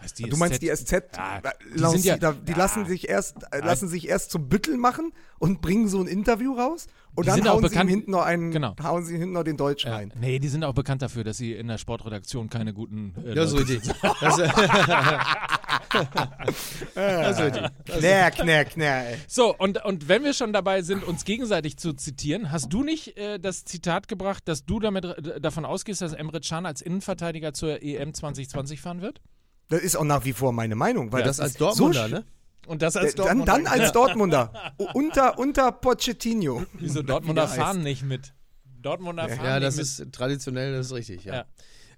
Heißt 0.00 0.18
die 0.18 0.24
du 0.28 0.36
meinst 0.36 0.56
SZ? 0.56 0.62
die 0.62 0.68
SZ? 0.76 0.92
Ja, 1.16 1.38
äh, 1.38 1.50
die 1.74 1.78
sind 1.98 2.04
ja- 2.04 2.16
da, 2.18 2.32
die 2.32 2.52
ja. 2.52 2.58
lassen 2.58 2.86
sich 2.86 3.08
erst 3.08 3.36
äh, 3.52 3.58
lassen 3.60 3.88
sich 3.88 4.08
erst 4.08 4.30
zum 4.30 4.48
Büttel 4.48 4.76
machen 4.76 5.12
und 5.38 5.60
bringen 5.60 5.88
so 5.88 6.00
ein 6.00 6.06
Interview 6.06 6.54
raus 6.54 6.86
und 7.14 7.24
Die 7.24 7.28
dann 7.28 7.36
sind 7.36 7.48
auch 7.48 7.54
hauen 7.54 7.62
sie 7.64 7.68
bekannt- 7.70 7.90
hinten 7.90 8.10
noch 8.12 8.22
einen 8.22 8.50
Genau. 8.52 8.76
hauen 8.82 9.04
sie 9.04 9.16
hinten 9.16 9.32
noch 9.32 9.42
den 9.42 9.56
Deutsch 9.56 9.84
Ja. 9.84 9.94
rein. 9.96 10.12
Nee, 10.20 10.38
die 10.38 10.48
sind 10.48 10.62
auch 10.64 10.74
bekannt 10.74 11.02
dafür, 11.02 11.24
dass 11.24 11.36
sie 11.36 11.52
in 11.52 11.66
der 11.68 11.78
Sportredaktion 11.78 12.48
keine 12.48 12.72
guten. 12.72 13.14
Äh, 13.26 13.34
Das 13.34 13.52
ist 13.52 13.58
Leute 13.58 13.72
richtig. 13.72 13.92
Das 14.20 14.38
ist, 14.38 14.54
das 16.94 17.38
ist 17.38 17.44
richtig. 17.44 17.64
Knär, 17.86 18.30
knär, 18.30 18.64
knär. 18.64 19.04
So, 19.26 19.54
und, 19.56 19.84
und 19.84 20.08
wenn 20.08 20.24
wir 20.24 20.32
schon 20.32 20.52
dabei 20.52 20.82
sind, 20.82 21.04
uns 21.04 21.24
gegenseitig 21.24 21.76
zu 21.76 21.92
zitieren, 21.92 22.50
hast 22.52 22.72
du 22.72 22.82
nicht 22.82 23.16
äh, 23.16 23.38
das 23.38 23.64
Zitat 23.64 24.08
gebracht, 24.08 24.42
dass 24.46 24.64
du 24.64 24.80
damit 24.80 25.04
äh, 25.04 25.40
davon 25.40 25.64
ausgehst, 25.64 26.00
dass 26.02 26.12
Emre 26.12 26.40
Can 26.40 26.66
als 26.66 26.82
Innenverteidiger 26.82 27.52
zur 27.52 27.82
EM 27.82 28.14
2020 28.14 28.80
fahren 28.80 29.00
wird? 29.02 29.20
Das 29.68 29.80
ist 29.82 29.96
auch 29.96 30.04
nach 30.04 30.24
wie 30.24 30.32
vor 30.32 30.52
meine 30.52 30.74
Meinung, 30.76 31.12
weil 31.12 31.22
Das 31.22 31.36
das, 31.36 31.44
als 31.44 31.54
Dortmunder, 31.54 32.08
so 32.08 32.14
ne? 32.14 32.24
Und 32.66 32.82
das 32.82 32.96
Äh, 32.96 33.00
als 33.00 33.14
Dann, 33.14 33.24
Dortmunder. 33.44 33.52
dann 33.52 33.66
als 33.66 33.92
Dortmunder. 33.92 34.72
Unter, 34.94 35.38
unter 35.38 35.72
Pochettino. 35.72 36.64
Wieso 36.74 37.02
Dortmunder 37.02 37.48
fahren 37.48 37.82
nicht 37.82 38.02
mit? 38.02 38.34
Dortmunder 38.82 39.28
fahren 39.28 39.44
Ja, 39.44 39.54
nicht 39.54 39.66
das 39.66 39.76
mit. 39.76 39.84
ist 39.84 40.12
traditionell, 40.12 40.72
das 40.72 40.86
ist 40.86 40.92
richtig, 40.92 41.24
ja. 41.24 41.34
Ja. 41.34 41.44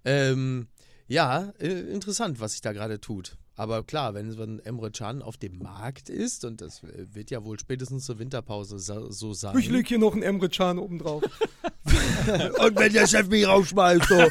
Ähm, 0.05 0.69
ja, 1.09 1.53
äh, 1.59 1.69
interessant, 1.69 2.41
was 2.41 2.53
sich 2.53 2.61
da 2.61 2.73
gerade 2.73 3.01
tut. 3.01 3.37
Aber 3.57 3.83
klar, 3.83 4.15
wenn 4.15 4.31
so 4.31 4.43
ein 4.43 4.59
Emre 4.61 4.91
Can 4.91 5.21
auf 5.23 5.37
dem 5.37 5.59
Markt 5.59 6.09
ist, 6.09 6.45
und 6.45 6.61
das 6.63 6.83
äh, 6.85 7.07
wird 7.15 7.31
ja 7.31 7.45
wohl 7.45 7.59
spätestens 7.59 8.07
zur 8.07 8.19
Winterpause 8.19 8.79
so, 8.79 9.33
sein. 9.35 9.59
Ich 9.59 9.69
leg 9.69 9.87
hier 9.89 9.99
noch 9.99 10.13
einen 10.15 10.23
Emre 10.23 10.49
Can 10.49 10.79
oben 10.79 10.99
drauf. 10.99 11.23
und 12.59 12.79
wenn 12.79 12.93
der 12.93 13.07
Chef 13.07 13.29
mich 13.29 13.47
rausschmeißt, 13.47 14.09
so. 14.09 14.29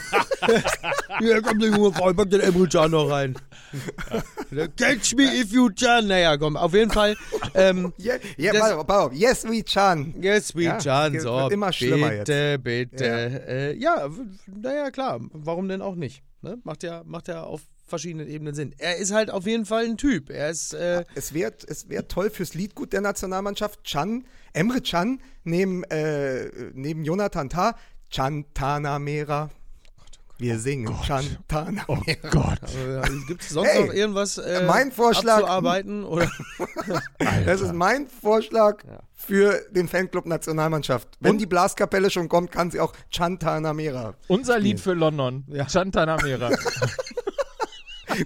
Hier 1.20 1.42
kommt 1.42 1.62
der 1.62 1.70
junge 1.70 1.92
Frau, 1.94 2.14
pack 2.14 2.30
den 2.30 2.42
Emre 2.42 2.68
Can 2.68 2.92
noch 2.92 3.10
rein. 3.10 3.36
Catch 4.78 5.16
me 5.16 5.24
if 5.42 5.52
you 5.52 5.70
can. 5.70 6.08
Naja, 6.08 6.38
komm, 6.38 6.58
auf 6.58 6.74
jeden 6.74 6.92
Fall. 6.92 7.16
Ähm, 7.54 7.94
Yeah, 8.00 8.18
yeah, 8.38 8.54
Das- 8.54 8.72
auf. 8.90 9.14
Yes, 9.14 9.44
we 9.46 9.62
Can. 9.64 10.14
Yes, 10.22 10.56
we 10.56 10.64
Ja, 10.64 10.78
Can, 10.78 11.20
so. 11.20 11.50
immer 11.50 11.72
schlimmer 11.74 12.10
bitte, 12.10 12.60
bitte. 12.60 13.06
Ja, 13.06 13.14
äh, 13.54 13.74
ja 13.76 14.10
naja, 14.48 14.92
klar. 14.92 15.20
Warum 15.34 15.68
denn 15.68 15.82
auch 15.82 15.96
nicht? 15.96 16.24
Ne? 16.42 16.58
Macht, 16.64 16.84
ja, 16.84 17.04
macht 17.06 17.28
ja 17.28 17.44
auf 17.44 17.62
verschiedenen 17.86 18.28
Ebenen 18.30 18.54
Sinn. 18.56 18.74
Er 18.78 18.98
ist 18.98 19.12
halt 19.12 19.30
auf 19.32 19.46
jeden 19.46 19.66
Fall 19.66 19.86
ein 19.86 19.98
Typ. 19.98 20.30
Er 20.30 20.50
ist, 20.50 20.74
äh, 20.74 21.04
Es 21.16 21.34
wäre 21.34 21.54
es 21.68 21.90
wär 21.90 22.08
toll 22.08 22.30
fürs 22.30 22.54
Liedgut 22.54 22.94
der 22.94 23.02
Nationalmannschaft. 23.02 23.84
Can, 23.84 24.26
Emre 24.54 24.82
Can 24.82 25.20
neben, 25.44 25.84
äh, 25.86 26.50
neben 26.74 27.04
Jonathan 27.04 27.50
Tah. 27.50 27.76
Can 28.14 28.46
Tana 28.54 28.98
Mera. 29.00 29.50
Wir 30.40 30.58
singen 30.58 30.96
Can 31.06 31.26
Tana 31.50 31.84
Mera. 31.88 32.30
Gott. 32.32 32.60
äh, 32.74 33.02
gibt 33.28 33.42
es 33.42 33.50
sonst 33.50 33.68
Hey, 33.68 33.86
noch 33.88 33.94
irgendwas 33.94 34.38
äh, 34.38 34.64
mein 34.66 34.92
Vorschlag- 34.92 35.40
abzuarbeiten? 35.42 36.06
Oder? 36.06 36.32
Das 37.46 37.60
ist 37.62 37.74
mein 37.74 38.08
Vorschlag 38.08 38.84
Ja. 38.86 39.00
für 39.14 39.62
den 39.72 39.88
Fanclub 39.90 40.26
Nationalmannschaft. 40.26 41.10
Wenn 41.20 41.38
die 41.38 41.46
Blaskapelle 41.46 42.10
schon 42.10 42.30
kommt, 42.30 42.52
kann 42.52 42.72
sie 42.72 42.80
auch 42.80 42.94
Can 43.14 43.38
Tana 43.38 43.74
Mera. 43.74 44.14
Unser 44.30 44.58
Lied 44.60 44.80
für 44.80 44.94
London. 44.94 45.44
Ja. 45.50 45.68
Chantanamera. 45.68 46.52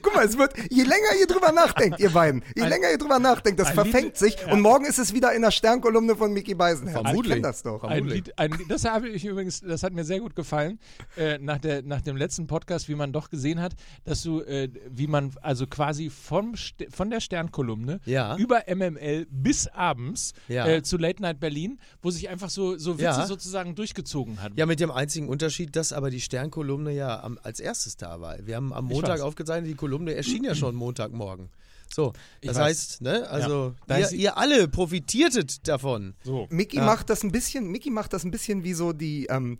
Guck 0.01 0.15
mal, 0.15 0.25
es 0.25 0.37
wird, 0.37 0.53
je 0.69 0.83
länger 0.83 1.15
ihr 1.19 1.27
drüber 1.27 1.51
nachdenkt, 1.51 1.99
ihr 1.99 2.09
beiden, 2.09 2.43
je 2.55 2.63
länger 2.65 2.91
ihr 2.91 2.97
drüber 2.97 3.19
nachdenkt, 3.19 3.59
das 3.59 3.69
ein 3.69 3.73
verfängt 3.75 4.03
Lied- 4.05 4.17
sich 4.17 4.35
und 4.51 4.61
morgen 4.61 4.85
ist 4.85 4.97
es 4.99 5.13
wieder 5.13 5.33
in 5.33 5.41
der 5.41 5.51
Sternkolumne 5.51 6.15
von 6.15 6.31
Mickey 6.33 6.55
Beisenherz. 6.55 7.01
Vermutlich. 7.01 7.37
Ich 7.37 7.41
das 7.41 7.63
doch. 7.63 7.83
Ein 7.83 8.05
Lied, 8.07 8.37
ein, 8.39 8.53
das 8.69 8.85
habe 8.85 9.09
ich 9.09 9.25
übrigens, 9.25 9.61
das 9.61 9.83
hat 9.83 9.93
mir 9.93 10.03
sehr 10.03 10.19
gut 10.19 10.35
gefallen, 10.35 10.79
äh, 11.17 11.37
nach, 11.39 11.57
der, 11.59 11.81
nach 11.83 12.01
dem 12.01 12.15
letzten 12.17 12.47
Podcast, 12.47 12.87
wie 12.89 12.95
man 12.95 13.11
doch 13.13 13.29
gesehen 13.29 13.61
hat, 13.61 13.73
dass 14.05 14.23
du, 14.23 14.41
äh, 14.41 14.69
wie 14.89 15.07
man 15.07 15.31
also 15.41 15.67
quasi 15.67 16.09
vom, 16.09 16.53
von 16.91 17.09
der 17.09 17.19
Sternkolumne 17.19 17.99
Ja. 18.05 18.35
über 18.37 18.63
MML 18.67 19.27
bis 19.29 19.67
abends 19.67 20.33
Ja. 20.47 20.67
äh, 20.67 20.83
zu 20.83 20.97
Late 20.97 21.21
Night 21.21 21.39
Berlin, 21.39 21.79
wo 22.01 22.09
sich 22.11 22.29
einfach 22.29 22.49
so, 22.49 22.77
so 22.77 22.93
Witze 22.95 23.03
Ja. 23.03 23.25
sozusagen 23.25 23.75
durchgezogen 23.75 24.41
hat. 24.41 24.53
Ja, 24.55 24.65
mit 24.65 24.79
dem 24.79 24.91
einzigen 24.91 25.27
Unterschied, 25.27 25.75
dass 25.75 25.93
aber 25.93 26.09
die 26.09 26.21
Sternkolumne 26.21 26.91
ja 26.91 27.21
am, 27.23 27.39
als 27.43 27.59
erstes 27.59 27.97
da 27.97 28.21
war. 28.21 28.37
Wir 28.45 28.55
haben 28.55 28.73
am 28.73 28.85
Montag 28.85 29.21
aufgezeichnet, 29.21 29.72
die 29.73 29.77
Kolumne 29.77 30.13
erschien 30.15 30.43
ja 30.43 30.55
schon 30.55 30.75
Montagmorgen. 30.75 31.49
So, 31.93 32.13
Ich 32.41 32.47
das 32.47 32.57
weiß. 32.57 32.63
heißt, 32.65 33.01
ne, 33.01 33.29
also 33.29 33.75
Da 33.87 33.97
ihr, 33.99 34.11
ihr 34.13 34.37
alle 34.37 34.67
profitiertet 34.67 35.67
davon. 35.67 36.15
So. 36.23 36.47
Mickey 36.49 36.77
Ja. 36.77 36.85
macht 36.85 37.09
das 37.09 37.23
ein 37.23 37.31
bisschen, 37.31 37.67
Mickey 37.69 37.89
macht 37.91 38.13
das 38.13 38.23
ein 38.23 38.31
bisschen 38.31 38.63
wie 38.63 38.73
so 38.73 38.93
die, 38.93 39.25
ähm, 39.27 39.59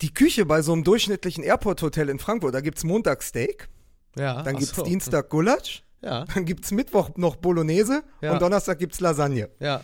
die 0.00 0.12
Küche 0.12 0.44
bei 0.46 0.62
so 0.62 0.72
einem 0.72 0.82
durchschnittlichen 0.82 1.44
Airport-Hotel 1.44 2.08
in 2.08 2.18
Frankfurt. 2.18 2.54
Da 2.54 2.60
gibt's 2.60 2.82
Montag 2.82 3.22
Steak, 3.22 3.68
Ja, 4.16 4.42
dann 4.42 4.56
ach 4.56 4.58
gibt's 4.58 4.74
so. 4.76 4.82
Dienstag 4.82 5.28
Gulasch, 5.30 5.84
Ja, 6.02 6.24
dann 6.24 6.44
gibt's 6.46 6.72
Mittwoch 6.72 7.10
noch 7.16 7.36
Bolognese 7.36 8.02
Ja. 8.20 8.32
und 8.32 8.42
Donnerstag 8.42 8.78
gibt's 8.80 8.98
Lasagne. 9.00 9.48
ja. 9.60 9.82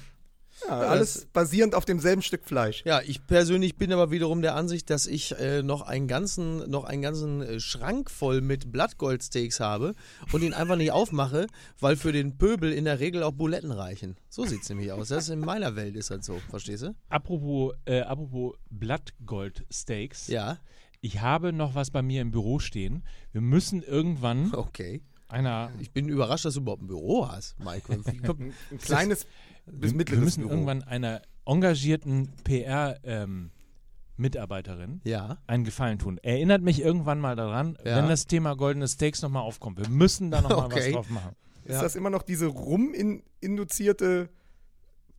Ja, 0.66 0.78
alles 0.80 1.26
basierend 1.32 1.74
auf 1.74 1.84
demselben 1.84 2.22
Stück 2.22 2.44
Fleisch. 2.44 2.82
Ja, 2.84 3.00
ich 3.00 3.26
persönlich 3.26 3.76
bin 3.76 3.92
aber 3.92 4.10
wiederum 4.10 4.42
der 4.42 4.54
Ansicht, 4.54 4.90
dass 4.90 5.06
ich 5.06 5.38
äh, 5.38 5.62
noch 5.62 5.82
einen 5.82 6.08
ganzen, 6.08 6.68
noch 6.70 6.84
einen 6.84 7.02
ganzen 7.02 7.42
äh, 7.42 7.60
Schrank 7.60 8.10
voll 8.10 8.40
mit 8.40 8.72
Blattgoldsteaks 8.72 9.60
habe 9.60 9.94
und 10.32 10.42
ihn 10.42 10.54
einfach 10.54 10.76
nicht 10.76 10.92
aufmache, 10.92 11.46
weil 11.80 11.96
für 11.96 12.12
den 12.12 12.38
Pöbel 12.38 12.72
in 12.72 12.84
der 12.84 13.00
Regel 13.00 13.22
auch 13.22 13.32
Buletten 13.32 13.70
reichen. 13.70 14.16
So 14.28 14.44
sieht's 14.44 14.68
nämlich 14.68 14.92
aus. 14.92 15.08
Das 15.08 15.24
ist 15.24 15.30
in 15.30 15.40
meiner 15.40 15.76
Welt 15.76 15.96
ist 15.96 16.10
das 16.10 16.24
so, 16.26 16.38
verstehst 16.50 16.82
du? 16.82 16.94
Apropos, 17.08 17.74
äh, 17.84 18.00
apropos 18.00 18.56
Blattgold-Steaks. 18.70 20.28
Ja, 20.28 20.58
Ich 21.00 21.20
habe 21.20 21.52
noch 21.52 21.74
was 21.76 21.90
bei 21.90 22.02
mir 22.02 22.22
im 22.22 22.32
Büro 22.32 22.58
stehen. 22.58 23.04
Wir 23.32 23.40
müssen 23.40 23.82
irgendwann 23.82 24.52
okay. 24.52 25.00
einer 25.28 25.70
Ich 25.78 25.92
bin 25.92 26.08
überrascht, 26.08 26.44
dass 26.44 26.54
du 26.54 26.60
überhaupt 26.60 26.82
ein 26.82 26.88
Büro 26.88 27.28
hast, 27.28 27.56
Mike. 27.60 27.92
Ein 27.92 28.78
kleines 28.78 29.26
bis 29.72 29.92
wir, 29.92 29.96
mittleres 29.98 30.20
wir 30.20 30.24
müssen 30.24 30.40
Büro. 30.42 30.52
irgendwann 30.52 30.82
einer 30.82 31.22
engagierten 31.46 32.28
PR-Mitarbeiterin 32.44 35.00
ja, 35.04 35.38
einen 35.46 35.64
Gefallen 35.64 35.98
tun. 35.98 36.18
Erinnert 36.22 36.62
mich 36.62 36.80
irgendwann 36.82 37.20
mal 37.20 37.36
daran, 37.36 37.76
Ja. 37.84 37.96
wenn 37.96 38.08
das 38.08 38.26
Thema 38.26 38.54
goldene 38.56 38.88
Steaks 38.88 39.22
nochmal 39.22 39.42
aufkommt. 39.42 39.78
Wir 39.78 39.88
müssen 39.88 40.30
da 40.30 40.40
nochmal 40.40 40.66
was 40.70 40.74
Okay. 40.74 40.92
drauf 40.92 41.10
machen. 41.10 41.34
Ist 41.64 41.74
Ja. 41.76 41.82
das 41.82 41.96
immer 41.96 42.10
noch 42.10 42.22
diese 42.22 42.46
rum-induzierte 42.46 44.30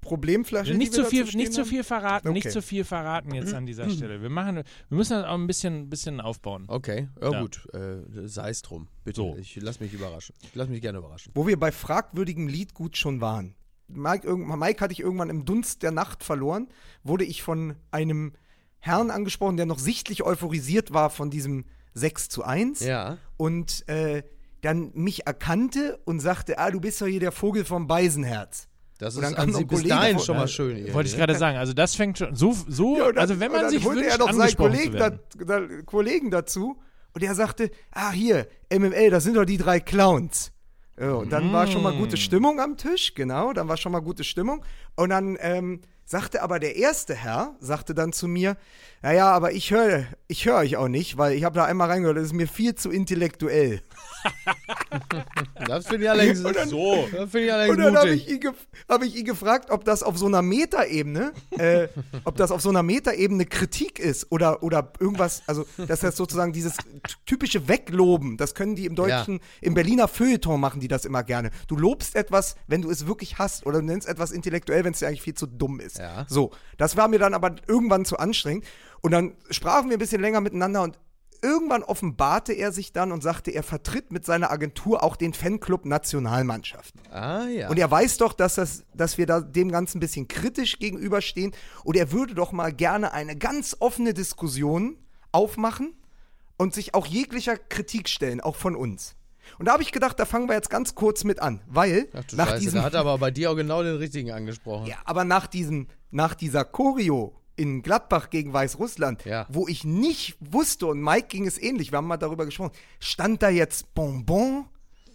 Problemflasche? 0.02 0.74
nicht 0.76 0.94
die 0.94 0.98
wir 0.98 1.04
zu 1.04 1.10
viel, 1.10 1.26
nicht 1.36 1.52
zu 1.54 1.66
viel 1.66 1.84
verraten, 1.84 2.32
nicht 2.32 2.46
Okay. 2.46 2.54
zu 2.54 2.62
viel 2.62 2.86
verraten 2.86 3.34
jetzt 3.36 3.54
an 3.54 3.66
dieser 3.66 3.90
Stelle. 3.90 4.22
Wir 4.22 4.30
machen, 4.30 4.56
wir 4.56 4.64
müssen 4.98 5.12
das 5.14 5.26
auch 5.26 5.34
ein 5.36 5.46
bisschen, 5.46 5.90
bisschen 5.90 6.22
aufbauen. 6.22 6.64
okay. 6.70 7.10
Ja, 7.22 7.32
Ja. 7.34 7.42
gut. 7.42 7.68
Äh, 7.74 7.98
Sei 8.28 8.50
es 8.50 8.62
drum. 8.62 8.88
Bitte. 9.04 9.18
So. 9.22 9.36
Ich 9.38 9.58
lass 9.62 9.80
mich 9.82 9.94
überraschen. 9.94 10.34
Ich 10.42 10.56
lass 10.56 10.70
mich 10.70 10.80
gerne 10.82 11.00
überraschen. 11.00 11.32
Wo 11.36 11.46
wir 11.48 11.60
bei 11.60 11.72
fragwürdigem 11.74 12.48
Liedgut 12.48 12.96
schon 12.98 13.20
waren. 13.22 13.56
Mike, 13.90 14.34
Mike 14.36 14.82
hatte 14.82 14.94
ich 14.94 15.00
irgendwann 15.00 15.30
im 15.30 15.46
Dunst 15.46 15.84
der 15.84 15.92
Nacht 15.92 16.24
verloren, 16.24 16.68
wurde 17.04 17.24
ich 17.26 17.44
von 17.44 17.76
einem 17.92 18.34
Herrn 18.80 19.12
angesprochen, 19.12 19.58
der 19.58 19.66
noch 19.66 19.80
sichtlich 19.80 20.24
euphorisiert 20.24 20.94
war 20.94 21.10
von 21.10 21.30
diesem 21.30 21.66
6 21.94 22.30
zu 22.30 22.44
1 22.44 22.80
Ja. 22.82 23.18
und 23.38 23.88
äh, 23.90 24.24
dann 24.62 24.92
mich 24.94 25.26
erkannte 25.28 26.00
und 26.06 26.20
sagte, 26.20 26.60
ah, 26.60 26.70
du 26.72 26.80
bist 26.80 27.02
doch 27.02 27.08
hier 27.08 27.20
der 27.20 27.32
Vogel 27.32 27.66
vom 27.66 27.88
Beisenherz. 27.88 28.68
Das 28.98 29.16
ist 29.16 29.22
kam 29.22 29.34
an 29.36 29.54
sie 29.54 29.62
ein 29.62 29.68
bis 29.68 29.78
Kollege 29.80 29.96
dahin 29.96 30.20
schon 30.20 30.36
mal 30.36 30.42
Ja, 30.44 30.48
schön. 30.48 30.76
irgendwie, 30.76 30.94
Wollte 30.94 31.10
ich 31.10 31.16
gerade 31.16 31.36
sagen. 31.36 31.58
Also 31.58 31.72
das 31.74 31.96
fängt 31.96 32.18
schon 32.18 32.36
so, 32.36 32.54
so 32.68 32.98
Ja, 32.98 33.06
dann- 33.08 33.18
also 33.18 33.40
wenn 33.40 33.52
man 33.52 33.62
dann 33.62 33.70
sich 33.70 33.84
holte 33.86 34.02
wünscht, 34.02 34.12
er 34.12 34.18
noch 34.20 34.34
seinen 34.34 34.56
Kollegen, 34.58 34.94
werden. 34.94 35.20
da, 35.46 35.60
da, 35.60 35.82
Kollegen 35.86 36.32
dazu 36.32 36.78
und 37.14 37.24
der 37.24 37.34
sagte, 37.36 37.72
ah 37.92 38.12
hier, 38.12 38.48
MML, 38.70 39.10
das 39.10 39.24
sind 39.24 39.36
doch 39.38 39.46
die 39.46 39.58
drei 39.58 39.80
Clowns. 39.80 40.52
Und 41.08 41.32
dann 41.32 41.54
war 41.54 41.66
schon 41.68 41.82
mal 41.82 41.94
gute 41.94 42.16
Mm. 42.16 42.20
Stimmung 42.20 42.60
am 42.60 42.76
Tisch, 42.76 43.14
genau, 43.16 43.54
dann 43.54 43.68
war 43.70 43.78
schon 43.78 43.92
mal 43.92 44.02
gute 44.02 44.24
Stimmung. 44.26 44.64
Und 44.96 45.10
dann 45.10 45.38
ähm, 45.40 45.82
sagte 46.10 46.42
aber 46.42 46.60
der 46.60 46.76
erste 46.76 47.14
Herr, 47.14 47.56
sagte 47.60 47.94
dann 47.94 48.12
zu 48.14 48.28
mir, 48.28 48.58
naja, 49.04 49.32
aber 49.32 49.52
ich 49.52 49.70
höre 49.70 50.08
ich 50.28 50.46
hör 50.46 50.58
euch 50.58 50.76
auch 50.76 50.88
nicht, 50.88 51.20
weil 51.20 51.34
ich 51.34 51.44
habe 51.44 51.56
da 51.56 51.66
einmal 51.66 51.88
reingehört, 51.88 52.18
das 52.18 52.26
ist 52.26 52.34
mir 52.34 52.48
viel 52.48 52.74
zu 52.74 52.90
intellektuell. 52.90 53.82
Das 55.68 55.88
finde 55.88 56.06
ich 56.06 56.10
allerdings 56.10 56.40
so. 56.40 57.08
Das 57.12 57.36
ich 57.36 57.54
allerdings 57.54 57.78
Und 57.78 57.84
dann 57.84 57.96
habe 57.96 58.10
ich, 58.10 58.28
ihn 58.28 58.40
hab 58.88 59.04
ich 59.04 59.16
ihn 59.16 59.26
gefragt, 59.26 59.70
ob 59.70 59.86
das 59.86 60.02
auf 60.02 60.18
so 60.18 60.26
einer 60.26 60.42
Metaebene, 60.42 61.32
äh, 61.52 61.90
ob 62.24 62.38
das 62.38 62.52
auf 62.52 62.62
so 62.62 62.70
einer 62.70 62.82
Metaebene 62.82 63.46
Kritik 63.46 64.00
ist 64.00 64.32
oder, 64.32 64.64
oder 64.64 64.92
irgendwas, 65.00 65.44
also 65.46 65.66
dass 65.88 66.00
das 66.00 66.16
sozusagen 66.16 66.54
dieses 66.54 66.78
typische 67.26 67.68
Wegloben, 67.68 68.38
das 68.38 68.56
können 68.56 68.76
die 68.76 68.86
im 68.86 68.96
deutschen, 68.96 69.42
im 69.62 69.74
Berliner 69.76 70.08
Feuilleton 70.08 70.60
machen 70.60 70.80
die 70.80 70.88
das 70.88 71.06
immer 71.06 71.24
gerne. 71.24 71.52
Du 71.68 71.76
lobst 71.76 72.16
etwas, 72.16 72.56
wenn 72.68 72.82
du 72.82 72.90
es 72.90 73.06
wirklich 73.06 73.38
hast 73.38 73.66
oder 73.66 73.80
du 73.80 73.86
nennst 73.86 74.08
etwas 74.08 74.32
intellektuell, 74.32 74.84
wenn 74.86 74.94
es 74.94 75.00
dir 75.00 75.08
eigentlich 75.08 75.22
viel 75.22 75.36
zu 75.36 75.46
dumm 75.46 75.80
ist. 75.80 75.99
Ja. 76.00 76.26
So, 76.28 76.52
das 76.78 76.98
war 76.98 77.08
mir 77.08 77.20
dann 77.20 77.34
aber 77.34 77.56
irgendwann 77.68 78.06
zu 78.06 78.18
anstrengend 78.18 78.66
und 79.02 79.12
dann 79.12 79.34
sprachen 79.52 79.90
wir 79.90 79.98
ein 79.98 80.00
bisschen 80.00 80.22
länger 80.22 80.42
miteinander 80.42 80.82
und 80.82 80.98
Irgendwann 81.42 81.84
offenbarte 81.84 82.52
er 82.52 82.74
sich 82.74 82.92
dann 82.92 83.14
und 83.14 83.24
sagte, 83.24 83.52
er 83.52 83.64
vertritt 83.64 84.12
mit 84.12 84.26
seiner 84.26 84.52
Agentur 84.52 85.04
auch 85.04 85.16
den 85.16 85.34
Fanclub 85.34 85.86
Nationalmannschaft. 85.86 86.94
Ah 87.12 87.46
ja. 87.46 87.70
Und 87.70 87.80
er 87.80 87.90
weiß 87.90 88.18
doch, 88.18 88.34
dass, 88.34 88.56
das, 88.56 88.84
dass 88.94 89.18
wir 89.18 89.26
da 89.26 89.40
dem 89.40 89.72
Ganzen 89.72 89.98
ein 89.98 90.00
bisschen 90.02 90.28
kritisch 90.28 90.80
gegenüberstehen. 90.80 91.54
Und 91.86 91.96
er 91.96 92.12
würde 92.12 92.36
doch 92.36 92.52
mal 92.52 92.74
gerne 92.74 93.14
eine 93.14 93.38
ganz 93.38 93.78
offene 93.80 94.14
Diskussion 94.14 94.98
aufmachen 95.32 95.94
und 96.58 96.74
sich 96.74 96.94
auch 96.94 97.06
jeglicher 97.06 97.58
Kritik 97.58 98.10
stellen, 98.10 98.42
auch 98.42 98.58
von 98.58 98.76
uns. 98.76 99.16
Und 99.58 99.68
da 99.68 99.74
habe 99.74 99.84
ich 99.84 99.92
gedacht, 99.92 100.20
da 100.20 100.26
fangen 100.26 100.48
wir 100.48 100.56
jetzt 100.56 100.70
ganz 100.70 100.96
kurz 100.96 101.24
mit 101.24 101.42
an, 101.42 101.62
weil 101.68 102.08
Ach 102.14 102.24
du 102.26 102.36
nach 102.36 102.50
Scheiße, 102.50 102.60
diesem 102.62 102.80
da 102.80 102.84
hat 102.86 102.94
er 102.94 103.02
aber 103.02 103.18
bei 103.18 103.32
dir 103.32 103.52
auch 103.52 103.56
genau 103.56 103.82
den 103.84 103.96
richtigen 103.98 104.32
angesprochen. 104.32 104.88
Ja, 104.88 104.98
aber 105.06 105.24
nach 105.24 105.48
diesem, 105.48 105.88
nach 106.12 106.34
dieser 106.36 106.64
Choreo 106.66 107.36
in 107.56 107.82
Gladbach 107.82 108.30
gegen 108.30 108.54
Weißrussland, 108.54 109.26
Ja. 109.26 109.46
wo 109.50 109.68
ich 109.68 109.84
nicht 109.84 110.38
wusste, 110.40 110.88
und 110.88 111.02
Mike 111.02 111.28
ging 111.28 111.46
es 111.48 111.58
ähnlich, 111.62 111.92
wir 111.92 111.98
haben 111.98 112.08
mal 112.08 112.18
darüber 112.18 112.46
gesprochen, 112.46 112.72
stand 113.00 113.42
da 113.44 113.50
jetzt 113.50 113.94
Bonbon? 113.94 114.66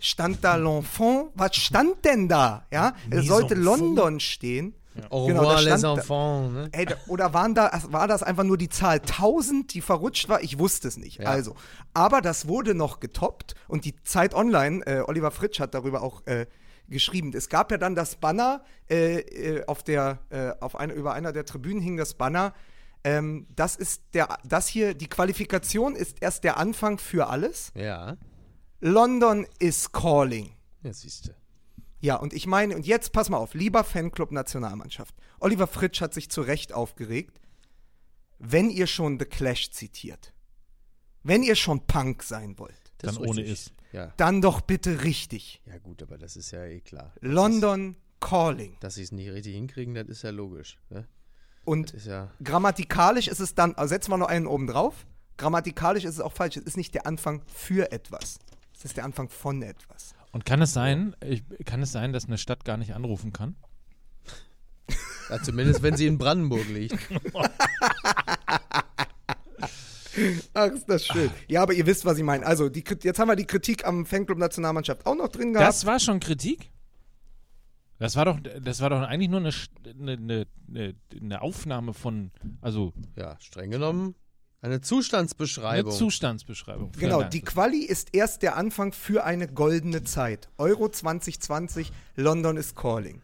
Stand 0.01 0.44
da 0.44 0.57
L'Enfant? 0.57 1.29
Was 1.35 1.57
stand 1.57 2.05
denn 2.05 2.29
da? 2.29 2.66
Ja, 2.70 2.92
es 3.11 3.27
sollte 3.27 3.55
London 3.55 4.20
stehen. 4.20 4.75
Au 5.11 5.27
Genau, 5.27 5.41
revoir 5.41 5.63
les 5.63 5.85
enfants. 5.85 6.51
Ne? 6.53 6.69
Ey, 6.73 6.87
oder 7.09 7.35
waren 7.35 7.55
da, 7.55 7.71
war 7.91 8.07
das 8.07 8.23
einfach 8.23 8.45
nur 8.45 8.57
die 8.57 8.69
Zahl 8.69 9.01
1000, 9.01 9.75
die 9.75 9.81
verrutscht 9.81 10.29
war? 10.29 10.43
Ich 10.43 10.59
wusste 10.59 10.89
es 10.89 10.97
nicht. 10.97 11.21
Ja. 11.21 11.31
Also, 11.31 11.57
aber 11.95 12.21
das 12.21 12.47
wurde 12.49 12.75
noch 12.75 13.01
getoppt 13.01 13.55
und 13.67 13.85
die 13.85 13.97
Zeit 14.05 14.35
Online, 14.35 14.87
äh, 14.87 15.01
Oliver 15.01 15.31
Fritsch 15.31 15.59
hat 15.61 15.75
darüber 15.75 16.03
auch 16.03 16.25
äh, 16.27 16.47
geschrieben. 16.89 17.33
Es 17.35 17.49
gab 17.49 17.71
ja 17.71 17.79
dann 17.79 17.95
das 17.95 18.17
Banner 18.17 18.63
äh, 18.89 19.21
äh, 19.21 19.67
auf 19.67 19.83
der, 19.83 20.21
äh, 20.31 20.53
auf 20.61 20.77
eine, 20.77 20.93
über 20.93 21.13
einer 21.15 21.33
der 21.33 21.45
Tribünen 21.45 21.83
hing 21.83 21.97
das 21.97 22.15
Banner. 22.15 22.53
Ähm, 23.03 23.47
das 23.55 23.77
ist 23.77 24.03
der, 24.15 24.39
das 24.45 24.69
hier, 24.69 24.95
die 24.95 25.09
Qualifikation 25.09 25.95
ist 25.95 26.23
erst 26.23 26.45
der 26.45 26.57
Anfang 26.57 26.99
für 26.99 27.29
alles. 27.29 27.73
Ja. 27.75 28.17
London 28.81 29.47
is 29.59 29.93
calling. 29.93 30.53
Ja, 30.83 30.93
siehst 30.93 31.29
du. 31.29 31.44
Ja, 32.05 32.17
und 32.17 32.35
ich 32.35 32.47
meine, 32.47 32.77
und 32.77 32.87
jetzt 32.87 33.12
pass 33.12 33.31
mal 33.31 33.38
auf, 33.38 33.55
lieber 33.55 33.83
Fanclub 33.83 34.31
Nationalmannschaft. 34.31 35.14
Oliver 35.40 35.67
Fritsch 35.67 36.03
hat 36.03 36.12
sich 36.12 36.29
zu 36.29 36.43
Recht 36.43 36.75
aufgeregt, 36.75 37.40
wenn 38.38 38.69
ihr 38.69 38.87
schon 38.87 39.19
The 39.19 39.25
Clash 39.25 39.71
zitiert, 39.71 40.35
wenn 41.23 41.43
ihr 41.43 41.57
schon 41.57 41.87
Punk 41.87 42.23
sein 42.23 42.59
wollt, 42.59 42.93
Das 42.99 43.14
Dann 43.14 43.25
ist 43.25 43.31
ohne 43.31 43.40
ist. 43.40 43.73
Ja. 43.93 44.12
dann 44.19 44.43
doch 44.43 44.61
bitte 44.61 45.03
richtig. 45.03 45.62
ja, 45.64 45.79
gut, 45.79 46.03
aber 46.03 46.19
das 46.19 46.37
ist 46.37 46.51
ja 46.51 46.67
eh 46.67 46.83
klar. 46.83 47.14
London 47.23 47.97
Calling. 48.21 48.77
Dass 48.81 48.97
sie 48.97 49.03
es 49.03 49.11
nicht 49.11 49.31
richtig 49.31 49.55
hinkriegen, 49.55 49.95
das 49.95 50.09
ist 50.09 50.21
ja 50.25 50.31
logisch. 50.31 50.79
Ne? 50.90 51.09
Und 51.64 51.95
Das 51.95 52.03
ist 52.03 52.07
ja. 52.09 52.31
grammatikalisch 52.43 53.29
ist 53.29 53.40
es 53.40 53.55
dann, 53.55 53.77
also 53.77 53.88
setzen 53.88 54.11
wir 54.11 54.19
noch 54.19 54.29
einen 54.29 54.47
oben 54.47 54.67
drauf, 54.67 55.07
grammatikalisch 55.38 56.05
ist 56.05 56.17
es 56.17 56.21
auch 56.21 56.35
falsch, 56.35 56.59
es 56.59 56.64
ist 56.64 56.77
nicht 56.77 56.93
der 56.93 57.07
Anfang 57.07 57.40
für 57.47 57.90
etwas. 57.93 58.40
Es 58.77 58.85
ist 58.85 58.99
der 58.99 59.05
Anfang 59.05 59.31
von 59.31 59.62
etwas. 59.62 60.13
Und 60.35 60.44
kann 60.44 60.61
es 60.61 60.73
sein, 60.73 61.14
ich, 61.25 61.44
kann 61.64 61.81
es 61.81 61.92
sein, 61.92 62.12
dass 62.12 62.27
eine 62.27 62.38
Stadt 62.38 62.64
gar 62.64 62.77
nicht 62.77 62.92
anrufen 62.92 63.33
kann? 63.33 63.55
ja. 65.31 65.40
Zumindest 65.40 65.85
wenn 65.85 65.97
sie 65.97 66.09
in 66.09 66.18
Brandenburg 66.18 66.68
liegt. 66.68 66.99
Ach, 70.55 70.66
ist 70.66 70.88
das 70.88 71.07
schön. 71.07 71.31
Ja, 71.49 71.62
aber 71.62 71.73
ihr 71.73 71.87
wisst, 71.87 72.05
was 72.05 72.18
ich 72.18 72.25
meine. 72.25 72.44
Also, 72.44 72.68
die, 72.68 72.83
jetzt 73.03 73.20
haben 73.20 73.29
wir 73.29 73.37
die 73.37 73.47
Kritik 73.47 73.87
am 73.87 74.07
Fanclub 74.07 74.38
Nationalmannschaft 74.38 75.07
auch 75.07 75.14
noch 75.14 75.29
drin 75.29 75.53
gehabt. 75.53 75.68
Das 75.68 75.87
war 75.87 76.01
schon 76.01 76.18
Kritik? 76.18 76.73
Das 78.01 78.16
war 78.16 78.25
doch, 78.25 78.40
das 78.40 78.81
war 78.81 78.90
doch 78.90 79.03
eigentlich 79.03 79.31
nur 79.31 79.38
eine, 79.38 79.53
eine, 80.01 80.47
eine, 80.68 80.94
eine 81.20 81.42
Aufnahme 81.42 81.94
von, 81.94 82.33
also 82.61 82.92
Ja, 83.16 83.37
streng 83.38 83.70
genommen 83.70 84.16
eine 84.64 84.74
eine 84.77 84.81
Zustandsbeschreibung. 84.81 85.92
Zustandsbeschreibung. 85.92 86.90
Vielen 86.94 87.11
Genau, 87.11 87.22
die 87.22 87.42
Quali 87.42 87.83
ist 87.85 88.09
erst 88.14 88.40
der 88.42 88.57
Anfang 88.57 88.92
für 88.92 89.24
eine 89.24 89.46
goldene 89.46 90.05
Zeit. 90.05 90.48
Euro 90.57 90.88
2020, 90.88 91.92
London 92.16 92.57
is 92.57 92.74
calling. 92.74 93.20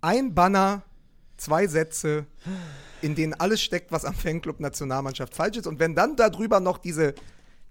Ein 0.00 0.34
Banner, 0.34 0.82
zwei 1.36 1.68
Sätze, 1.68 2.26
in 3.02 3.14
denen 3.14 3.34
alles 3.34 3.62
steckt, 3.62 3.92
was 3.92 4.04
am 4.04 4.14
Fanclub 4.14 4.58
Nationalmannschaft 4.58 5.34
falsch 5.36 5.58
ist. 5.58 5.66
Und 5.68 5.78
wenn 5.78 5.94
dann 5.94 6.16
darüber 6.16 6.58
noch 6.58 6.78
diese, 6.78 7.14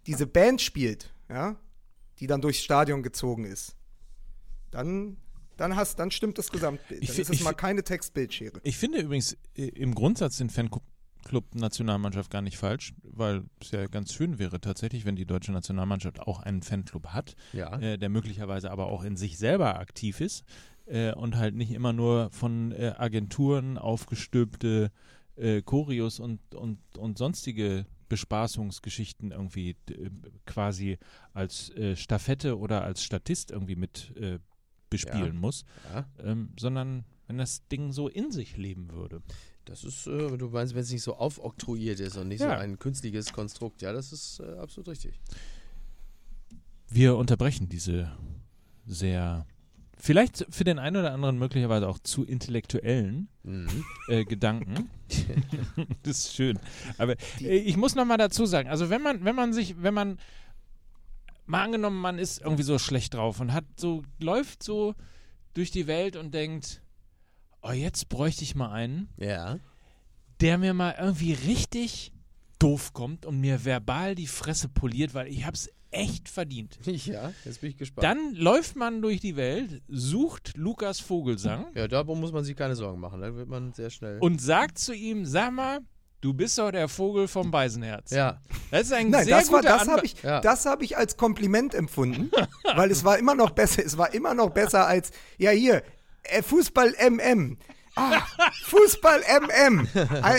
diese 0.06 0.28
Band 0.28 0.62
spielt, 0.62 1.14
ja, 1.30 1.58
die 2.20 2.28
dann 2.28 2.40
durchs 2.42 2.64
Stadion 2.64 3.04
gezogen 3.04 3.44
ist, 3.44 3.76
dann, 4.72 5.18
dann, 5.58 5.76
hast, 5.76 6.00
dann 6.00 6.12
stimmt 6.12 6.38
das 6.38 6.52
Gesamtbild. 6.52 7.02
Ich 7.02 7.08
Dann 7.10 7.16
fi- 7.16 7.22
ist 7.24 7.30
es 7.32 7.36
ich 7.36 7.44
mal 7.44 7.54
keine 7.54 7.84
Textbildschere. 7.84 8.62
Ich 8.64 8.78
finde 8.78 9.00
übrigens 9.00 9.36
äh, 9.56 9.64
im 9.68 9.94
Grundsatz 9.94 10.38
den 10.38 10.50
Fanclub 10.50 10.84
Nationalmannschaft 11.54 12.32
gar 12.32 12.42
nicht 12.42 12.58
falsch, 12.58 12.94
weil 13.04 13.44
es 13.60 13.72
ja 13.72 13.86
ganz 13.88 14.14
schön 14.14 14.40
wäre 14.40 14.60
tatsächlich, 14.62 15.06
wenn 15.06 15.16
die 15.16 15.26
deutsche 15.26 15.52
Nationalmannschaft 15.52 16.20
auch 16.22 16.40
einen 16.40 16.62
Fanclub 16.62 17.08
hat, 17.08 17.36
Ja. 17.54 17.78
äh, 17.80 17.98
der 17.98 18.10
möglicherweise 18.10 18.72
aber 18.72 18.88
auch 18.88 19.04
in 19.04 19.18
sich 19.18 19.38
selber 19.38 19.80
aktiv 19.80 20.22
ist 20.22 20.44
äh, 20.86 21.14
und 21.14 21.36
halt 21.36 21.56
nicht 21.56 21.72
immer 21.72 21.94
nur 21.94 22.30
von 22.32 22.72
äh, 22.72 22.94
Agenturen 22.98 23.78
aufgestülpte 23.78 24.92
äh, 25.36 25.62
Choreos 25.62 26.20
und, 26.20 26.40
und, 26.56 26.80
und 26.98 27.18
sonstige 27.18 27.86
Bespaßungsgeschichten 28.10 29.32
irgendwie 29.32 29.76
äh, 29.90 30.10
quasi 30.46 30.98
als 31.34 31.70
äh, 31.72 31.96
Staffette 31.96 32.58
oder 32.58 32.84
als 32.84 33.04
Statist 33.04 33.52
irgendwie 33.52 33.76
mit 33.76 34.14
äh, 34.16 34.40
bespielen 34.90 35.34
Ja. 35.36 35.40
muss, 35.40 35.66
ja. 35.94 36.06
ähm, 36.24 36.54
sondern 36.58 37.04
wenn 37.28 37.38
das 37.38 37.68
Ding 37.68 37.92
so 37.92 38.08
in 38.08 38.32
sich 38.32 38.56
leben 38.56 38.92
würde. 38.92 39.22
Das 39.70 39.84
ist, 39.84 40.08
äh, 40.08 40.38
du 40.38 40.50
meinst, 40.50 40.74
wenn 40.76 40.82
es 40.82 40.92
nicht 40.92 41.04
so 41.04 41.16
aufoktroyiert 41.18 42.00
ist 42.00 42.16
und 42.18 42.30
nicht 42.30 42.40
Ja. 42.42 42.48
so 42.58 42.62
ein 42.64 42.80
künstliches 42.80 43.34
Konstrukt. 43.34 43.82
Ja, 43.82 43.92
das 43.94 44.12
ist 44.14 44.40
äh, 44.40 44.58
absolut 44.60 44.88
richtig. 44.90 45.20
Wir 46.90 47.18
unterbrechen 47.18 47.68
diese 47.68 48.12
sehr, 48.86 49.46
vielleicht 49.98 50.46
für 50.50 50.64
den 50.64 50.80
einen 50.80 50.96
oder 50.96 51.14
anderen 51.14 51.38
möglicherweise 51.38 51.88
auch 51.90 52.00
zu 52.00 52.24
intellektuellen 52.24 53.28
Mhm. 53.44 53.84
äh, 54.08 54.24
Gedanken. 54.26 54.90
das 56.04 56.20
ist 56.26 56.34
schön. 56.36 56.58
Aber 56.98 57.16
äh, 57.42 57.58
ich 57.58 57.76
muss 57.78 57.96
noch 57.96 58.06
mal 58.06 58.18
dazu 58.18 58.46
sagen, 58.46 58.70
also 58.70 58.90
wenn 58.90 59.02
man, 59.02 59.26
wenn 59.26 59.36
man 59.36 59.52
sich, 59.54 59.82
wenn 59.82 59.94
man 59.94 60.18
mal 61.46 61.64
angenommen, 61.64 62.00
man 62.00 62.20
ist 62.20 62.42
irgendwie 62.42 62.64
so 62.64 62.78
schlecht 62.80 63.14
drauf 63.16 63.40
und 63.42 63.52
hat 63.54 63.66
so, 63.78 64.04
läuft 64.20 64.64
so 64.64 64.96
durch 65.54 65.72
die 65.72 65.88
Welt 65.88 66.16
und 66.16 66.34
denkt, 66.34 66.82
oh, 67.68 67.72
jetzt 67.72 68.10
bräuchte 68.10 68.44
ich 68.44 68.56
mal 68.56 68.72
einen, 68.72 69.10
Ja. 69.18 69.60
der 70.42 70.58
mir 70.58 70.74
mal 70.74 70.96
irgendwie 71.00 71.34
richtig 71.34 72.12
doof 72.60 72.94
kommt 72.94 73.26
und 73.26 73.40
mir 73.40 73.66
verbal 73.66 74.16
die 74.16 74.28
Fresse 74.28 74.68
poliert, 74.70 75.14
weil 75.14 75.28
ich 75.28 75.46
hab's 75.46 75.70
echt 75.92 76.28
verdient. 76.30 76.78
Ja, 76.86 77.32
jetzt 77.46 77.62
bin 77.62 77.70
ich 77.70 77.78
gespannt. 77.78 78.04
Dann 78.04 78.34
läuft 78.36 78.76
man 78.76 79.02
durch 79.02 79.20
die 79.22 79.36
Welt, 79.36 79.82
sucht 79.88 80.58
Lukas 80.58 81.00
Vogelsang 81.00 81.68
ja, 81.76 81.88
darum 81.88 82.20
muss 82.20 82.32
man 82.32 82.44
sich 82.44 82.56
keine 82.56 82.76
Sorgen 82.76 83.00
machen. 83.00 83.22
Da 83.22 83.34
wird 83.36 83.48
man 83.48 83.74
sehr 83.74 83.90
schnell. 83.90 84.20
und 84.20 84.42
sagt 84.42 84.78
zu 84.80 84.94
ihm, 84.94 85.26
sag 85.26 85.52
mal, 85.54 85.80
du 86.20 86.34
bist 86.34 86.58
doch 86.58 86.72
der 86.72 86.88
Vogel 86.90 87.28
vom 87.28 87.52
Beisenherz. 87.52 88.10
ja, 88.12 88.42
Das 88.72 88.82
ist 88.88 88.94
ein 88.94 89.12
Nein, 89.12 89.26
sehr 89.26 89.38
das, 89.38 89.52
war, 89.52 89.62
das 89.62 89.88
habe 89.88 90.06
ich, 90.06 90.22
Ja. 90.24 90.42
das 90.42 90.66
hab 90.66 90.82
ich 90.82 90.98
als 90.98 91.16
Kompliment 91.16 91.74
empfunden, 91.76 92.32
weil 92.76 92.92
es 92.92 93.04
war 93.06 93.18
immer 93.18 93.36
noch 93.36 93.52
besser, 93.52 93.84
es 93.86 93.98
war 93.98 94.14
immer 94.14 94.34
noch 94.34 94.50
besser 94.50 94.88
als, 94.88 95.12
ja 95.38 95.52
hier, 95.52 95.84
Fußball 96.44 96.96
MM. 97.10 97.58
Ah, 97.96 98.22
Fußball 98.66 99.24
MM. 99.42 99.88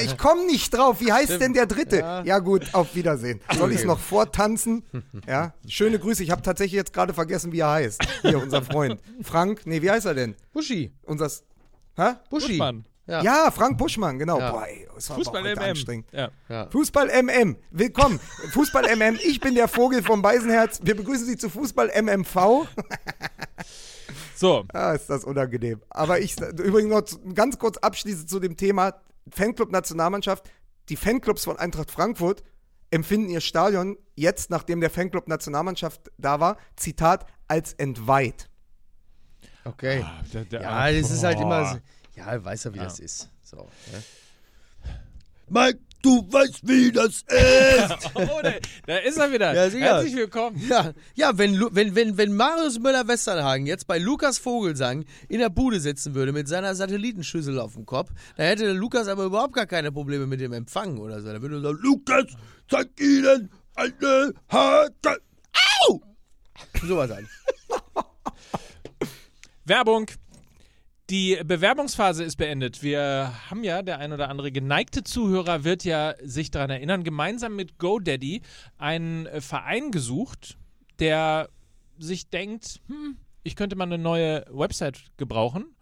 Ich 0.05 0.17
komme 0.17 0.47
nicht 0.47 0.73
drauf. 0.73 1.01
Wie 1.01 1.13
heißt 1.13 1.41
denn 1.41 1.55
der 1.55 1.67
dritte? 1.67 1.99
Ja. 1.99 2.23
Ja. 2.23 2.39
gut, 2.39 2.73
auf 2.73 2.95
Wiedersehen. 2.95 3.41
Soll 3.57 3.73
ich 3.73 3.81
es 3.81 3.85
noch 3.85 3.99
vortanzen? 3.99 4.85
Ja, 5.27 5.55
schöne 5.67 5.99
Grüße. 5.99 6.23
Ich 6.23 6.31
habe 6.31 6.43
tatsächlich 6.43 6.77
jetzt 6.77 6.93
gerade 6.93 7.13
vergessen, 7.15 7.51
wie 7.53 7.61
er 7.61 7.71
heißt. 7.73 8.01
Hier, 8.23 8.41
unser 8.41 8.63
Freund. 8.63 9.01
Frank, 9.23 9.63
nee, 9.65 9.83
wie 9.83 9.91
heißt 9.91 10.07
er 10.07 10.15
denn? 10.15 10.37
Buschi. 10.53 10.93
Unser, 11.03 11.29
hä? 11.97 12.13
Buschi. 12.31 12.53
Buschmann. 12.59 12.85
Ja. 13.09 13.23
Ja, 13.23 13.51
Frank 13.51 13.79
Buschmann, 13.79 14.19
genau. 14.19 14.39
Ja. 14.39 14.53
Boah, 14.53 14.67
ey, 14.67 14.87
das 14.95 15.09
war 15.09 15.17
Fußball 15.17 15.41
aber 15.41 15.51
heute 15.51 15.61
MM. 15.61 15.71
anstrengend. 15.71 16.09
Ja. 16.13 16.29
ja. 16.51 16.69
Fußball 16.71 17.09
MM. 17.23 17.57
Willkommen. 17.71 18.21
Fußball 18.53 18.85
MM. 18.97 19.19
Ich 19.25 19.41
bin 19.41 19.55
der 19.55 19.67
Vogel 19.67 20.03
vom 20.03 20.21
Beisenherz. 20.21 20.81
Wir 20.83 20.95
begrüßen 20.95 21.27
Sie 21.27 21.39
zu 21.39 21.49
Fußball 21.49 21.91
MMV. 22.03 22.37
So, 24.39 24.65
Ah, 24.73 24.93
ist 24.93 25.11
das 25.11 25.25
unangenehm. 25.25 25.83
Aber 25.91 26.21
ich 26.21 26.39
übrigens 26.41 26.91
noch 26.91 27.35
ganz 27.35 27.59
kurz 27.59 27.77
abschließend 27.79 28.31
zu 28.31 28.39
dem 28.39 28.57
Thema 28.57 28.95
Fanclub 29.31 29.73
Nationalmannschaft. 29.73 30.49
Die 30.89 30.97
Fanclubs 30.97 31.45
von 31.45 31.59
Eintracht 31.59 31.91
Frankfurt 31.91 32.45
empfinden 32.91 33.31
ihr 33.31 33.41
Stadion 33.41 33.99
jetzt, 34.15 34.49
nachdem 34.51 34.81
der 34.81 34.91
Fanclub 34.91 35.27
Nationalmannschaft 35.27 36.11
da 36.19 36.39
war, 36.39 36.57
Zitat, 36.77 37.27
als 37.49 37.73
entweiht. 37.75 38.49
Okay. 39.65 40.03
Ah, 40.07 40.23
der- 40.33 40.45
der- 40.45 40.63
Ja, 40.63 40.91
das 40.93 41.11
ist 41.11 41.25
halt 41.25 41.41
immer. 41.41 41.73
so- 41.75 41.79
Ja, 42.15 42.45
weiß 42.45 42.65
ja, 42.65 42.75
wie 42.75 42.79
Ja. 42.79 42.85
das 42.85 43.01
ist. 43.01 43.29
So. 43.43 43.57
Ne? 43.93 44.05
Mike, 45.49 45.79
du 46.03 46.27
weißt, 46.31 46.67
wie 46.67 46.93
das 46.93 47.23
ist. 47.23 48.11
Oh, 48.15 48.41
da, 48.43 48.53
da 48.87 48.97
ist 48.99 49.17
er 49.17 49.33
wieder. 49.33 49.55
Ja. 49.55 49.71
Herzlich 49.71 50.17
willkommen. 50.17 50.61
ja, 50.69 50.93
ja 51.15 51.39
wenn, 51.39 51.61
wenn, 51.73 51.95
wenn, 51.95 52.17
wenn 52.17 52.35
Marius 52.35 52.79
Müller-Westernhagen 52.79 53.67
jetzt 53.67 53.87
bei 53.87 53.99
Lukas 53.99 54.39
Vogelsang 54.39 55.05
in 55.29 55.39
der 55.39 55.51
Bude 55.51 55.81
sitzen 55.81 56.15
würde 56.15 56.33
mit 56.33 56.49
seiner 56.49 56.75
Satellitenschüssel 56.75 57.59
auf 57.59 57.75
dem 57.75 57.87
Kopf, 57.87 58.11
dann 58.37 58.47
hätte 58.47 58.65
der 58.65 58.75
Lukas 58.75 59.09
aber 59.09 59.25
überhaupt 59.25 59.55
gar 59.55 59.67
keine 59.67 59.93
Probleme 59.93 60.27
mit 60.27 60.41
dem 60.41 60.53
Empfang 60.53 60.99
oder 60.99 61.21
so. 61.21 61.33
Da 61.33 61.41
würde 61.41 61.57
er 61.57 61.63
sagen: 61.63 61.79
Lukas, 61.83 62.25
zeig 62.69 62.89
ihnen 63.01 63.51
eine 63.75 64.35
harte. 64.49 65.21
Au! 65.87 66.01
Sowas 66.83 67.11
halt. 67.11 67.27
Werbung. 69.65 70.07
Die 71.11 71.41
Bewerbungsphase 71.43 72.23
ist 72.23 72.37
beendet. 72.37 72.83
Wir 72.83 73.33
haben 73.49 73.65
ja, 73.65 73.81
der 73.81 73.99
ein 73.99 74.13
oder 74.13 74.29
andere 74.29 74.53
geneigte 74.53 75.05
Zuhörer 75.05 75.65
wird 75.65 75.85
ja 75.85 76.15
sich 76.23 76.51
daran 76.51 76.69
erinnern, 76.69 77.03
gemeinsam 77.03 77.57
mit 77.57 77.79
GoDaddy 77.79 78.43
einen 78.77 79.25
äh, 79.25 79.41
Verein 79.41 79.91
gesucht, 79.91 80.59
der 80.99 81.49
sich 81.97 82.29
denkt, 82.29 82.83
hm, 82.89 83.17
ich 83.43 83.57
könnte 83.57 83.75
mal 83.75 83.85
eine 83.85 83.97
neue 83.97 84.45
Website 84.51 85.05
gebrauchen 85.17 85.75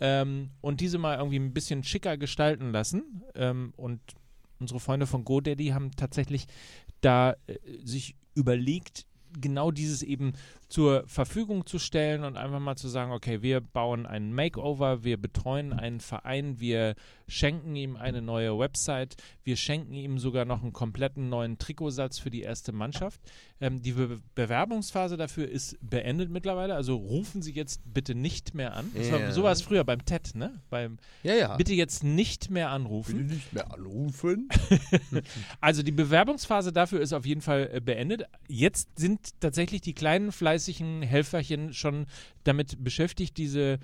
ähm, 0.00 0.52
und 0.62 0.80
diese 0.80 0.96
mal 0.96 1.18
irgendwie 1.18 1.38
ein 1.38 1.52
bisschen 1.52 1.84
schicker 1.84 2.16
gestalten 2.16 2.72
lassen. 2.72 3.22
Ähm, 3.34 3.74
und 3.76 4.00
unsere 4.58 4.80
Freunde 4.80 5.06
von 5.06 5.26
GoDaddy 5.26 5.68
haben 5.68 5.90
tatsächlich 5.90 6.46
da 7.02 7.32
äh, 7.46 7.58
sich 7.84 8.16
überlegt, 8.34 9.04
genau 9.40 9.70
dieses 9.70 10.02
eben 10.02 10.32
zur 10.68 11.04
Verfügung 11.06 11.66
zu 11.66 11.78
stellen 11.78 12.24
und 12.24 12.36
einfach 12.36 12.58
mal 12.60 12.76
zu 12.76 12.88
sagen, 12.88 13.12
okay, 13.12 13.42
wir 13.42 13.60
bauen 13.60 14.06
einen 14.06 14.32
Makeover, 14.34 15.04
wir 15.04 15.18
betreuen 15.18 15.72
einen 15.74 16.00
Verein, 16.00 16.60
wir 16.60 16.94
schenken 17.28 17.76
ihm 17.76 17.96
eine 17.96 18.22
neue 18.22 18.58
Website, 18.58 19.16
wir 19.44 19.56
schenken 19.56 19.92
ihm 19.94 20.18
sogar 20.18 20.44
noch 20.46 20.62
einen 20.62 20.72
kompletten 20.72 21.28
neuen 21.28 21.58
Trikotsatz 21.58 22.18
für 22.18 22.30
die 22.30 22.40
erste 22.42 22.72
Mannschaft. 22.72 23.20
Ähm, 23.60 23.82
die 23.82 23.92
Be 23.92 24.18
Bewerbungsphase 24.34 25.16
dafür 25.16 25.48
ist 25.48 25.76
beendet 25.82 26.30
mittlerweile, 26.30 26.74
also 26.74 26.96
rufen 26.96 27.42
Sie 27.42 27.52
jetzt 27.52 27.80
bitte 27.92 28.14
nicht 28.14 28.54
mehr 28.54 28.74
an. 28.74 28.90
War, 28.94 29.20
Ja. 29.20 29.32
so 29.32 29.42
war 29.42 29.52
es 29.52 29.60
früher 29.62 29.84
beim 29.84 30.04
TED, 30.04 30.34
ne? 30.34 30.60
Beim 30.70 30.96
Ja, 31.22 31.34
ja. 31.34 31.56
Bitte 31.56 31.74
jetzt 31.74 32.02
nicht 32.02 32.50
mehr 32.50 32.70
anrufen. 32.70 33.26
nicht 33.26 33.52
mehr 33.52 33.72
anrufen. 33.72 34.48
Also 35.60 35.82
die 35.82 35.92
Bewerbungsphase 35.92 36.72
dafür 36.72 37.00
ist 37.00 37.12
auf 37.12 37.26
jeden 37.26 37.40
Fall 37.40 37.68
äh, 37.72 37.80
beendet. 37.80 38.24
Jetzt 38.48 38.88
sind 38.98 39.21
tatsächlich 39.40 39.80
die 39.80 39.94
kleinen 39.94 40.32
fleißigen 40.32 41.02
Helferchen 41.02 41.72
schon 41.72 42.06
damit 42.44 42.82
beschäftigt, 42.82 43.36
diese 43.36 43.78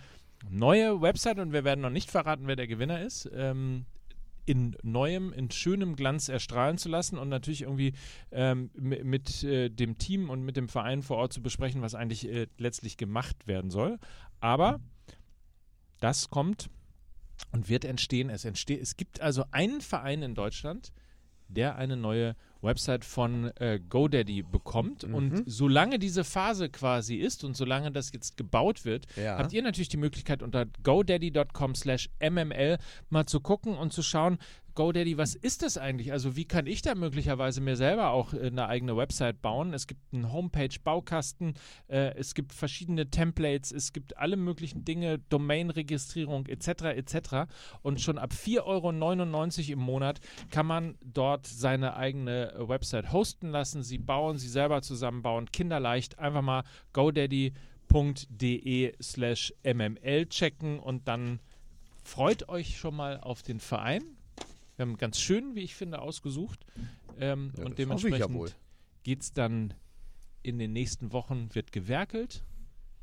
neue 0.49 1.01
Website, 1.01 1.39
und 1.39 1.53
wir 1.53 1.65
werden 1.65 1.81
noch 1.81 1.91
nicht 1.91 2.11
verraten, 2.11 2.47
wer 2.47 2.57
der 2.57 2.69
Gewinner 2.69 3.03
ist, 3.03 3.29
ähm, 3.33 3.87
in 4.47 4.77
neuem, 4.83 5.33
in 5.35 5.51
schönem 5.51 5.95
Glanz 5.95 6.29
erstrahlen 6.29 6.79
zu 6.79 6.89
lassen 6.89 7.19
und 7.19 7.29
natürlich 7.29 7.63
irgendwie 7.63 7.93
ähm, 8.31 8.71
mi- 8.75 9.05
mit 9.05 9.45
äh, 9.45 9.69
dem 9.69 9.99
Team 9.99 10.31
und 10.31 10.43
mit 10.43 10.57
dem 10.57 10.69
Verein 10.69 11.03
vor 11.03 11.19
Ort 11.19 11.35
zu 11.35 11.43
besprechen, 11.43 11.83
was 11.83 11.95
eigentlich 11.95 12.27
äh, 12.27 12.47
letztlich 12.57 12.97
gemacht 12.97 13.47
werden 13.47 13.71
soll. 13.71 13.99
Aber 14.41 14.81
das 16.01 16.31
kommt 16.31 16.71
und 17.53 17.69
wird 17.69 17.85
entstehen. 17.85 18.31
Es, 18.31 18.47
entsteht, 18.47 18.81
es 18.81 18.97
gibt 18.97 19.21
also 19.21 19.45
einen 19.51 19.81
Verein 19.83 20.23
in 20.23 20.35
Deutschland, 20.35 20.93
der 21.49 21.77
eine 21.77 21.97
neue 21.97 22.35
Website 22.61 23.05
von 23.05 23.53
äh, 23.57 23.79
GoDaddy 23.89 24.43
bekommt. 24.43 25.05
Und 25.05 25.45
solange 25.47 25.99
diese 25.99 26.25
Phase 26.25 26.69
quasi 26.69 27.17
ist 27.17 27.45
und 27.45 27.57
solange 27.57 27.93
das 27.93 28.13
jetzt 28.13 28.37
gebaut 28.37 28.85
wird, 28.85 29.07
Ja. 29.17 29.39
habt 29.39 29.53
ihr 29.53 29.63
natürlich 29.63 29.89
die 29.89 29.97
Möglichkeit 29.97 30.43
unter 30.43 30.67
godaddy.com 30.83 31.75
slash 31.75 32.11
mml 32.21 32.79
mal 33.11 33.27
zu 33.27 33.41
gucken 33.41 33.77
und 33.77 33.93
zu 33.93 34.03
schauen, 34.03 34.39
GoDaddy, 34.79 35.19
was 35.19 35.35
ist 35.35 35.63
das 35.63 35.77
eigentlich? 35.77 36.13
Also 36.13 36.37
wie 36.37 36.45
kann 36.45 36.69
ich 36.69 36.83
da 36.83 36.95
möglicherweise 36.95 37.61
mir 37.61 37.75
selber 37.75 38.11
auch 38.11 38.33
äh, 38.33 38.47
eine 38.47 38.69
eigene 38.69 38.97
Website 38.97 39.43
bauen? 39.43 39.75
Es 39.75 39.89
gibt 39.89 40.01
einen 40.15 40.33
Homepage-Baukasten, 40.33 41.55
äh, 41.89 42.15
es 42.15 42.33
gibt 42.33 42.53
verschiedene 42.53 43.11
Templates, 43.11 43.73
es 43.73 43.93
gibt 43.93 44.17
alle 44.19 44.37
möglichen 44.37 44.85
Dinge, 44.85 45.19
Domain-Registrierung 45.31 46.47
etc. 46.47 46.95
etc. 46.95 47.51
Und 47.83 48.01
schon 48.01 48.19
ab 48.19 48.31
4,99 48.33 48.63
Euro 48.63 49.73
im 49.73 49.81
Monat 49.81 50.21
kann 50.53 50.67
man 50.67 50.97
dort 51.03 51.49
seine 51.49 51.97
eigene 51.97 52.53
äh, 52.53 52.69
Website 52.69 53.13
hosten 53.13 53.49
lassen, 53.49 53.83
sie 53.83 53.99
bauen, 53.99 54.39
sie 54.39 54.47
selber 54.47 54.81
zusammenbauen, 54.83 55.51
kinderleicht, 55.51 56.21
einfach 56.21 56.43
mal 56.43 56.63
godaddy.de 56.93 57.53
slash 59.03 59.53
mml 59.65 60.27
checken 60.27 60.79
und 60.79 61.09
dann 61.09 61.41
freut 62.05 62.49
euch 62.49 62.79
schon 62.79 62.95
mal 62.95 63.19
auf 63.19 63.43
den 63.43 63.59
Verein. 63.59 64.18
Wir 64.79 64.87
haben 64.87 64.97
ganz 64.97 65.19
schön, 65.19 65.57
wie 65.57 65.63
ich 65.63 65.75
finde, 65.75 66.01
ausgesucht. 66.01 66.65
Ähm, 67.19 67.53
Ja, 67.57 67.65
und 67.65 67.71
ja 67.71 67.75
dementsprechend 67.75 68.57
geht 69.03 69.23
es 69.23 69.33
dann 69.33 69.75
in 70.45 70.61
den 70.61 70.73
nächsten 70.73 71.13
Wochen, 71.13 71.53
wird 71.53 71.73
gewerkelt 71.73 72.45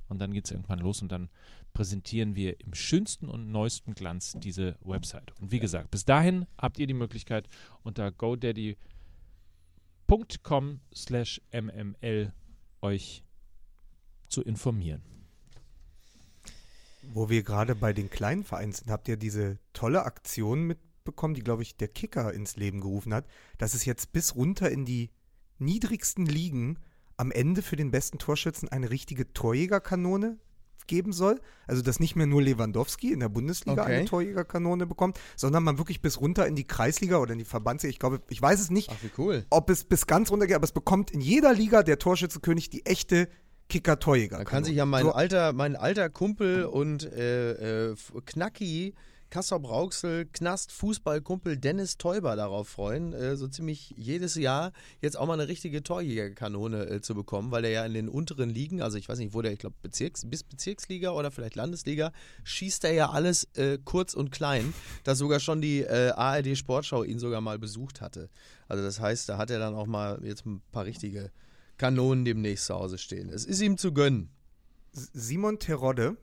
und 0.07 0.19
dann 0.19 0.32
geht 0.32 0.45
es 0.45 0.51
irgendwann 0.51 0.80
los 0.80 1.01
und 1.01 1.11
dann 1.11 1.30
präsentieren 1.73 2.38
wir 2.38 2.61
im 2.61 2.73
schönsten 2.73 3.28
und 3.28 3.51
neuesten 3.51 3.93
Glanz 3.93 4.38
diese 4.38 4.78
Website. 4.86 5.34
Und 5.41 5.51
wie 5.51 5.59
gesagt, 5.59 5.91
bis 5.91 6.05
dahin 6.05 6.45
habt 6.57 6.80
ihr 6.80 6.88
die 6.88 6.93
Möglichkeit 6.93 7.49
unter 7.84 8.09
godaddy.com 8.09 8.80
slash 10.93 11.41
mml 11.51 12.32
euch 12.82 13.26
zu 14.30 14.41
informieren. 14.43 15.01
Wo 17.11 17.30
wir 17.30 17.43
gerade 17.43 17.76
bei 17.76 17.91
den 17.91 18.09
kleinen 18.09 18.45
Vereinen 18.45 18.71
sind, 18.71 18.89
habt 18.89 19.09
ihr 19.09 19.17
diese 19.17 19.59
tolle 19.73 20.05
Aktion 20.05 20.73
mitbekommen, 21.05 21.35
die, 21.35 21.43
glaube 21.43 21.61
ich, 21.61 21.77
der 21.77 21.87
Kicker 21.87 22.33
ins 22.33 22.55
Leben 22.55 22.81
gerufen 22.81 23.13
hat, 23.13 23.25
dass 23.59 23.75
es 23.75 23.85
jetzt 23.85 24.11
bis 24.11 24.35
runter 24.35 24.71
in 24.71 24.85
die 24.85 25.11
niedrigsten 25.59 26.25
Ligen 26.25 26.79
am 27.17 27.31
Ende 27.31 27.61
für 27.61 27.75
den 27.75 27.91
besten 27.91 28.17
Torschützen 28.17 28.69
eine 28.69 28.89
richtige 28.89 29.31
Torjägerkanone 29.31 30.37
geben 30.87 31.13
soll. 31.13 31.39
Also, 31.67 31.81
dass 31.83 31.99
nicht 31.99 32.15
mehr 32.15 32.25
nur 32.27 32.41
Lewandowski 32.41 33.11
in 33.11 33.19
der 33.19 33.29
Bundesliga 33.29 33.83
Okay. 33.83 33.97
eine 33.97 34.05
Torjägerkanone 34.05 34.85
bekommt, 34.87 35.19
sondern 35.35 35.63
man 35.63 35.77
wirklich 35.77 36.01
bis 36.01 36.19
runter 36.19 36.47
in 36.47 36.55
die 36.55 36.65
Kreisliga 36.65 37.17
oder 37.17 37.33
in 37.33 37.39
die 37.39 37.45
Verbandsliga, 37.45 37.91
ich 37.91 37.99
glaube, 37.99 38.21
ich 38.29 38.41
weiß 38.41 38.59
es 38.59 38.69
nicht, 38.71 38.89
Ach, 38.91 39.17
cool. 39.19 39.45
ob 39.51 39.69
es 39.69 39.83
bis 39.83 40.07
ganz 40.07 40.31
runter 40.31 40.47
geht, 40.47 40.55
aber 40.55 40.65
es 40.65 40.71
bekommt 40.73 41.11
in 41.11 41.21
jeder 41.21 41.53
Liga 41.53 41.83
der 41.83 41.99
Torschützenkönig 41.99 42.69
die 42.71 42.85
echte 42.85 43.29
Kicker-Torjäger. 43.69 44.37
Da 44.39 44.43
kann 44.43 44.63
sich 44.63 44.75
ja 44.75 44.85
mein 44.85 45.07
alter, 45.07 45.53
mein 45.53 45.75
alter 45.75 46.09
Kumpel 46.09 46.65
und 46.65 47.03
äh, 47.03 47.89
äh, 47.91 47.95
Knacki, 48.25 48.93
Kassel 49.30 49.65
Rauxel, 49.65 50.26
Knast, 50.26 50.71
Fußballkumpel 50.71 51.57
Dennis 51.57 51.97
Teuber 51.97 52.36
darauf 52.36 52.69
freuen, 52.69 53.13
äh, 53.13 53.36
so 53.36 53.47
ziemlich 53.47 53.93
jedes 53.97 54.36
Jahr 54.36 54.71
jetzt 55.01 55.17
auch 55.17 55.26
mal 55.26 55.34
eine 55.34 55.47
richtige 55.47 55.84
Torjägerkanone 55.84 56.86
äh, 56.89 57.01
zu 57.01 57.15
bekommen, 57.15 57.51
weil 57.51 57.65
er 57.65 57.71
ja 57.71 57.86
in 57.86 57.93
den 57.93 58.09
unteren 58.09 58.49
Ligen, 58.49 58.82
also 58.82 58.97
ich 58.97 59.09
weiß 59.09 59.17
nicht, 59.19 59.34
wo 59.34 59.41
der, 59.41 59.51
ich 59.51 59.59
glaube 59.59 59.76
Bezirks, 59.82 60.26
bis 60.26 60.43
Bezirksliga 60.43 61.11
oder 61.11 61.32
vielleicht 61.32 61.55
Landesliga, 61.55 62.11
schießt 62.43 62.86
er 62.86 62.93
ja 62.93 63.09
alles 63.09 63.45
äh, 63.55 63.78
kurz 63.84 64.13
und 64.13 64.32
klein, 64.32 64.73
dass 65.03 65.17
sogar 65.17 65.39
schon 65.39 65.61
die 65.61 65.82
äh, 65.82 66.11
ARD 66.11 66.57
Sportschau 66.57 67.03
ihn 67.03 67.19
sogar 67.19 67.41
mal 67.41 67.59
besucht 67.59 68.01
hatte. 68.01 68.30
Also 68.67 68.84
das 68.84 68.99
heißt, 68.99 69.30
da 69.30 69.38
hat 69.38 69.51
er 69.51 69.59
dann 69.59 69.76
auch 69.76 69.88
mal 69.88 70.19
jetzt 70.23 70.45
ein 70.45 70.61
paar 70.71 70.86
richtige 70.86 71.32
Kanonen 71.78 72.26
demnächst 72.26 72.65
zu 72.65 72.76
Hause 72.76 72.97
stehen. 72.97 73.30
Es 73.30 73.45
ist 73.45 73.61
ihm 73.61 73.78
zu 73.78 73.93
gönnen. 73.93 74.30
Simon 74.91 75.59
Terodde 75.59 76.15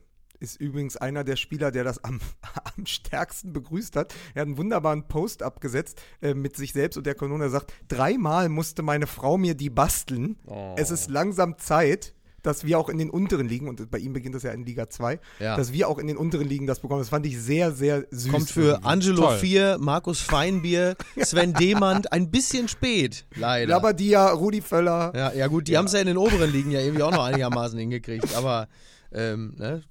ist 0.42 0.60
übrigens 0.60 0.96
einer 0.96 1.24
der 1.24 1.36
Spieler, 1.36 1.70
der 1.70 1.84
das 1.84 2.02
am, 2.04 2.20
am 2.76 2.84
stärksten 2.86 3.52
begrüßt 3.52 3.96
hat. 3.96 4.12
Er 4.34 4.42
hat 4.42 4.48
einen 4.48 4.58
wunderbaren 4.58 5.06
Post 5.08 5.42
abgesetzt 5.42 6.02
äh, 6.20 6.34
mit 6.34 6.56
sich 6.56 6.72
selbst 6.72 6.96
und 6.96 7.06
der 7.06 7.14
Kanone. 7.14 7.44
Er 7.44 7.50
sagt, 7.50 7.72
dreimal 7.88 8.48
musste 8.48 8.82
meine 8.82 9.06
Frau 9.06 9.38
mir 9.38 9.54
die 9.54 9.70
basteln. 9.70 10.36
Oh. 10.46 10.74
Es 10.76 10.90
ist 10.90 11.08
langsam 11.08 11.56
Zeit, 11.58 12.14
dass 12.42 12.64
wir 12.66 12.76
auch 12.76 12.88
in 12.88 12.98
den 12.98 13.08
unteren 13.08 13.48
Ligen, 13.48 13.68
und 13.68 13.88
bei 13.88 13.98
ihm 13.98 14.12
beginnt 14.12 14.34
das 14.34 14.42
ja 14.42 14.50
in 14.50 14.64
Liga 14.66 14.90
2, 14.90 15.20
Ja. 15.38 15.56
dass 15.56 15.72
wir 15.72 15.88
auch 15.88 15.98
in 15.98 16.08
den 16.08 16.16
unteren 16.16 16.48
Ligen 16.48 16.66
das 16.66 16.80
bekommen. 16.80 16.98
Das 17.00 17.08
fand 17.08 17.24
ich 17.24 17.40
sehr, 17.40 17.70
sehr 17.70 18.04
süß. 18.10 18.32
Kommt 18.32 18.50
für 18.50 18.60
irgendwie. 18.72 18.84
Angelo 18.88 19.22
Toll. 19.22 19.38
4, 19.38 19.76
Markus 19.78 20.20
Feinbier, 20.20 20.96
Sven 21.22 21.52
Demand 21.54 22.12
ein 22.12 22.32
bisschen 22.32 22.66
spät, 22.66 23.26
leider. 23.36 23.68
Labadia, 23.68 24.30
Rudi 24.32 24.60
Völler. 24.60 25.12
ja, 25.14 25.32
ja 25.32 25.46
gut, 25.46 25.68
die 25.68 25.76
haben 25.78 25.84
es 25.84 25.92
ja 25.92 26.00
in 26.00 26.08
den 26.08 26.16
oberen 26.16 26.50
Ligen 26.50 26.72
ja 26.72 26.80
irgendwie 26.80 27.04
auch 27.04 27.12
noch 27.12 27.22
einigermaßen 27.24 27.78
hingekriegt, 27.78 28.34
aber 28.34 28.66
ähm, 29.12 29.54
ne, 29.58 29.82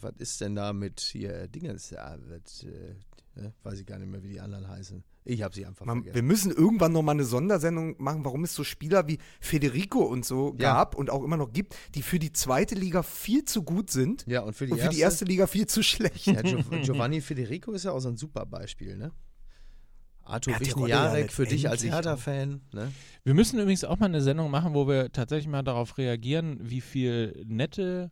was 0.00 0.14
ist 0.18 0.40
denn 0.40 0.54
da 0.54 0.72
mit 0.72 1.00
hier 1.00 1.48
Dingens? 1.48 1.90
Ja, 1.90 2.16
das, 2.16 2.64
äh, 2.64 2.94
ne, 3.40 3.52
weiß 3.62 3.80
ich 3.80 3.86
gar 3.86 3.98
nicht 3.98 4.08
mehr, 4.10 4.22
wie 4.22 4.28
die 4.28 4.40
anderen 4.40 4.68
heißen. 4.68 5.02
Ich 5.24 5.42
habe 5.42 5.54
sie 5.54 5.66
einfach 5.66 5.84
Man, 5.84 5.98
wir 5.98 6.04
vergessen. 6.12 6.26
müssen 6.26 6.50
irgendwann 6.52 6.92
noch 6.92 7.02
mal 7.02 7.12
eine 7.12 7.24
Sondersendung 7.24 7.96
machen, 7.98 8.24
warum 8.24 8.44
es 8.44 8.54
so 8.54 8.64
Spieler 8.64 9.06
wie 9.08 9.18
Federico 9.40 10.00
und 10.02 10.24
so 10.24 10.54
Ja. 10.58 10.72
gab 10.72 10.94
und 10.94 11.10
auch 11.10 11.22
immer 11.22 11.36
noch 11.36 11.52
gibt, 11.52 11.76
die 11.94 12.00
für 12.02 12.18
die 12.18 12.32
zweite 12.32 12.74
Liga 12.74 13.02
viel 13.02 13.44
zu 13.44 13.62
gut 13.62 13.90
sind 13.90 14.24
Ja, 14.26 14.40
und 14.40 14.54
für 14.54 14.64
die, 14.66 14.72
und 14.72 14.78
für 14.78 14.84
erste, 14.84 14.96
die 14.96 15.02
erste 15.02 15.24
Liga 15.26 15.46
viel 15.46 15.66
zu 15.66 15.82
schlecht. 15.82 16.26
ja, 16.28 16.40
Gio 16.40 16.60
Giovanni 16.82 17.20
Federico 17.20 17.72
ist 17.72 17.84
ja 17.84 17.92
auch 17.92 18.00
so 18.00 18.08
ein 18.08 18.16
super 18.16 18.46
Beispiel, 18.46 18.96
ne? 18.96 19.12
Arthur 20.22 20.54
ja 20.54 20.60
Wichniarek 20.60 21.32
für 21.32 21.46
dich 21.46 21.68
als 21.68 21.82
Hertha-Fan, 21.84 22.60
ne? 22.72 22.92
Wir 23.24 23.34
müssen 23.34 23.58
übrigens 23.58 23.84
auch 23.84 23.98
mal 23.98 24.06
eine 24.06 24.20
Sendung 24.22 24.50
machen, 24.50 24.74
wo 24.74 24.86
wir 24.88 25.10
tatsächlich 25.12 25.48
mal 25.48 25.62
darauf 25.62 25.96
reagieren, 25.98 26.58
wie 26.62 26.80
viel 26.82 27.44
nette 27.46 28.10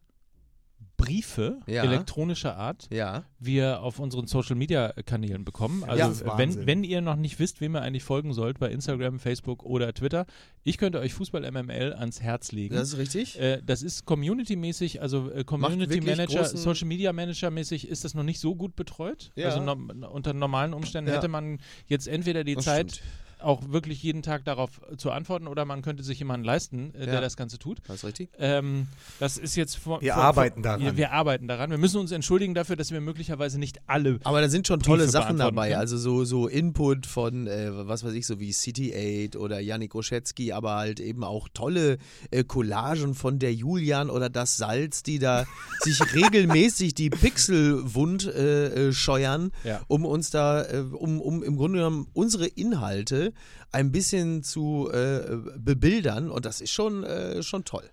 Briefe 0.97 1.61
Ja. 1.67 1.83
elektronischer 1.85 2.57
Art 2.57 2.89
Ja. 2.93 3.25
wir 3.39 3.83
auf 3.83 3.99
unseren 3.99 4.27
Social 4.27 4.57
Media 4.57 4.93
Kanälen 5.05 5.45
bekommen. 5.45 5.85
Also 5.85 6.25
Ja, 6.25 6.39
wenn, 6.39 6.67
wenn 6.67 6.85
ihr 6.85 7.01
noch 7.01 7.17
nicht 7.17 7.39
wisst, 7.39 7.61
wem 7.61 7.75
ihr 7.77 7.83
eigentlich 7.83 8.03
folgen 8.05 8.33
sollt 8.33 8.59
bei 8.59 8.71
Instagram, 8.71 9.19
Facebook 9.19 9.63
oder 9.63 9.93
Twitter, 9.93 10.27
ich 10.65 10.79
könnte 10.79 10.99
euch 11.01 11.13
Fußball 11.15 11.43
MML 11.51 11.93
ans 11.95 12.21
Herz 12.23 12.53
legen. 12.53 12.75
Das 12.75 12.89
ist 12.93 12.99
richtig. 12.99 13.39
Äh, 13.39 13.61
das 13.65 13.83
ist 13.83 14.05
Community-mäßig, 14.07 15.01
also 15.03 15.31
äh, 15.31 15.45
Community 15.45 16.01
Manager, 16.01 16.45
Social 16.45 16.89
Media 16.89 17.13
Manager-mäßig 17.13 17.89
ist 17.89 18.05
das 18.05 18.15
noch 18.15 18.23
nicht 18.25 18.41
so 18.41 18.55
gut 18.55 18.75
betreut. 18.77 19.33
Ja. 19.37 19.49
Also 19.49 19.61
no 19.63 19.77
unter 20.09 20.33
normalen 20.33 20.73
Umständen 20.75 21.11
Ja. 21.11 21.17
hätte 21.17 21.29
man 21.29 21.59
jetzt 21.87 22.09
entweder 22.09 22.43
die 22.45 22.55
Das 22.55 22.65
Zeit 22.65 22.93
stimmt. 22.93 23.09
Auch 23.41 23.71
wirklich 23.71 24.03
jeden 24.03 24.23
Tag 24.23 24.45
darauf 24.45 24.81
zu 24.97 25.11
antworten 25.11 25.47
oder 25.47 25.65
man 25.65 25.83
könnte 25.83 26.03
sich 26.03 26.19
jemanden 26.19 26.45
leisten, 26.45 26.95
äh, 26.95 27.05
der 27.07 27.15
Ja. 27.15 27.21
das 27.21 27.37
Ganze 27.37 27.59
tut. 27.59 27.79
Das 27.87 27.97
ist 27.97 28.05
richtig. 28.05 28.31
Ähm, 28.39 28.87
das 29.21 29.37
ist 29.39 29.57
jetzt 29.57 29.77
vor, 29.77 30.01
Wir 30.01 30.15
vor, 30.15 30.23
arbeiten 30.25 30.55
vor, 30.63 30.63
daran. 30.63 30.81
Wir, 30.83 30.97
wir 30.97 31.13
arbeiten 31.13 31.47
daran. 31.49 31.71
Wir 31.71 31.79
müssen 31.79 31.99
uns 32.01 32.13
entschuldigen 32.13 32.55
dafür, 32.55 32.77
dass 32.77 32.91
wir 32.91 33.01
möglicherweise 33.01 33.59
nicht 33.59 33.81
alle. 33.87 34.19
Aber 34.25 34.41
da 34.41 34.49
sind 34.49 34.67
schon 34.67 34.81
tolle 34.81 35.01
Briefe 35.05 35.13
Sachen 35.13 35.39
dabei. 35.39 35.69
können. 35.69 35.81
Also 35.81 35.99
so, 35.99 36.25
so 36.25 36.49
Input 36.49 37.07
von, 37.07 37.47
äh, 37.47 37.71
was 37.87 38.05
weiß 38.05 38.15
ich, 38.15 38.27
so 38.27 38.41
wie 38.41 38.53
City 38.53 38.93
8 39.27 39.37
oder 39.37 39.61
Yannick 39.61 39.95
Oschetski, 39.95 40.53
aber 40.53 40.77
halt 40.77 41.01
eben 41.01 41.23
auch 41.25 41.49
tolle 41.53 41.99
äh, 42.31 42.45
Collagen 42.45 43.15
von 43.15 43.39
der 43.39 43.53
Julian 43.55 44.11
oder 44.11 44.29
das 44.31 44.57
Salz, 44.57 45.03
die 45.03 45.19
da 45.19 45.45
sich 45.81 46.01
regelmäßig 46.15 46.95
die 46.95 47.11
Pixel 47.11 47.95
wund 47.95 48.27
äh, 48.27 48.89
äh, 48.89 48.93
scheuern, 48.93 49.53
Ja. 49.65 49.81
um 49.89 50.05
uns 50.05 50.31
da, 50.31 50.63
äh, 50.65 50.79
um, 50.81 51.21
um 51.21 51.43
im 51.43 51.57
Grunde 51.57 51.79
genommen 51.79 52.07
unsere 52.13 52.47
Inhalte 52.47 53.26
ein 53.73 53.93
bisschen 53.93 54.43
zu 54.43 54.91
äh, 54.93 55.37
bebildern. 55.59 56.31
Und 56.31 56.45
das 56.45 56.61
ist 56.61 56.71
schon, 56.73 57.05
äh, 57.05 57.43
schon 57.43 57.65
toll. 57.65 57.89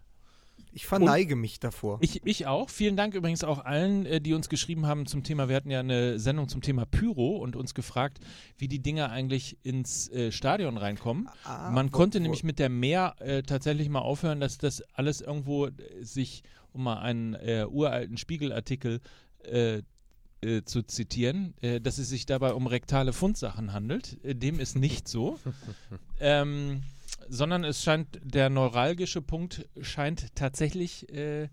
Ich 0.76 0.88
verneige 0.88 1.36
mich 1.36 1.60
davor. 1.60 2.00
Ich, 2.02 2.26
ich 2.26 2.48
auch. 2.48 2.68
Vielen 2.68 2.98
Dank 2.98 3.14
übrigens 3.14 3.44
auch 3.44 3.64
allen, 3.64 4.08
äh, 4.08 4.20
die 4.20 4.34
uns 4.34 4.50
geschrieben 4.50 4.88
haben 4.88 5.06
zum 5.06 5.22
Thema. 5.24 5.48
Wir 5.48 5.56
hatten 5.56 5.70
ja 5.70 5.82
eine 5.82 6.18
Sendung 6.18 6.50
zum 6.50 6.62
Thema 6.62 6.88
Pyro 6.88 7.38
und 7.38 7.56
uns 7.56 7.76
gefragt, 7.76 8.20
wie 8.58 8.68
die 8.68 8.80
Dinger 8.80 9.12
eigentlich 9.12 9.58
ins 9.62 10.10
äh, 10.10 10.32
Stadion 10.32 10.78
reinkommen. 10.78 11.30
Ah, 11.44 11.70
Man 11.70 11.88
wo- 11.88 11.92
konnte 11.92 12.18
wo- 12.18 12.24
nämlich 12.24 12.44
mit 12.44 12.58
der 12.58 12.70
Meer 12.70 13.14
äh, 13.20 13.44
tatsächlich 13.44 13.88
mal 13.90 14.00
aufhören, 14.00 14.40
dass 14.40 14.58
das 14.58 14.82
alles 14.94 15.22
irgendwo 15.22 15.68
äh, 15.68 15.72
sich, 16.02 16.42
um 16.72 16.86
mal 16.86 16.98
einen 17.02 17.36
äh, 17.36 17.68
uralten 17.70 18.18
Spiegelartikel 18.18 19.00
äh, 20.44 20.54
äh, 20.54 20.66
zu 20.66 20.84
zitieren, 20.84 21.54
äh, 21.62 21.80
dass 21.82 21.98
es 21.98 22.10
sich 22.10 22.26
dabei 22.26 22.54
um 22.54 22.68
rektale 22.68 23.14
Fundsachen 23.14 23.74
handelt. 23.74 24.24
Äh, 24.24 24.36
dem 24.36 24.60
ist 24.60 24.76
nicht 24.76 25.08
so. 25.08 25.40
ähm, 26.20 26.84
sondern 27.30 27.64
es 27.64 27.84
scheint, 27.84 28.20
der 28.24 28.50
neuralgische 28.50 29.22
Punkt 29.22 29.68
scheint 29.82 30.36
tatsächlich 30.36 31.10
äh, 31.10 31.50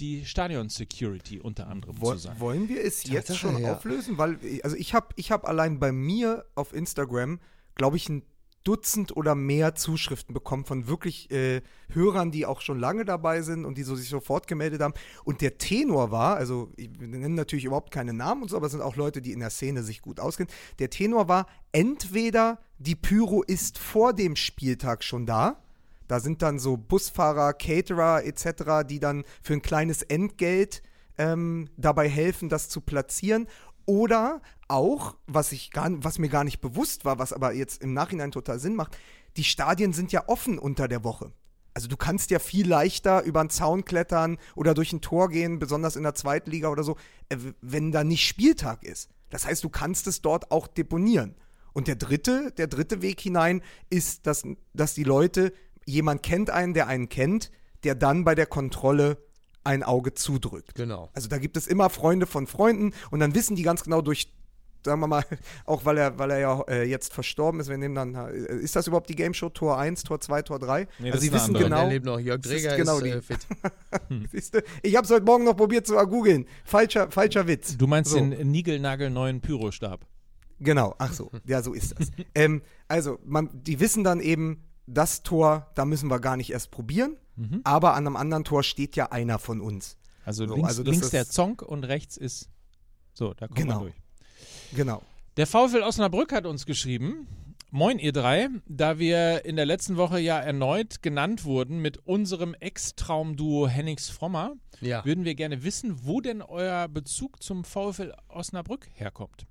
die 0.00 0.24
Stadion-Security 0.24 1.40
unter 1.40 1.68
anderem 1.68 1.96
Wo, 2.00 2.12
zu 2.12 2.18
sein. 2.18 2.40
wollen 2.40 2.68
wir 2.68 2.82
es 2.82 3.04
jetzt 3.04 3.28
Tatsache, 3.28 3.38
schon 3.38 3.62
ja. 3.62 3.74
auflösen? 3.74 4.18
Weil, 4.18 4.38
also 4.62 4.76
ich 4.76 4.94
habe 4.94 5.08
ich 5.16 5.30
hab 5.30 5.46
allein 5.46 5.78
bei 5.78 5.92
mir 5.92 6.46
auf 6.54 6.72
Instagram, 6.72 7.40
glaube 7.74 7.96
ich, 7.96 8.08
ein 8.08 8.22
Dutzend 8.64 9.16
oder 9.16 9.34
mehr 9.34 9.74
Zuschriften 9.74 10.34
bekommen 10.34 10.64
von 10.64 10.86
wirklich 10.86 11.30
äh, 11.30 11.62
Hörern, 11.88 12.30
die 12.30 12.46
auch 12.46 12.60
schon 12.60 12.78
lange 12.78 13.04
dabei 13.04 13.42
sind 13.42 13.64
und 13.64 13.78
die 13.78 13.82
so 13.82 13.94
sich 13.96 14.08
sofort 14.08 14.46
gemeldet 14.46 14.80
haben. 14.80 14.94
Und 15.24 15.40
der 15.40 15.58
Tenor 15.58 16.10
war, 16.10 16.36
also 16.36 16.70
ich 16.76 16.90
nenne 16.98 17.30
natürlich 17.30 17.64
überhaupt 17.64 17.92
keine 17.92 18.12
Namen 18.12 18.42
und 18.42 18.48
so, 18.48 18.56
aber 18.56 18.66
es 18.66 18.72
sind 18.72 18.82
auch 18.82 18.96
Leute, 18.96 19.20
die 19.20 19.32
in 19.32 19.40
der 19.40 19.50
Szene 19.50 19.82
sich 19.82 20.02
gut 20.02 20.20
auskennen. 20.20 20.52
Der 20.78 20.90
Tenor 20.90 21.28
war, 21.28 21.46
entweder 21.72 22.58
die 22.78 22.96
Pyro 22.96 23.42
ist 23.42 23.78
vor 23.78 24.12
dem 24.12 24.36
Spieltag 24.36 25.04
schon 25.04 25.26
da, 25.26 25.62
da 26.08 26.20
sind 26.20 26.42
dann 26.42 26.58
so 26.58 26.76
Busfahrer, 26.76 27.54
Caterer 27.54 28.24
etc., 28.24 28.86
die 28.86 29.00
dann 29.00 29.24
für 29.40 29.54
ein 29.54 29.62
kleines 29.62 30.02
Entgelt 30.02 30.82
ähm, 31.18 31.68
dabei 31.76 32.08
helfen, 32.08 32.48
das 32.48 32.68
zu 32.68 32.80
platzieren. 32.80 33.46
Oder 33.86 34.42
auch, 34.68 35.16
was, 35.26 35.52
ich 35.52 35.70
gar, 35.70 35.90
was 36.04 36.18
mir 36.18 36.28
gar 36.28 36.44
nicht 36.44 36.60
bewusst 36.60 37.04
war, 37.04 37.18
was 37.18 37.32
aber 37.32 37.52
jetzt 37.52 37.82
im 37.82 37.92
Nachhinein 37.92 38.30
total 38.30 38.58
Sinn 38.58 38.74
macht, 38.74 38.96
die 39.36 39.44
Stadien 39.44 39.92
sind 39.92 40.12
ja 40.12 40.28
offen 40.28 40.58
unter 40.58 40.88
der 40.88 41.04
Woche. 41.04 41.32
Also 41.74 41.88
du 41.88 41.96
kannst 41.96 42.30
ja 42.30 42.38
viel 42.38 42.68
leichter 42.68 43.22
über 43.22 43.40
einen 43.40 43.50
Zaun 43.50 43.84
klettern 43.84 44.38
oder 44.54 44.74
durch 44.74 44.92
ein 44.92 45.00
Tor 45.00 45.30
gehen, 45.30 45.58
besonders 45.58 45.96
in 45.96 46.02
der 46.02 46.14
Zweitliga 46.14 46.68
oder 46.68 46.84
so, 46.84 46.96
äh, 47.28 47.36
wenn 47.60 47.92
da 47.92 48.04
nicht 48.04 48.26
Spieltag 48.26 48.84
ist. 48.84 49.08
Das 49.30 49.46
heißt, 49.46 49.64
du 49.64 49.70
kannst 49.70 50.06
es 50.06 50.20
dort 50.20 50.50
auch 50.50 50.66
deponieren. 50.66 51.34
Und 51.72 51.88
der 51.88 51.96
dritte, 51.96 52.52
der 52.52 52.66
dritte 52.66 53.00
Weg 53.00 53.20
hinein 53.20 53.62
ist, 53.88 54.26
dass, 54.26 54.44
dass 54.74 54.92
die 54.94 55.04
Leute, 55.04 55.54
jemand 55.86 56.22
kennt 56.22 56.50
einen, 56.50 56.74
der 56.74 56.86
einen 56.86 57.08
kennt, 57.08 57.50
der 57.84 57.94
dann 57.94 58.24
bei 58.24 58.34
der 58.34 58.46
Kontrolle 58.46 59.16
ein 59.64 59.82
Auge 59.82 60.14
zudrückt. 60.14 60.74
Genau. 60.74 61.10
Also 61.14 61.28
da 61.28 61.38
gibt 61.38 61.56
es 61.56 61.66
immer 61.66 61.90
Freunde 61.90 62.26
von 62.26 62.46
Freunden 62.46 62.92
und 63.10 63.20
dann 63.20 63.34
wissen 63.34 63.56
die 63.56 63.62
ganz 63.62 63.82
genau 63.84 64.00
durch, 64.00 64.32
sagen 64.84 65.00
wir 65.00 65.06
mal, 65.06 65.24
auch 65.66 65.84
weil 65.84 65.98
er, 65.98 66.18
weil 66.18 66.30
er 66.32 66.38
ja 66.38 66.60
äh, 66.68 66.82
jetzt 66.84 67.12
verstorben 67.12 67.60
ist, 67.60 67.68
wir 67.68 67.78
nehmen 67.78 67.94
dann, 67.94 68.14
äh, 68.14 68.56
ist 68.56 68.76
das 68.76 68.86
überhaupt 68.86 69.08
die 69.08 69.16
Game 69.16 69.34
Show 69.34 69.48
Tor 69.48 69.78
1, 69.78 70.02
Tor 70.02 70.20
2, 70.20 70.42
Tor 70.42 70.58
3? 70.58 70.80
Nee, 70.98 71.10
das 71.10 71.12
also 71.12 71.18
sie 71.20 71.32
wissen 71.32 71.56
andere. 71.56 71.64
genau, 71.64 71.88
lebt 71.88 72.06
noch. 72.06 72.18
Jörg 72.18 72.40
Dreger 72.40 72.76
genau 72.76 72.98
ist, 72.98 73.04
äh, 73.04 73.22
fit. 73.22 73.46
siehste, 74.30 74.64
ich 74.82 74.96
habe 74.96 75.04
es 75.04 75.10
heute 75.10 75.24
Morgen 75.24 75.44
noch 75.44 75.56
probiert 75.56 75.86
zu 75.86 75.94
googeln. 75.94 76.46
Falscher, 76.64 77.10
falscher 77.10 77.46
Witz. 77.46 77.76
Du 77.76 77.86
meinst 77.86 78.10
So. 78.10 78.18
den 78.18 78.50
niegelnagelneuen 78.50 79.40
Pyrostab. 79.40 80.06
Genau, 80.62 80.94
ach 80.98 81.12
so, 81.12 81.30
ja, 81.44 81.60
so 81.60 81.72
ist 81.72 81.98
das. 81.98 82.10
ähm, 82.34 82.62
also, 82.86 83.18
man, 83.24 83.50
die 83.52 83.80
wissen 83.80 84.04
dann 84.04 84.20
eben, 84.20 84.62
das 84.86 85.22
Tor, 85.22 85.70
da 85.74 85.84
müssen 85.84 86.08
wir 86.10 86.18
gar 86.20 86.36
nicht 86.36 86.50
erst 86.50 86.70
probieren, 86.70 87.16
aber 87.64 87.94
an 87.94 88.06
einem 88.06 88.16
anderen 88.16 88.44
Tor 88.44 88.62
steht 88.62 88.94
ja 88.96 89.10
einer 89.10 89.38
von 89.38 89.60
uns. 89.60 89.96
Also 90.24 90.46
So, 90.46 90.54
links, 90.54 90.68
also 90.68 90.82
links 90.82 91.06
ist- 91.06 91.12
der 91.12 91.26
Zonk 91.28 91.62
und 91.62 91.84
rechts 91.84 92.16
ist. 92.16 92.48
So, 93.14 93.34
da 93.34 93.46
kommt 93.46 93.58
Genau. 93.58 93.74
man 93.74 93.82
durch. 93.84 93.94
Genau. 94.74 95.02
Der 95.36 95.46
VfL 95.46 95.82
Osnabrück 95.82 96.32
hat 96.32 96.46
uns 96.46 96.66
geschrieben. 96.66 97.26
Moin, 97.70 97.98
ihr 97.98 98.12
drei. 98.12 98.48
Da 98.68 98.98
wir 98.98 99.46
in 99.46 99.56
der 99.56 99.64
letzten 99.64 99.96
Woche 99.96 100.18
ja 100.20 100.38
erneut 100.38 101.00
genannt 101.02 101.44
wurden 101.46 101.80
mit 101.80 101.96
unserem 102.06 102.52
Ex-Traumduo 102.54 103.66
Hennings 103.66 104.10
Frommer, 104.10 104.52
Ja. 104.82 105.02
würden 105.06 105.24
wir 105.24 105.34
gerne 105.34 105.64
wissen, 105.64 106.04
wo 106.06 106.20
denn 106.20 106.42
euer 106.42 106.86
Bezug 106.88 107.42
zum 107.42 107.64
VfL 107.64 108.12
Osnabrück 108.28 108.88
herkommt. 108.92 109.46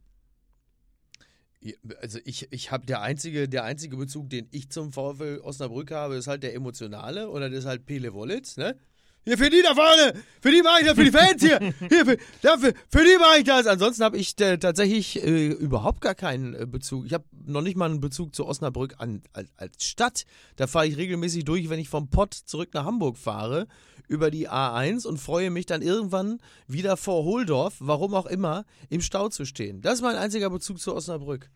Also 2.02 2.20
ich, 2.26 2.52
ich 2.52 2.72
habe 2.72 2.86
der 2.86 3.02
einzige, 3.02 3.48
der 3.48 3.64
einzige 3.64 3.96
Bezug, 3.96 4.30
den 4.30 4.48
ich 4.52 4.70
zum 4.72 4.92
VfL 4.92 5.42
Osnabrück 5.44 5.92
habe, 5.92 6.16
ist 6.16 6.28
halt 6.28 6.44
der 6.44 6.56
emotionale 6.56 7.30
oder 7.30 7.50
das 7.50 7.60
ist 7.60 7.66
halt 7.66 7.86
Pele 7.86 8.14
Wollitz, 8.14 8.58
ne? 8.58 8.78
Hier 9.24 9.38
für 9.38 9.52
die 9.52 9.62
da 9.62 9.76
vorne, 9.76 10.14
für 10.42 10.50
die 10.50 10.64
mache 10.64 10.82
ich 10.82 10.88
das, 10.88 10.96
für 10.96 11.04
die 11.04 11.12
Fans 11.12 11.44
hier, 11.44 11.60
hier 11.90 12.06
für, 12.06 12.18
dafür, 12.42 12.74
für 12.90 13.04
die 13.04 13.18
mache 13.20 13.38
ich 13.38 13.44
das. 13.44 13.68
Ansonsten 13.68 14.04
habe 14.04 14.18
ich 14.18 14.40
äh, 14.42 14.58
tatsächlich 14.58 15.24
äh, 15.24 15.50
überhaupt 15.50 16.02
gar 16.02 16.16
keinen 16.16 16.56
äh, 16.56 16.66
Bezug. 16.66 17.06
Ich 17.06 17.14
habe 17.14 17.26
noch 17.46 17.62
nicht 17.62 17.78
mal 17.78 17.86
einen 17.86 18.00
Bezug 18.00 18.34
zu 18.34 18.48
Osnabrück 18.48 18.96
an, 18.98 19.22
als, 19.32 19.52
als 19.58 19.86
Stadt. 19.86 20.24
Da 20.56 20.66
fahre 20.66 20.88
ich 20.88 20.98
regelmäßig 20.98 21.46
durch, 21.46 21.70
wenn 21.70 21.80
ich 21.80 21.88
vom 21.88 22.10
Pott 22.10 22.34
zurück 22.34 22.70
nach 22.74 22.86
Hamburg 22.86 23.16
fahre, 23.16 23.68
über 24.12 24.30
die 24.30 24.50
A1 24.50 25.08
und 25.08 25.20
freue 25.20 25.50
mich 25.52 25.66
dann 25.66 25.82
irgendwann 25.82 26.42
wieder 26.68 26.98
vor 26.98 27.24
Holdorf, 27.24 27.76
warum 27.80 28.14
auch 28.14 28.26
immer, 28.26 28.66
im 28.90 29.00
Stau 29.00 29.30
zu 29.30 29.46
stehen. 29.46 29.80
Das 29.82 29.96
ist 29.96 30.02
mein 30.02 30.18
einziger 30.18 30.50
Bezug 30.50 30.82
zu 30.82 30.94
Osnabrück. 30.94 31.50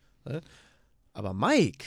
Aber 1.12 1.34
Mike, 1.34 1.86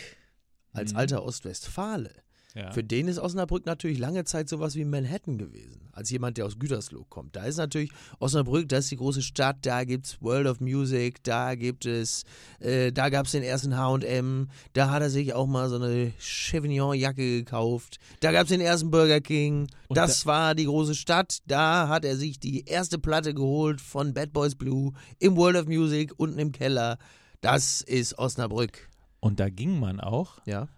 als 0.72 0.94
alter 0.94 1.24
Ostwestfale, 1.24 2.10
Ja. 2.59 2.72
für 2.72 2.82
den 2.82 3.06
ist 3.06 3.18
Osnabrück 3.20 3.66
natürlich 3.66 3.98
lange 3.98 4.24
Zeit 4.24 4.48
sowas 4.48 4.74
wie 4.74 4.84
Manhattan 4.84 5.38
gewesen. 5.38 5.88
Als 5.92 6.11
jemand, 6.11 6.38
der 6.38 6.46
aus 6.46 6.59
Gütersloh 6.59 7.04
kommt. 7.09 7.36
Da 7.36 7.44
ist 7.44 7.56
natürlich 7.56 7.90
Osnabrück, 8.18 8.68
das 8.68 8.84
ist 8.84 8.90
die 8.90 8.96
große 8.96 9.22
Stadt, 9.22 9.59
da 9.62 9.84
gibt 9.84 10.06
es 10.06 10.22
World 10.22 10.46
of 10.46 10.61
Music, 10.61 11.22
da 11.22 11.54
gibt 11.54 11.86
es, 11.86 12.24
äh, 12.61 12.92
da 12.92 13.09
gab 13.11 13.26
es 13.26 13.32
den 13.32 13.42
ersten 13.42 13.74
HM, 13.76 14.48
da 14.72 14.90
hat 14.90 15.02
er 15.02 15.11
sich 15.11 15.34
auch 15.34 15.46
mal 15.46 15.68
so 15.68 15.76
eine 15.76 16.12
Chevignon-Jacke 16.18 17.38
gekauft, 17.38 17.98
da 18.20 18.32
gab 18.32 18.44
es 18.44 18.48
den 18.48 18.61
ersten 18.61 18.90
Burger 18.90 19.20
King, 19.20 19.68
Und 19.88 19.96
das 19.96 20.26
war 20.26 20.54
die 20.54 20.64
große 20.66 20.94
Stadt, 20.94 21.38
da 21.46 21.88
hat 21.88 22.04
er 22.04 22.16
sich 22.16 22.38
die 22.40 22.64
erste 22.64 22.98
Platte 22.98 23.34
geholt 23.34 23.80
von 23.80 24.14
Bad 24.14 24.32
Boys 24.32 24.54
Blue 24.54 24.92
im 25.18 25.36
World 25.36 25.56
of 25.56 25.66
Music 25.66 26.12
unten 26.16 26.38
im 26.38 26.52
Keller. 26.52 26.98
Das 27.40 27.80
ist 27.82 28.18
Osnabrück. 28.18 28.88
Und 29.20 29.40
da 29.40 29.48
ging 29.48 29.78
man 29.80 30.00
auch 30.00 30.38
Ja. 30.46 30.68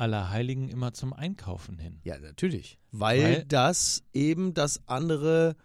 Allerheiligen 0.00 0.68
immer 0.68 0.92
zum 0.92 1.12
Einkaufen 1.12 1.78
hin. 1.78 2.00
Ja, 2.04 2.18
natürlich. 2.18 2.78
Weil, 2.90 3.22
Weil- 3.22 3.44
das 3.46 4.02
eben 4.12 4.54
das 4.54 4.80
andere. 4.86 5.56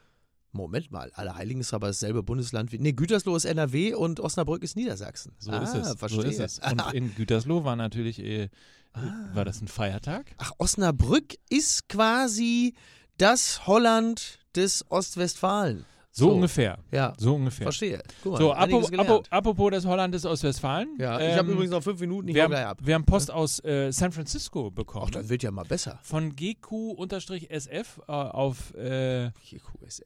Moment 0.51 0.89
mal, 0.89 1.11
Allerheiligen 1.15 1.59
ist 1.59 1.73
aber 1.73 1.87
dasselbe 1.87 2.23
Bundesland 2.23 2.71
wie. 2.71 2.79
Nee, 2.79 2.93
Gütersloh 2.93 3.35
ist 3.35 3.43
NRW 3.45 3.93
und 3.93 4.21
Osnabrück 4.21 4.63
ist 4.63 4.77
Niedersachsen. 4.77 5.33
So 5.37 5.51
ah, 5.51 5.57
ist 5.63 5.73
es. 5.75 5.95
Verstehe. 5.95 6.21
So 6.21 6.27
ist 6.27 6.39
es. 6.39 6.59
Und 6.59 6.93
in 6.93 7.13
Gütersloh 7.15 7.63
war 7.65 7.75
natürlich, 7.75 8.19
äh, 8.19 8.49
Ah. 8.93 9.29
war 9.33 9.43
das 9.43 9.61
ein 9.61 9.67
Feiertag? 9.67 10.33
Ach, 10.37 10.51
Osnabrück 10.57 11.35
ist 11.49 11.89
quasi 11.89 12.73
das 13.17 13.67
Holland 13.67 14.39
des 14.55 14.89
Ostwestfalen. 14.89 15.85
So, 16.17 16.29
So. 16.29 16.35
ungefähr. 16.35 16.77
Ja, 16.93 17.11
So 17.17 17.35
ungefähr. 17.35 17.65
verstehe. 17.65 18.01
Guck 18.23 18.31
mal, 18.33 18.37
So, 18.39 18.53
apropos, 18.53 19.27
apropos, 19.29 19.71
des 19.71 19.85
Hollandes 19.85 20.25
aus 20.25 20.43
Westfalen. 20.43 20.95
Ja, 20.97 21.19
ich 21.19 21.25
ähm, 21.33 21.37
habe 21.39 21.51
übrigens 21.51 21.71
noch 21.71 21.83
fünf 21.83 21.99
Minuten, 21.99 22.29
ich 22.29 22.35
wir 22.35 22.43
haben, 22.43 22.51
gleich 22.51 22.65
ab. 22.65 22.77
wir 22.81 22.95
haben 22.95 23.03
Post 23.05 23.31
aus 23.31 23.61
äh, 23.65 23.91
San 23.91 24.13
Francisco 24.13 24.67
Ach, 24.71 24.75
bekommen. 24.75 25.11
das 25.11 25.27
wird 25.27 25.43
ja 25.43 25.51
mal 25.51 25.65
besser. 25.65 25.99
von 26.03 26.33
GQ-SF 26.33 27.99
äh, 28.07 28.11
auf, 28.11 28.73
äh, 28.75 29.31
Hier, 29.41 29.59
QSF. 29.59 30.03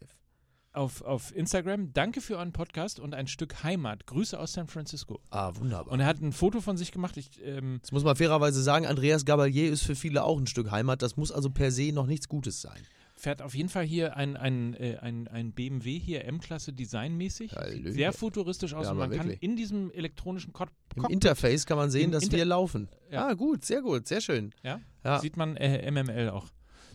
auf, 0.74 1.02
auf 1.04 1.36
Instagram. 1.36 1.94
Danke 1.94 2.22
für 2.22 2.38
euren 2.38 2.54
Podcast 2.54 3.00
und 3.00 3.14
ein 3.14 3.28
Stück 3.28 3.64
Heimat. 3.64 4.08
Grüße 4.08 4.40
aus 4.40 4.54
San 4.54 4.66
Francisco. 4.68 5.20
Ah, 5.30 5.52
wunderbar. 5.56 5.94
Und 5.94 6.00
er 6.00 6.08
hat 6.08 6.22
ein 6.22 6.32
Foto 6.32 6.60
von 6.62 6.76
sich 6.76 6.92
gemacht. 6.92 7.18
Ich, 7.18 7.40
ähm, 7.46 7.76
Jetzt 7.76 7.92
muss 7.92 8.04
man 8.04 8.16
fairerweise 8.16 8.64
sagen, 8.64 8.88
Andreas 8.88 9.26
Gabalier 9.26 9.72
ist 9.72 9.84
für 9.84 9.96
viele 9.96 10.24
auch 10.24 10.40
ein 10.40 10.48
Stück 10.48 10.72
Heimat. 10.72 11.02
Das 11.04 11.18
muss 11.18 11.32
also 11.32 11.50
per 11.52 11.72
se 11.72 11.92
noch 11.92 12.08
nichts 12.08 12.28
Gutes 12.28 12.62
sein. 12.62 12.82
Fährt 13.20 13.42
auf 13.42 13.54
jeden 13.54 13.70
Fall 13.70 13.84
hier 13.86 14.16
ein, 14.16 14.38
ein, 14.38 14.74
äh, 14.76 14.98
ein, 15.02 15.28
ein 15.28 15.52
BMW 15.52 16.00
hier 16.00 16.24
M-Klasse 16.26 16.72
designmäßig. 16.74 17.52
Sieht 17.52 17.60
Hallöchen. 17.60 17.92
sehr 17.94 18.14
futuristisch 18.14 18.74
aus 18.74 18.86
Ja, 18.86 18.92
und 18.94 18.98
man 18.98 19.10
kann 19.12 19.26
wirklich. 19.28 19.44
in 19.44 19.56
diesem 19.58 19.92
elektronischen 19.92 20.54
Cock 20.54 20.70
Im 20.96 21.02
Cockpit. 21.04 21.14
Interface 21.14 21.66
kann 21.66 21.78
man 21.78 21.92
sehen, 21.92 22.12
dass 22.12 22.24
Inter- 22.24 22.38
wir 22.38 22.46
laufen. 22.46 22.88
Ja. 23.12 23.28
Ah, 23.28 23.34
gut, 23.34 23.66
sehr 23.66 23.82
gut, 23.82 24.08
sehr 24.08 24.22
schön. 24.22 24.54
Ja? 24.64 24.80
Ja. 25.04 25.20
Sieht 25.20 25.36
man 25.38 25.58
äh, 25.58 25.90
MML 25.92 26.30
auch. 26.30 26.48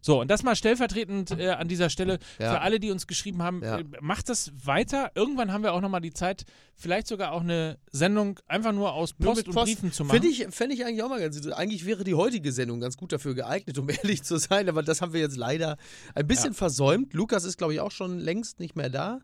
So, 0.05 0.21
und 0.21 0.31
das 0.31 0.43
mal 0.43 0.55
stellvertretend 0.55 1.31
äh, 1.31 1.49
an 1.53 1.67
dieser 1.67 1.89
Stelle 1.89 2.19
Ja. 2.39 2.53
für 2.53 2.61
alle, 2.61 2.79
die 2.79 2.91
uns 2.91 3.07
geschrieben 3.07 3.43
haben. 3.43 3.63
Ja. 3.63 3.79
Äh, 3.79 3.85
macht 4.03 4.29
das 4.29 4.53
weiter. 4.63 5.13
Irgendwann 5.15 5.51
haben 5.51 5.63
wir 5.63 5.73
auch 5.73 5.81
nochmal 5.81 6.03
die 6.03 6.13
Zeit, 6.13 6.45
vielleicht 6.77 7.07
sogar 7.07 7.33
auch 7.33 7.41
eine 7.41 7.79
Sendung 7.91 8.39
einfach 8.47 8.73
nur 8.73 8.93
aus 8.93 9.15
Nur 9.19 9.31
Post 9.33 9.47
mit 9.47 9.57
und 9.57 9.65
Briefen 9.65 9.93
zu 9.93 10.05
machen. 10.05 10.21
Finde 10.21 10.29
ich, 10.29 10.47
fände 10.55 10.75
ich 10.75 10.85
eigentlich 10.85 11.03
auch 11.03 11.09
mal 11.09 11.21
ganz 11.21 11.47
Eigentlich 11.47 11.87
wäre 11.87 12.05
die 12.05 12.13
heutige 12.13 12.53
Sendung 12.53 12.81
ganz 12.81 12.99
gut 12.99 13.15
dafür 13.15 13.35
geeignet, 13.35 13.79
um 13.79 13.89
ehrlich 13.89 14.23
zu 14.23 14.37
sein, 14.37 14.69
aber 14.69 14.83
das 14.83 15.01
haben 15.01 15.15
wir 15.15 15.21
jetzt 15.21 15.39
leider 15.39 15.79
ein 16.15 16.27
bisschen 16.27 16.53
versäumt. 16.53 17.15
Lukas 17.15 17.45
ist, 17.45 17.57
glaube 17.57 17.73
ich, 17.73 17.81
auch 17.81 17.91
schon 17.91 18.19
längst 18.19 18.61
nicht 18.61 18.77
mehr 18.77 18.91
da. 18.91 19.21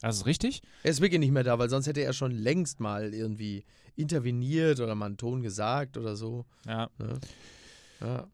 Das 0.00 0.18
ist 0.18 0.26
richtig. 0.26 0.62
Er 0.84 0.92
ist 0.92 1.00
wirklich 1.00 1.18
nicht 1.18 1.32
mehr 1.32 1.42
da, 1.42 1.58
weil 1.58 1.70
sonst 1.70 1.88
hätte 1.88 2.02
er 2.02 2.12
schon 2.12 2.30
längst 2.30 2.78
mal 2.78 3.12
irgendwie 3.12 3.64
interveniert 3.96 4.78
oder 4.78 4.94
mal 4.94 5.06
einen 5.06 5.16
Ton 5.16 5.42
gesagt 5.42 5.96
oder 5.96 6.14
so. 6.14 6.44
Ja. 6.68 6.88
Ja. 8.00 8.28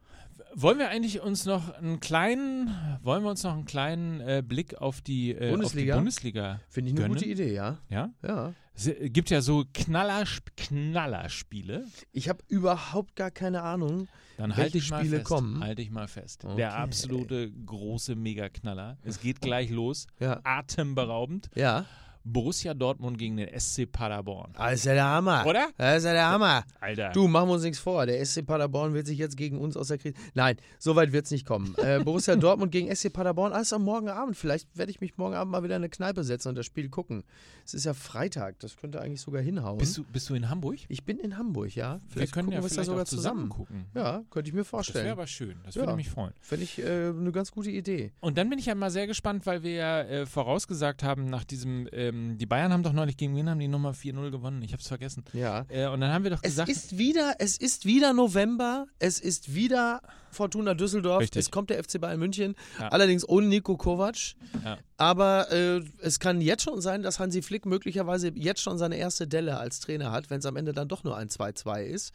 Wollen 0.54 0.78
wir 0.78 0.88
eigentlich 0.90 1.20
uns 1.20 1.46
noch 1.46 1.72
einen 1.74 2.00
kleinen, 2.00 2.70
wollen 3.02 3.22
wir 3.22 3.30
uns 3.30 3.42
noch 3.42 3.54
einen 3.54 3.64
kleinen 3.64 4.20
äh, 4.20 4.42
Blick 4.46 4.74
auf 4.80 5.00
die 5.00 5.30
äh, 5.32 5.50
Bundesliga? 5.50 5.94
Auf 5.94 5.98
die 5.98 6.00
Bundesliga 6.00 6.60
Finde 6.68 6.90
ich 6.90 6.94
eine 6.96 7.02
gönnen? 7.02 7.14
gute 7.14 7.26
Idee, 7.26 7.54
ja. 7.54 7.78
Ja? 7.88 8.10
Ja. 8.22 8.52
Es 8.74 8.90
gibt 9.12 9.30
ja 9.30 9.40
so 9.40 9.64
Knaller, 9.72 10.24
Knallerspiele. 10.56 11.86
Ich 12.12 12.28
habe 12.28 12.42
überhaupt 12.48 13.16
gar 13.16 13.30
keine 13.30 13.62
Ahnung. 13.62 14.08
Dann 14.38 14.56
halte 14.56 14.78
ich 14.78 14.90
mal 14.90 15.00
Spiele 15.00 15.18
fest. 15.18 15.28
kommen? 15.28 15.62
Halte 15.62 15.82
ich 15.82 15.90
mal 15.90 16.08
fest. 16.08 16.44
Okay. 16.44 16.56
Der 16.56 16.76
absolute 16.76 17.50
große 17.50 18.14
Mega-Knaller. 18.16 18.98
Es 19.04 19.20
geht 19.20 19.40
gleich 19.40 19.70
los. 19.70 20.06
Ja. 20.20 20.40
Atemberaubend. 20.44 21.50
Ja. 21.54 21.84
Borussia 22.24 22.74
Dortmund 22.74 23.18
gegen 23.18 23.36
den 23.36 23.48
SC 23.58 23.90
Paderborn. 23.90 24.52
Das 24.56 24.74
ist 24.74 24.84
ja 24.84 24.94
der 24.94 25.04
Hammer. 25.06 25.44
Oder? 25.46 25.68
Das 25.76 25.98
ist 25.98 26.04
ja 26.04 26.12
der 26.12 26.28
Hammer. 26.28 26.64
Alter. 26.80 27.10
Du, 27.10 27.26
machen 27.28 27.48
wir 27.48 27.54
uns 27.54 27.62
nichts 27.64 27.78
vor. 27.78 28.06
Der 28.06 28.24
SC 28.24 28.46
Paderborn 28.46 28.94
wird 28.94 29.06
sich 29.06 29.18
jetzt 29.18 29.36
gegen 29.36 29.58
uns 29.58 29.76
aus 29.76 29.88
der 29.88 29.98
Krise. 29.98 30.14
Nein, 30.34 30.56
so 30.78 30.94
weit 30.96 31.12
wird 31.12 31.24
es 31.24 31.30
nicht 31.30 31.46
kommen. 31.46 31.74
Äh, 31.78 32.00
Borussia 32.04 32.36
Dortmund 32.36 32.70
gegen 32.72 32.94
SC 32.94 33.12
Paderborn, 33.12 33.52
alles 33.52 33.72
am 33.72 33.82
morgen 33.84 34.08
Abend. 34.08 34.36
Vielleicht 34.36 34.76
werde 34.76 34.90
ich 34.90 35.00
mich 35.00 35.16
morgen 35.18 35.34
Abend 35.34 35.50
mal 35.52 35.62
wieder 35.62 35.76
in 35.76 35.82
eine 35.82 35.88
Kneipe 35.88 36.22
setzen 36.24 36.48
und 36.50 36.54
das 36.56 36.66
Spiel 36.66 36.88
gucken. 36.88 37.24
Es 37.64 37.74
ist 37.74 37.84
ja 37.84 37.94
Freitag, 37.94 38.58
das 38.60 38.76
könnte 38.76 39.00
eigentlich 39.00 39.20
sogar 39.20 39.42
hinhauen. 39.42 39.78
bist, 39.78 39.96
du, 39.98 40.04
bist 40.04 40.28
du 40.28 40.34
in 40.34 40.48
Hamburg? 40.48 40.78
ich 40.88 41.04
bin 41.04 41.18
in 41.18 41.36
Hamburg, 41.38 41.74
ja. 41.74 41.94
wir 41.94 42.00
Vielleicht 42.08 42.32
können 42.32 42.46
gucken 42.46 42.58
ja 42.58 42.62
wir 42.62 42.66
es 42.66 42.74
da 42.76 42.84
sogar 42.84 43.04
zusammen 43.04 43.22
zusammen. 43.22 43.48
gucken. 43.48 43.86
Ja, 43.94 44.22
könnte 44.30 44.48
ich 44.48 44.54
mir 44.54 44.60
Das 44.62 44.66
wäre 44.72 44.76
vorstellen. 44.82 45.10
aber 45.10 45.26
schön. 45.26 45.56
Das 45.64 45.74
Ja. 45.74 45.82
würde 45.82 45.96
mich 45.96 46.08
freuen. 46.10 46.32
Fände 46.40 46.64
ich 46.64 46.78
äh, 46.80 47.08
eine 47.08 47.32
ganz 47.32 47.50
gute 47.52 47.70
Idee. 47.70 48.12
Und 48.20 48.36
dann 48.38 48.48
bin 48.50 48.58
ich 48.58 48.66
ja 48.66 48.74
mal 48.74 48.90
sehr 48.90 49.06
gespannt, 49.06 49.46
weil 49.46 49.62
wir 49.62 49.72
ja 49.72 50.00
äh, 50.02 50.26
vorausgesagt 50.26 51.02
haben, 51.02 51.26
nach 51.26 51.44
diesem, 51.44 51.86
ähm, 52.12 52.38
die 52.38 52.46
Bayern 52.46 52.72
haben 52.72 52.82
doch 52.82 52.92
neulich 52.92 53.16
gegen 53.16 53.34
wen 53.36 53.48
haben 53.48 53.58
die 53.58 53.68
Nummer 53.68 53.92
4-0 53.92 54.30
gewonnen? 54.30 54.62
Ich 54.62 54.72
habe 54.72 54.80
es 54.80 54.88
vergessen. 54.88 55.24
Ja. 55.32 55.64
Äh, 55.68 55.86
und 55.88 56.00
dann 56.00 56.12
haben 56.12 56.24
wir 56.24 56.30
doch 56.30 56.40
Es 56.42 56.50
gesagt, 56.52 56.68
ist 56.68 56.98
wieder, 56.98 57.34
es 57.38 57.56
ist 57.56 57.84
wieder 57.86 58.12
November, 58.12 58.86
es 58.98 59.18
ist 59.18 59.54
wieder 59.54 60.00
Fortuna 60.30 60.74
Düsseldorf, 60.74 61.20
Richtig. 61.22 61.40
es 61.40 61.50
kommt 61.50 61.70
der 61.70 61.82
FC 61.82 62.00
Bayern 62.00 62.18
München, 62.18 62.54
Ja. 62.78 62.88
allerdings 62.88 63.28
ohne 63.28 63.46
Nico 63.48 63.76
Kovac. 63.76 64.34
Ja. 64.64 64.78
Aber 64.96 65.50
äh, 65.52 65.82
es 66.00 66.18
kann 66.20 66.40
jetzt 66.40 66.62
schon 66.62 66.80
sein, 66.80 67.02
dass 67.02 67.18
Hansi 67.18 67.42
Flick 67.42 67.66
möglicherweise 67.66 68.32
jetzt 68.34 68.62
schon 68.62 68.78
seine 68.78 68.96
erste 68.96 69.26
Delle 69.26 69.58
als 69.58 69.80
Trainer 69.80 70.10
hat, 70.12 70.30
wenn 70.30 70.38
es 70.38 70.46
am 70.46 70.56
Ende 70.56 70.72
dann 70.72 70.88
doch 70.88 71.04
nur 71.04 71.16
ein 71.16 71.28
2-2 71.28 71.82
ist. 71.84 72.12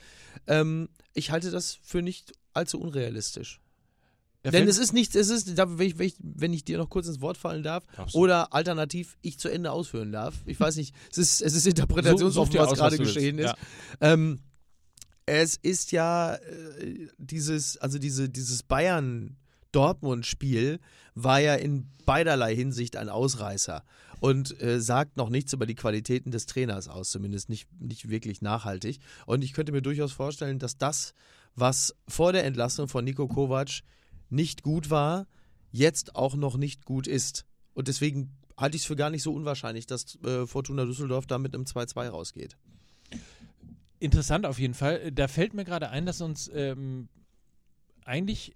Ähm, 0.48 0.90
ich 1.14 1.32
halte 1.32 1.52
das 1.52 1.78
für 1.84 2.02
nicht 2.02 2.34
allzu 2.54 2.80
unrealistisch. 2.80 3.60
Der 4.44 4.52
Denn 4.52 4.60
Film- 4.62 4.70
es 4.70 4.78
ist 4.78 4.94
nichts, 4.94 5.16
es 5.16 5.30
ist, 5.30 5.58
wenn, 5.58 5.88
ich, 5.88 5.98
wenn, 5.98 6.08
ich, 6.08 6.16
wenn 6.20 6.54
ich 6.54 6.64
dir 6.64 6.78
noch 6.78 6.90
kurz 6.90 7.08
ins 7.08 7.22
Wort 7.22 7.38
fallen 7.38 7.64
darf, 7.64 7.84
du. 7.96 8.20
oder 8.20 8.54
alternativ 8.54 9.18
ich 9.22 9.40
zu 9.40 9.50
Ende 9.50 9.72
ausführen 9.72 10.12
darf. 10.12 10.36
Ich 10.46 10.60
weiß 10.60 10.76
nicht, 10.78 10.94
es 11.12 11.18
ist, 11.18 11.42
es 11.42 11.54
ist 11.54 11.66
Interpretationsoffen, 11.68 12.52
dir 12.52 12.60
was 12.60 12.70
aus, 12.70 12.78
gerade 12.78 13.00
willst. 13.00 13.16
geschehen 13.16 13.40
ist. 13.40 13.46
Ja. 13.46 13.56
Ähm, 14.00 14.40
es 15.26 15.56
ist 15.58 15.92
ja 15.92 16.36
äh, 16.36 17.08
dieses, 17.18 17.78
also 17.78 17.98
diese, 18.00 18.30
dieses 18.30 18.64
Bayern-Dortmund-Spiel 18.64 20.80
war 21.16 21.40
ja 21.40 21.56
in 21.56 21.90
beiderlei 22.06 22.56
Hinsicht 22.56 22.96
ein 22.96 23.10
Ausreißer 23.10 23.84
und 24.22 24.62
äh, 24.62 24.80
sagt 24.80 25.18
noch 25.18 25.30
nichts 25.30 25.52
über 25.52 25.66
die 25.66 25.76
Qualitäten 25.76 26.32
des 26.32 26.46
Trainers 26.46 26.88
aus, 26.88 27.10
zumindest 27.10 27.50
nicht, 27.50 27.68
nicht 27.80 28.10
wirklich 28.10 28.42
nachhaltig. 28.42 29.00
Und 29.26 29.44
ich 29.44 29.52
könnte 29.54 29.74
mir 29.74 29.82
durchaus 29.82 30.14
vorstellen, 30.14 30.60
dass 30.60 30.78
das, 30.78 31.14
was 31.56 31.94
vor 32.08 32.32
der 32.32 32.46
Entlassung 32.46 32.88
von 32.88 33.04
Nico 33.04 33.28
Kovac 33.28 33.82
nicht 34.30 34.64
gut 34.64 34.90
war, 34.90 35.28
jetzt 35.72 36.16
auch 36.16 36.36
noch 36.36 36.58
nicht 36.58 36.86
gut 36.86 37.08
ist. 37.08 37.46
Und 37.74 37.88
deswegen 37.88 38.32
halte 38.58 38.76
ich 38.76 38.84
es 38.84 38.88
für 38.88 38.96
gar 38.96 39.10
nicht 39.10 39.24
so 39.24 39.34
unwahrscheinlich, 39.34 39.86
dass 39.86 40.16
äh, 40.24 40.48
Fortuna 40.48 40.86
Düsseldorf 40.86 41.28
da 41.28 41.38
mit 41.38 41.54
einem 41.54 41.66
2-2 41.66 42.10
rausgeht. 42.10 42.58
Interessant 44.00 44.46
auf 44.46 44.60
jeden 44.60 44.74
Fall. 44.74 45.12
Da 45.12 45.28
fällt 45.28 45.54
mir 45.54 45.66
gerade 45.66 45.90
ein, 45.90 46.06
dass 46.06 46.22
uns 46.22 46.50
ähm, 46.54 47.10
eigentlich 48.06 48.56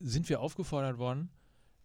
sind 0.00 0.28
wir 0.28 0.40
aufgefordert 0.40 0.98
worden, 0.98 1.30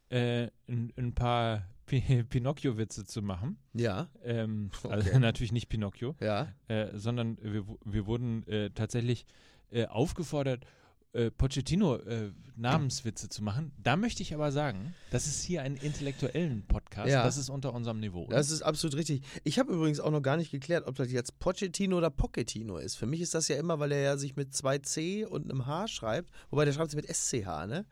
äh, 0.10 0.48
ein, 0.68 0.92
ein 0.98 1.14
paar 1.14 1.68
Pi- 1.86 2.24
Pinocchio-Witze 2.30 3.06
zu 3.06 3.22
machen. 3.22 3.58
Ja, 3.74 4.10
Ähm, 4.24 4.72
Also 4.90 5.10
Okay. 5.10 5.20
natürlich 5.20 5.52
nicht 5.52 5.70
Pinocchio, 5.70 6.16
ja. 6.20 6.52
äh, 6.68 6.98
sondern 6.98 7.38
wir, 7.42 7.66
wir 7.86 8.06
wurden 8.08 8.46
äh, 8.48 8.72
tatsächlich 8.72 9.26
äh, 9.72 9.86
aufgefordert, 9.86 10.66
äh, 11.14 11.30
Pochettino 11.32 11.98
äh, 11.98 12.32
Namenswitze 12.56 13.28
zu 13.28 13.44
machen. 13.44 13.74
Da 13.78 13.98
möchte 13.98 14.22
ich 14.24 14.34
aber 14.34 14.52
sagen, 14.52 14.96
das 15.10 15.28
ist 15.28 15.44
hier 15.44 15.62
ein 15.62 15.76
intellektuellen 15.76 16.66
Podcast. 16.68 17.10
Ja. 17.10 17.24
Das 17.24 17.38
ist 17.38 17.50
unter 17.50 17.74
unserem 17.74 18.00
Niveau. 18.00 18.28
Das 18.30 18.50
ist 18.50 18.62
absolut 18.62 18.96
richtig. 18.96 19.24
Ich 19.44 19.60
habe 19.60 19.74
übrigens 19.74 20.00
auch 20.00 20.12
noch 20.12 20.22
gar 20.22 20.38
nicht 20.38 20.52
geklärt, 20.52 20.88
ob 20.88 20.96
das 20.96 21.12
jetzt 21.12 21.40
Pochettino 21.40 21.98
oder 21.98 22.10
Pochettino 22.10 22.78
ist. 22.78 22.96
Für 22.96 23.08
mich 23.08 23.20
ist 23.20 23.34
das 23.34 23.50
ja 23.50 23.58
immer, 23.58 23.80
weil 23.80 23.92
er 23.92 24.02
ja 24.02 24.16
sich 24.18 24.36
mit 24.36 24.56
zwei 24.56 24.78
C 24.78 25.26
und 25.26 25.52
einem 25.52 25.66
H 25.66 25.90
schreibt, 25.90 26.30
wobei 26.50 26.64
der 26.66 26.74
schreibt 26.74 26.92
sich 26.92 27.02
mit 27.02 27.14
SCH, 27.14 27.68
ne? 27.68 27.86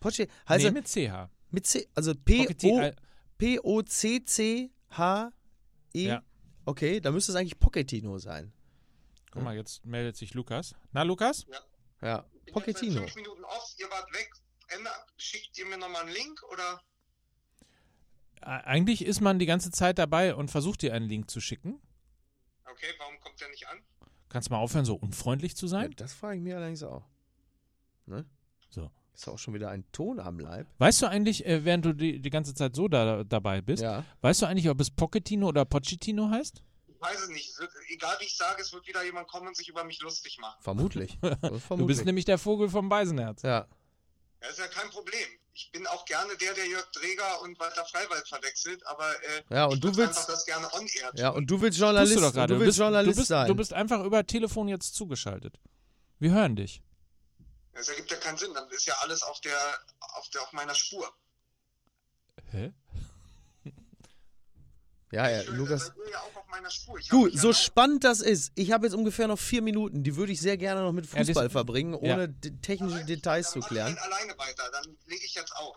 Poche 0.00 0.28
heißt 0.48 0.62
nee, 0.62 0.68
er 0.68 0.72
mit 0.72 0.86
CH. 0.86 1.30
mit 1.50 1.66
C, 1.66 1.88
also 1.94 2.14
Pochettino, 2.14 2.80
äh, 2.80 2.94
P-O-C-C-H-E. 3.38 4.70
Ja. 5.94 6.22
Okay, 6.64 7.00
da 7.00 7.10
müsste 7.10 7.32
es 7.32 7.36
eigentlich 7.36 7.58
Pochettino 7.58 8.18
sein. 8.18 8.52
Guck 9.30 9.42
mal, 9.42 9.54
jetzt 9.56 9.84
meldet 9.84 10.16
sich 10.16 10.32
Lukas. 10.34 10.74
Na, 10.92 11.02
Lukas? 11.02 11.44
Ja, 11.50 11.58
bin 12.00 12.08
jetzt 12.10 12.52
Pochettino. 12.52 13.00
fünf 13.00 13.14
Minuten 13.16 13.44
off, 13.44 13.74
ihr 13.78 13.90
wart 13.90 14.12
weg. 14.12 14.30
Ende, 14.68 14.90
schickt 15.16 15.56
ihr 15.58 15.66
mir 15.66 15.78
nochmal 15.78 16.02
einen 16.02 16.12
Link 16.12 16.42
oder? 16.52 16.80
Eigentlich 18.42 19.04
ist 19.04 19.20
man 19.20 19.38
die 19.38 19.46
ganze 19.46 19.70
Zeit 19.70 19.98
dabei 19.98 20.34
und 20.34 20.50
versucht 20.50 20.82
dir 20.82 20.92
einen 20.94 21.08
Link 21.08 21.30
zu 21.30 21.40
schicken. 21.40 21.80
Okay, 22.64 22.86
warum 22.98 23.18
kommt 23.20 23.40
der 23.40 23.48
nicht 23.48 23.66
an? 23.68 23.78
Kannst 24.28 24.48
du 24.48 24.52
mal 24.54 24.58
aufhören, 24.60 24.84
so 24.84 24.94
unfreundlich 24.96 25.56
zu 25.56 25.66
Ja, 25.66 25.70
sein? 25.70 25.90
das 25.96 26.12
frage 26.12 26.36
ich 26.36 26.42
mir 26.42 26.56
allerdings 26.56 26.82
auch. 26.82 27.04
Ne? 28.06 28.24
So. 28.68 28.90
Ist 29.14 29.26
auch 29.28 29.38
schon 29.38 29.54
wieder 29.54 29.70
ein 29.70 29.90
Ton 29.92 30.20
am 30.20 30.38
Leib. 30.38 30.66
Weißt 30.78 31.00
du 31.00 31.06
eigentlich, 31.06 31.46
äh, 31.46 31.64
während 31.64 31.86
du 31.86 31.94
die, 31.94 32.20
die 32.20 32.30
ganze 32.30 32.52
Zeit 32.54 32.76
so 32.76 32.86
da, 32.86 33.24
dabei 33.24 33.62
bist, 33.62 33.82
Ja. 33.82 34.04
weißt 34.20 34.42
du 34.42 34.46
eigentlich, 34.46 34.68
ob 34.68 34.78
es 34.80 34.90
Pochettino 34.90 35.48
oder 35.48 35.64
Pochettino 35.64 36.28
heißt? 36.30 36.62
Ich 36.96 37.00
weiß 37.02 37.20
es 37.22 37.28
nicht. 37.28 37.52
Egal 37.88 38.16
wie 38.20 38.24
ich 38.24 38.36
sage, 38.36 38.62
es 38.62 38.72
wird 38.72 38.86
wieder 38.86 39.02
jemand 39.04 39.28
kommen 39.28 39.48
und 39.48 39.56
sich 39.56 39.68
über 39.68 39.84
mich 39.84 40.00
lustig 40.00 40.38
machen. 40.38 40.56
Vermutlich. 40.62 41.12
Ist 41.22 41.42
Du 41.42 41.58
vermutlich. 41.58 41.86
bist 41.96 42.04
nämlich 42.06 42.24
der 42.24 42.38
Vogel 42.38 42.68
vom 42.68 42.88
Beisenherz. 42.88 43.42
ja. 43.42 43.66
Das 44.40 44.50
ist 44.50 44.58
ja 44.58 44.68
kein 44.68 44.90
Problem. 44.90 45.26
Ich 45.54 45.70
bin 45.72 45.86
auch 45.86 46.04
gerne 46.04 46.36
der, 46.36 46.52
der 46.52 46.66
Jörg 46.68 46.84
Dreger 46.92 47.40
und 47.40 47.58
Walter 47.58 47.86
Freiwald 47.86 48.28
verwechselt, 48.28 48.86
aber 48.86 49.10
äh, 49.24 49.42
Ja, 49.48 49.64
und 49.64 49.76
ich 49.76 49.80
du 49.80 49.96
willst- 49.96 50.18
einfach 50.18 50.26
das 50.26 50.44
gerne 50.44 50.68
on 50.74 50.86
air. 50.86 51.10
Ja, 51.14 51.28
und 51.30 51.46
du 51.50 51.58
willst 51.62 51.78
Journalist, 51.78 52.16
du 52.16 52.20
doch 52.20 52.32
gerade. 52.34 52.52
du 52.52 52.54
Du 52.54 52.60
willst 52.60 52.68
bist, 52.74 52.78
Journalist 52.80 53.16
du, 53.16 53.20
bist, 53.22 53.28
sein. 53.28 53.48
du 53.48 53.54
bist 53.54 53.72
einfach 53.72 54.04
über 54.04 54.26
Telefon 54.26 54.68
jetzt 54.68 54.94
zugeschaltet. 54.94 55.58
Wir 56.18 56.32
hören 56.32 56.54
dich. 56.54 56.82
Das 57.72 57.88
ergibt 57.88 58.10
ja 58.10 58.18
keinen 58.18 58.36
Sinn. 58.36 58.52
Dann 58.54 58.68
ist 58.70 58.84
ja 58.86 58.94
alles 59.00 59.22
auf 59.22 59.40
der, 59.40 59.58
auf 60.16 60.28
der, 60.28 60.42
auf 60.42 60.52
meiner 60.52 60.74
Spur. 60.74 61.10
Hä? 62.52 62.72
Ja, 65.16 65.30
ja, 65.30 65.40
Ich 65.42 65.48
höre- 65.48 65.56
Lukas. 65.56 65.92
ja 66.12 66.18
auch 66.20 66.36
auf 66.36 66.46
meiner 66.50 66.70
Spur. 66.70 66.98
Ich 66.98 67.06
hab 67.06 67.10
Du, 67.10 67.24
mich 67.24 67.34
ja 67.34 67.40
so 67.40 67.52
spannend 67.52 68.04
das 68.04 68.20
ist, 68.20 68.52
ich 68.54 68.72
habe 68.72 68.86
jetzt 68.86 68.94
ungefähr 68.94 69.26
noch 69.28 69.38
vier 69.38 69.62
Minuten, 69.62 70.02
die 70.02 70.16
würde 70.16 70.32
ich 70.32 70.40
sehr 70.40 70.56
gerne 70.56 70.82
noch 70.82 70.92
mit 70.92 71.06
Ja, 71.06 71.18
das- 71.18 71.26
Fußball 71.28 71.50
verbringen, 71.50 71.94
ohne 71.94 72.32
ja. 72.44 72.50
technische 72.62 72.98
Dann 72.98 73.06
Details 73.06 73.50
zu 73.50 73.60
klären. 73.60 73.94
Ich 73.96 74.00
alleine 74.02 74.32
weiter, 74.38 74.64
dann 74.72 74.96
lege 75.06 75.24
ich 75.24 75.34
jetzt 75.34 75.54
auf. 75.56 75.76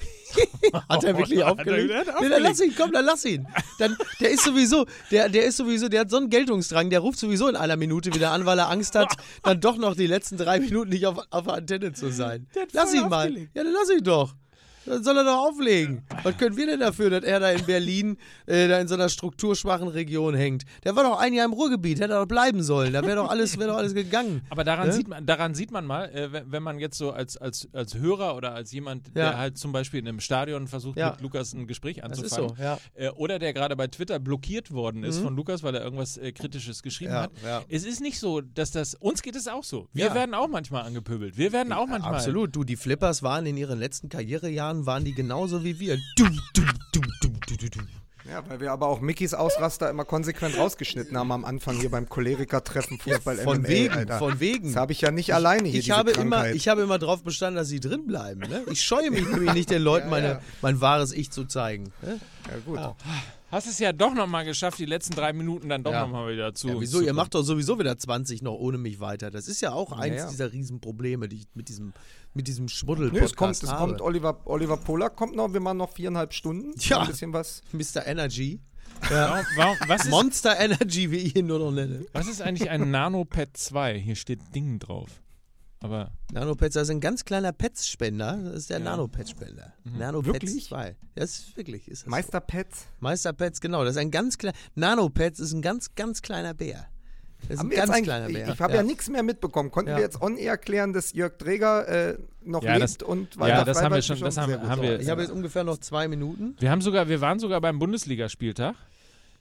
Hat 0.88 1.02
er 1.04 1.16
wirklich 1.16 1.38
Oh, 1.42 1.42
er- 1.42 1.50
aufgelegt? 1.52 1.90
der 1.90 1.98
hat 2.14 2.20
Nee, 2.20 2.28
dann 2.28 2.42
lass 2.42 2.60
ihn, 2.60 2.74
komm, 2.76 2.92
dann 2.92 3.04
lass 3.04 3.24
ihn. 3.24 3.48
Dann, 3.78 3.96
der 4.20 4.30
ist 4.30 4.44
sowieso, 4.44 4.86
der, 5.10 5.28
der 5.28 5.44
ist 5.46 5.56
sowieso, 5.56 5.88
der 5.88 6.00
hat 6.02 6.10
so 6.10 6.18
einen 6.18 6.30
Geltungsdrang, 6.30 6.90
der 6.90 7.00
ruft 7.00 7.18
sowieso 7.18 7.48
in 7.48 7.56
einer 7.56 7.76
Minute 7.76 8.14
wieder 8.14 8.30
an, 8.30 8.46
weil 8.46 8.58
er 8.58 8.68
Angst 8.68 8.94
hat, 8.94 9.12
dann 9.42 9.60
doch 9.60 9.76
noch 9.76 9.96
die 9.96 10.06
letzten 10.06 10.36
drei 10.36 10.60
Minuten 10.60 10.90
nicht 10.90 11.06
auf, 11.06 11.18
auf 11.30 11.44
der 11.46 11.54
Antenne 11.54 11.92
zu 11.94 12.12
sein. 12.12 12.46
Lass 12.72 12.94
ihn 12.94 13.08
mal. 13.08 13.26
aufgelegt. 13.28 13.50
Ja, 13.54 13.64
dann 13.64 13.72
lass 13.72 13.90
ihn 13.90 14.04
doch. 14.04 14.34
Dann 14.88 15.04
soll 15.04 15.16
er 15.18 15.24
doch 15.24 15.46
auflegen. 15.48 16.02
Was 16.22 16.36
können 16.36 16.56
wir 16.56 16.66
denn 16.66 16.80
dafür, 16.80 17.10
dass 17.10 17.24
er 17.24 17.40
da 17.40 17.50
in 17.50 17.64
Berlin, 17.64 18.16
äh, 18.46 18.68
da 18.68 18.78
in 18.78 18.88
so 18.88 18.94
einer 18.94 19.08
strukturschwachen 19.08 19.88
Region 19.88 20.34
hängt? 20.34 20.64
Der 20.84 20.96
war 20.96 21.04
doch 21.04 21.18
ein 21.18 21.32
Jahr 21.34 21.44
im 21.44 21.52
Ruhrgebiet, 21.52 22.00
hätte 22.00 22.14
er 22.14 22.20
doch 22.20 22.26
bleiben 22.28 22.62
sollen. 22.62 22.92
Da 22.92 23.02
wäre 23.02 23.16
doch 23.16 23.30
alles, 23.30 23.58
wäre 23.58 23.70
doch 23.70 23.76
alles 23.76 23.94
gegangen. 23.94 24.42
Aber 24.50 24.64
daran, 24.64 24.88
Ne? 24.88 24.92
sieht 24.94 25.08
man, 25.08 25.26
daran 25.26 25.54
sieht 25.54 25.70
man 25.70 25.84
mal, 25.86 26.06
äh, 26.10 26.28
wenn, 26.50 26.62
man 26.62 26.78
jetzt 26.78 26.98
so 26.98 27.10
als, 27.12 27.36
als, 27.36 27.68
als 27.72 27.94
Hörer 27.96 28.36
oder 28.36 28.54
als 28.54 28.72
jemand, 28.72 29.08
Ja. 29.08 29.12
der 29.14 29.38
halt 29.38 29.58
zum 29.58 29.72
Beispiel 29.72 30.00
in 30.00 30.08
einem 30.08 30.20
Stadion 30.20 30.66
versucht, 30.68 30.98
Ja. 30.98 31.10
mit 31.12 31.20
Lukas 31.20 31.52
ein 31.52 31.66
Gespräch 31.66 32.02
anzufangen, 32.04 32.48
so, 32.50 32.62
ja. 32.62 32.78
äh, 32.94 33.08
oder 33.10 33.38
der 33.38 33.52
gerade 33.52 33.76
bei 33.76 33.86
Twitter 33.88 34.18
blockiert 34.18 34.70
worden 34.72 35.04
ist 35.04 35.18
von 35.20 35.36
Lukas, 35.36 35.62
weil 35.62 35.74
er 35.74 35.82
irgendwas 35.82 36.16
äh, 36.16 36.32
Kritisches 36.32 36.82
geschrieben 36.82 37.12
hat. 37.12 37.30
Es 37.68 37.84
ist 37.84 38.00
nicht 38.00 38.18
so, 38.18 38.40
dass 38.40 38.70
das, 38.70 38.94
uns 38.94 39.22
geht 39.22 39.36
es 39.36 39.48
auch 39.48 39.64
so. 39.64 39.88
Wir 39.92 40.14
werden 40.14 40.34
auch 40.34 40.48
manchmal 40.48 40.82
angepöbelt. 40.84 41.36
Wir 41.36 41.52
werden 41.52 41.72
auch 41.72 41.86
manchmal. 41.86 42.14
Absolut. 42.14 42.54
Du, 42.54 42.64
die 42.64 42.76
Flippers 42.76 43.22
waren 43.22 43.46
in 43.46 43.56
ihren 43.56 43.78
letzten 43.78 44.08
Karrierejahren, 44.08 44.77
waren 44.86 45.04
die 45.04 45.14
genauso 45.14 45.64
wie 45.64 45.78
wir. 45.78 45.96
Du, 46.16 46.24
du, 46.54 46.62
du, 46.92 47.00
du, 47.20 47.56
du, 47.56 47.70
du. 47.70 47.80
Ja, 48.30 48.42
weil 48.46 48.60
wir 48.60 48.72
aber 48.72 48.88
auch 48.88 49.00
Mickys 49.00 49.32
Ausraster 49.32 49.88
immer 49.88 50.04
konsequent 50.04 50.58
rausgeschnitten 50.58 51.16
haben 51.16 51.32
am 51.32 51.44
Anfang 51.46 51.76
hier 51.80 51.90
beim 51.90 52.10
Choleriker-Treffen 52.10 52.98
Fußball 52.98 53.36
Von 53.36 53.60
MMA, 53.60 53.68
wegen, 53.68 53.94
Alter. 53.94 54.18
von 54.18 54.38
wegen. 54.38 54.68
Das 54.68 54.76
habe 54.76 54.92
ich 54.92 55.00
ja 55.00 55.10
nicht 55.10 55.34
alleine 55.34 55.66
hier, 55.66 55.78
ich 55.78 55.86
diese 55.86 55.96
habe 55.96 56.10
immer, 56.10 56.50
ich 56.50 56.68
habe 56.68 56.82
immer 56.82 56.98
darauf 56.98 57.22
bestanden, 57.22 57.56
dass 57.56 57.68
sie 57.68 57.80
drin 57.80 58.06
bleiben. 58.06 58.40
Ne? 58.40 58.64
Ich 58.70 58.82
scheue 58.82 59.10
mich 59.10 59.26
nämlich 59.30 59.54
nicht, 59.54 59.70
den 59.70 59.80
Leuten 59.80 60.10
meine, 60.10 60.40
mein 60.60 60.80
wahres 60.82 61.12
Ich 61.12 61.30
zu 61.30 61.46
zeigen. 61.46 61.84
Ne? 62.02 62.20
ja, 62.50 62.58
gut. 62.66 62.78
Hast 63.50 63.66
es 63.66 63.78
ja 63.78 63.92
doch 63.92 64.12
nochmal 64.12 64.44
geschafft, 64.44 64.78
die 64.78 64.84
letzten 64.84 65.14
drei 65.14 65.32
Minuten 65.32 65.70
dann 65.70 65.82
doch 65.82 65.92
Ja. 65.92 66.02
nochmal 66.02 66.32
wieder 66.32 66.54
zu. 66.54 66.68
Ja, 66.68 66.80
wieso? 66.80 66.98
zu 66.98 67.04
Ihr 67.04 67.14
macht 67.14 67.34
doch 67.34 67.42
sowieso 67.42 67.78
wieder 67.78 67.96
20 67.96 68.42
noch 68.42 68.54
ohne 68.54 68.76
mich 68.76 69.00
weiter. 69.00 69.30
Das 69.30 69.48
ist 69.48 69.62
ja 69.62 69.72
auch 69.72 69.92
eins 69.92 70.16
ja. 70.16 70.28
dieser 70.28 70.52
Riesenprobleme, 70.52 71.28
die 71.28 71.36
ich 71.36 71.46
mit 71.54 71.68
diesem, 71.70 71.94
mit 72.34 72.46
diesem 72.46 72.68
schmuddel 72.68 73.10
Nö, 73.10 73.20
es 73.20 73.34
kommt, 73.34 73.54
es 73.62 73.70
habe. 73.70 73.86
kommt 73.86 74.02
Oliver, 74.02 74.40
Oliver 74.44 74.76
Pollack 74.76 75.16
kommt 75.16 75.34
noch, 75.34 75.52
wir 75.52 75.60
machen 75.60 75.78
noch 75.78 75.92
viereinhalb 75.92 76.34
Stunden. 76.34 76.72
Ja. 76.78 77.00
Ein 77.00 77.06
bisschen 77.06 77.32
was. 77.32 77.62
Mr. 77.72 78.06
Energy. 78.06 78.60
Warum, 79.08 79.44
warum, 79.56 79.76
was, 79.86 80.04
ist, 80.04 80.10
Monster 80.10 80.58
Energy, 80.58 81.10
wie 81.10 81.18
ich 81.18 81.36
ihn 81.36 81.46
nur 81.46 81.58
noch 81.58 81.70
nenne. 81.70 82.04
was 82.12 82.26
ist 82.26 82.42
eigentlich 82.42 82.68
ein 82.68 82.90
Nanopad 82.90 83.56
2? 83.56 83.98
Hier 83.98 84.16
steht 84.16 84.40
Ding 84.54 84.78
drauf. 84.78 85.08
Aber 85.80 86.10
Nanopads, 86.32 86.74
das 86.74 86.84
ist 86.84 86.90
ein 86.90 87.00
ganz 87.00 87.24
kleiner 87.24 87.52
Pets-Spender. 87.52 88.36
Das 88.44 88.54
ist 88.54 88.70
der 88.70 88.80
Nanopad-Spender. 88.80 89.72
Nanopads 89.84 90.32
Wirklich? 90.34 90.64
2. 90.66 90.96
Das 91.14 91.30
ist 91.38 91.56
wirklich. 91.56 91.86
Ist 91.88 92.02
das 92.02 92.04
so. 92.06 92.10
Meister 92.10 92.40
Pets. 92.40 92.86
Meisterpads, 93.00 93.60
genau. 93.60 93.84
Das 93.84 93.92
ist 93.92 93.98
ein 94.00 94.10
ganz 94.10 94.38
kleiner. 94.38 94.56
Nanopads 94.74 95.38
ist 95.38 95.52
ein 95.52 95.62
ganz, 95.62 95.94
ganz 95.94 96.20
kleiner 96.20 96.52
Bär. 96.54 96.86
Das 97.42 97.50
ist 97.50 97.58
Haben 97.60 97.70
ein 97.70 97.76
ganz 97.76 97.90
eigentlich- 97.90 98.02
kleiner 98.04 98.28
ich 98.28 98.34
Bär. 98.34 98.48
ich 98.52 98.60
habe 98.60 98.74
ja, 98.74 98.82
nichts 98.82 99.08
mehr 99.08 99.22
mitbekommen. 99.22 99.70
Konnten 99.70 99.90
Ja. 99.92 99.96
wir 99.98 100.02
jetzt 100.02 100.20
on-air 100.20 100.58
klären, 100.58 100.92
dass 100.92 101.12
Jörg 101.12 101.38
Träger 101.38 101.86
äh, 101.86 102.18
noch 102.42 102.64
Ja, 102.64 102.72
lebt 102.74 102.82
das- 102.82 102.96
und 103.08 103.36
ja, 103.36 103.64
das 103.64 103.80
haben 103.80 103.94
wir 103.94 104.02
schon- 104.02 104.18
das 104.18 104.36
haben- 104.36 104.68
haben 104.68 104.82
wir- 104.82 104.98
Ich 104.98 105.08
habe 105.08 105.22
jetzt 105.22 105.30
ungefähr 105.30 105.62
noch 105.62 105.78
zwei 105.78 106.08
Minuten. 106.08 106.56
wir 106.58 106.70
haben 106.72 106.80
sogar, 106.80 107.08
wir 107.08 107.20
waren 107.20 107.38
sogar 107.38 107.60
beim 107.60 107.78
Bundesligaspieltag. 107.78 108.74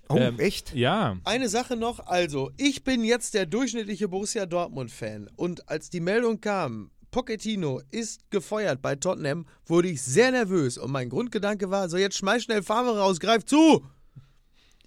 Oh, 0.09 0.17
Ähm, 0.17 0.39
echt? 0.39 0.73
Ja. 0.73 1.17
Eine 1.23 1.49
Sache 1.49 1.75
noch, 1.75 1.99
also, 2.07 2.51
ich 2.57 2.83
bin 2.83 3.03
jetzt 3.03 3.33
der 3.33 3.45
durchschnittliche 3.45 4.07
Borussia 4.07 4.45
Dortmund-Fan. 4.45 5.29
Und 5.35 5.67
als 5.69 5.89
die 5.89 5.99
Meldung 5.99 6.39
kam, 6.39 6.91
Pochettino 7.11 7.81
ist 7.91 8.29
gefeuert 8.29 8.81
bei 8.81 8.95
Tottenham, 8.95 9.45
wurde 9.65 9.89
ich 9.89 10.01
sehr 10.01 10.31
nervös. 10.31 10.77
Und 10.77 10.91
mein 10.91 11.09
Grundgedanke 11.09 11.69
war, 11.69 11.89
so 11.89 11.97
jetzt 11.97 12.17
schmeiß 12.17 12.43
schnell 12.43 12.63
Favre 12.63 12.97
raus, 12.99 13.19
greif 13.19 13.45
zu! 13.45 13.85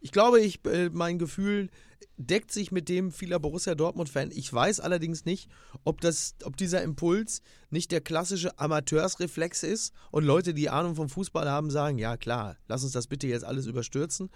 Ich 0.00 0.12
glaube, 0.12 0.40
ich, 0.40 0.64
äh, 0.64 0.88
mein 0.90 1.18
Gefühl 1.18 1.68
deckt 2.16 2.52
sich 2.52 2.70
mit 2.70 2.88
dem 2.88 3.12
vieler 3.12 3.38
Borussia 3.38 3.74
Dortmund-Fan. 3.74 4.30
Ich 4.32 4.52
weiß 4.52 4.80
allerdings 4.80 5.24
nicht, 5.24 5.50
ob, 5.84 6.00
das, 6.00 6.34
ob 6.44 6.56
dieser 6.56 6.82
Impuls 6.82 7.42
nicht 7.70 7.90
der 7.92 8.00
klassische 8.00 8.58
Amateursreflex 8.58 9.62
ist 9.62 9.94
und 10.10 10.24
Leute, 10.24 10.52
die 10.52 10.68
Ahnung 10.68 10.94
vom 10.96 11.08
Fußball 11.08 11.48
haben, 11.48 11.70
sagen, 11.70 11.98
ja 11.98 12.16
klar, 12.16 12.56
lass 12.68 12.84
uns 12.84 12.92
das 12.92 13.06
bitte 13.06 13.26
jetzt 13.26 13.44
alles 13.44 13.66
überstürzen. 13.66 14.30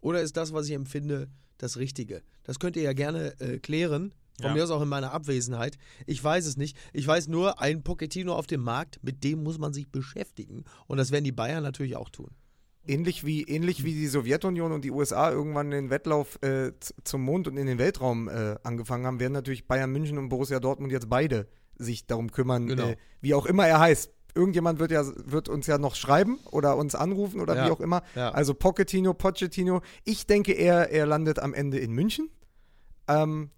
Oder 0.00 0.22
ist 0.22 0.36
das, 0.36 0.52
was 0.52 0.66
ich 0.68 0.72
empfinde, 0.74 1.28
das 1.58 1.76
Richtige? 1.76 2.22
Das 2.44 2.58
könnt 2.58 2.76
ihr 2.76 2.82
ja 2.82 2.92
gerne 2.92 3.38
äh, 3.40 3.58
klären. 3.58 4.12
Von 4.40 4.50
Ja. 4.50 4.54
mir 4.54 4.62
aus 4.64 4.70
auch 4.70 4.82
in 4.82 4.88
meiner 4.88 5.10
Abwesenheit. 5.12 5.76
Ich 6.06 6.22
weiß 6.22 6.46
es 6.46 6.56
nicht. 6.56 6.76
Ich 6.92 7.04
weiß 7.06 7.26
nur, 7.26 7.60
ein 7.60 7.82
Pochettino 7.82 8.34
auf 8.34 8.46
dem 8.46 8.60
Markt, 8.62 9.00
mit 9.02 9.24
dem 9.24 9.42
muss 9.42 9.58
man 9.58 9.72
sich 9.72 9.90
beschäftigen. 9.90 10.62
Und 10.86 10.98
das 10.98 11.10
werden 11.10 11.24
die 11.24 11.32
Bayern 11.32 11.64
natürlich 11.64 11.96
auch 11.96 12.08
tun. 12.08 12.30
Ähnlich 12.86 13.26
wie, 13.26 13.42
ähnlich 13.42 13.82
wie 13.84 13.92
die 13.94 14.06
Sowjetunion 14.06 14.70
und 14.72 14.84
die 14.84 14.92
USA 14.92 15.30
irgendwann 15.32 15.70
den 15.72 15.90
Wettlauf 15.90 16.40
äh, 16.42 16.70
zum 17.04 17.22
Mond 17.22 17.48
und 17.48 17.56
in 17.56 17.66
den 17.66 17.78
Weltraum 17.78 18.28
äh, 18.28 18.54
angefangen 18.62 19.04
haben, 19.06 19.18
werden 19.20 19.32
natürlich 19.32 19.66
Bayern 19.66 19.90
München 19.90 20.16
und 20.18 20.28
Borussia 20.28 20.60
Dortmund 20.60 20.92
jetzt 20.92 21.08
beide 21.10 21.48
sich 21.76 22.06
darum 22.06 22.30
kümmern, 22.30 22.66
Genau. 22.68 22.86
äh, 22.90 22.96
wie 23.20 23.34
auch 23.34 23.44
immer 23.44 23.66
er 23.66 23.80
heißt. 23.80 24.12
Irgendjemand 24.34 24.78
wird 24.78 24.90
ja 24.90 25.04
wird 25.16 25.48
uns 25.48 25.66
ja 25.66 25.78
noch 25.78 25.94
schreiben 25.94 26.38
oder 26.50 26.76
uns 26.76 26.94
anrufen 26.94 27.40
oder 27.40 27.56
Ja. 27.56 27.66
wie 27.66 27.70
auch 27.70 27.80
immer. 27.80 28.02
Ja. 28.14 28.30
Also 28.30 28.54
Pochettino, 28.54 29.14
Pochettino. 29.14 29.80
Ich 30.04 30.26
denke, 30.26 30.52
er, 30.52 30.90
er 30.90 31.06
landet 31.06 31.38
am 31.38 31.54
Ende 31.54 31.78
in 31.78 31.92
München. 31.92 32.30
Ähm, 33.08 33.50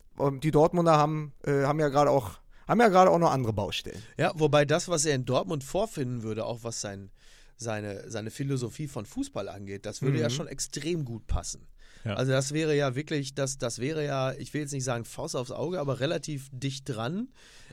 die 0.43 0.51
Dortmunder 0.51 0.97
haben, 0.97 1.33
äh, 1.45 1.65
haben 1.65 1.81
ja 1.81 1.89
gerade 1.89 2.11
auch 2.11 2.41
haben 2.69 2.81
ja 2.81 2.89
gerade 2.89 3.11
auch 3.11 3.19
noch 3.19 3.33
andere 3.33 3.53
Baustellen. 3.53 4.01
Ja, 4.17 4.31
wobei 4.37 4.65
das, 4.65 4.89
was 4.89 5.05
er 5.05 5.17
in 5.17 5.25
Dortmund 5.25 5.65
vorfinden 5.65 6.23
würde, 6.23 6.45
auch 6.47 6.63
was 6.63 6.81
sein, 6.81 7.11
seine, 7.57 8.09
seine 8.09 8.31
Philosophie 8.31 8.87
von 8.87 9.07
Fußball 9.07 9.49
angeht, 9.49 9.87
das 9.87 10.03
würde 10.03 10.21
ja 10.21 10.31
schon 10.31 10.47
extrem 10.47 11.05
gut 11.05 11.27
passen. 11.27 11.67
Ja. 12.05 12.15
Also 12.15 12.31
das 12.31 12.53
wäre 12.53 12.77
ja 12.77 12.95
wirklich, 12.95 13.35
das, 13.35 13.59
das 13.59 13.81
wäre 13.81 14.05
ja, 14.05 14.33
ich 14.35 14.55
will 14.55 14.61
jetzt 14.63 14.73
nicht 14.73 14.85
sagen 14.85 15.05
Faust 15.05 15.35
aufs 15.35 15.51
Auge, 15.51 15.81
aber 15.81 15.99
relativ 15.99 16.49
dicht 16.53 16.89
dran. 16.89 17.29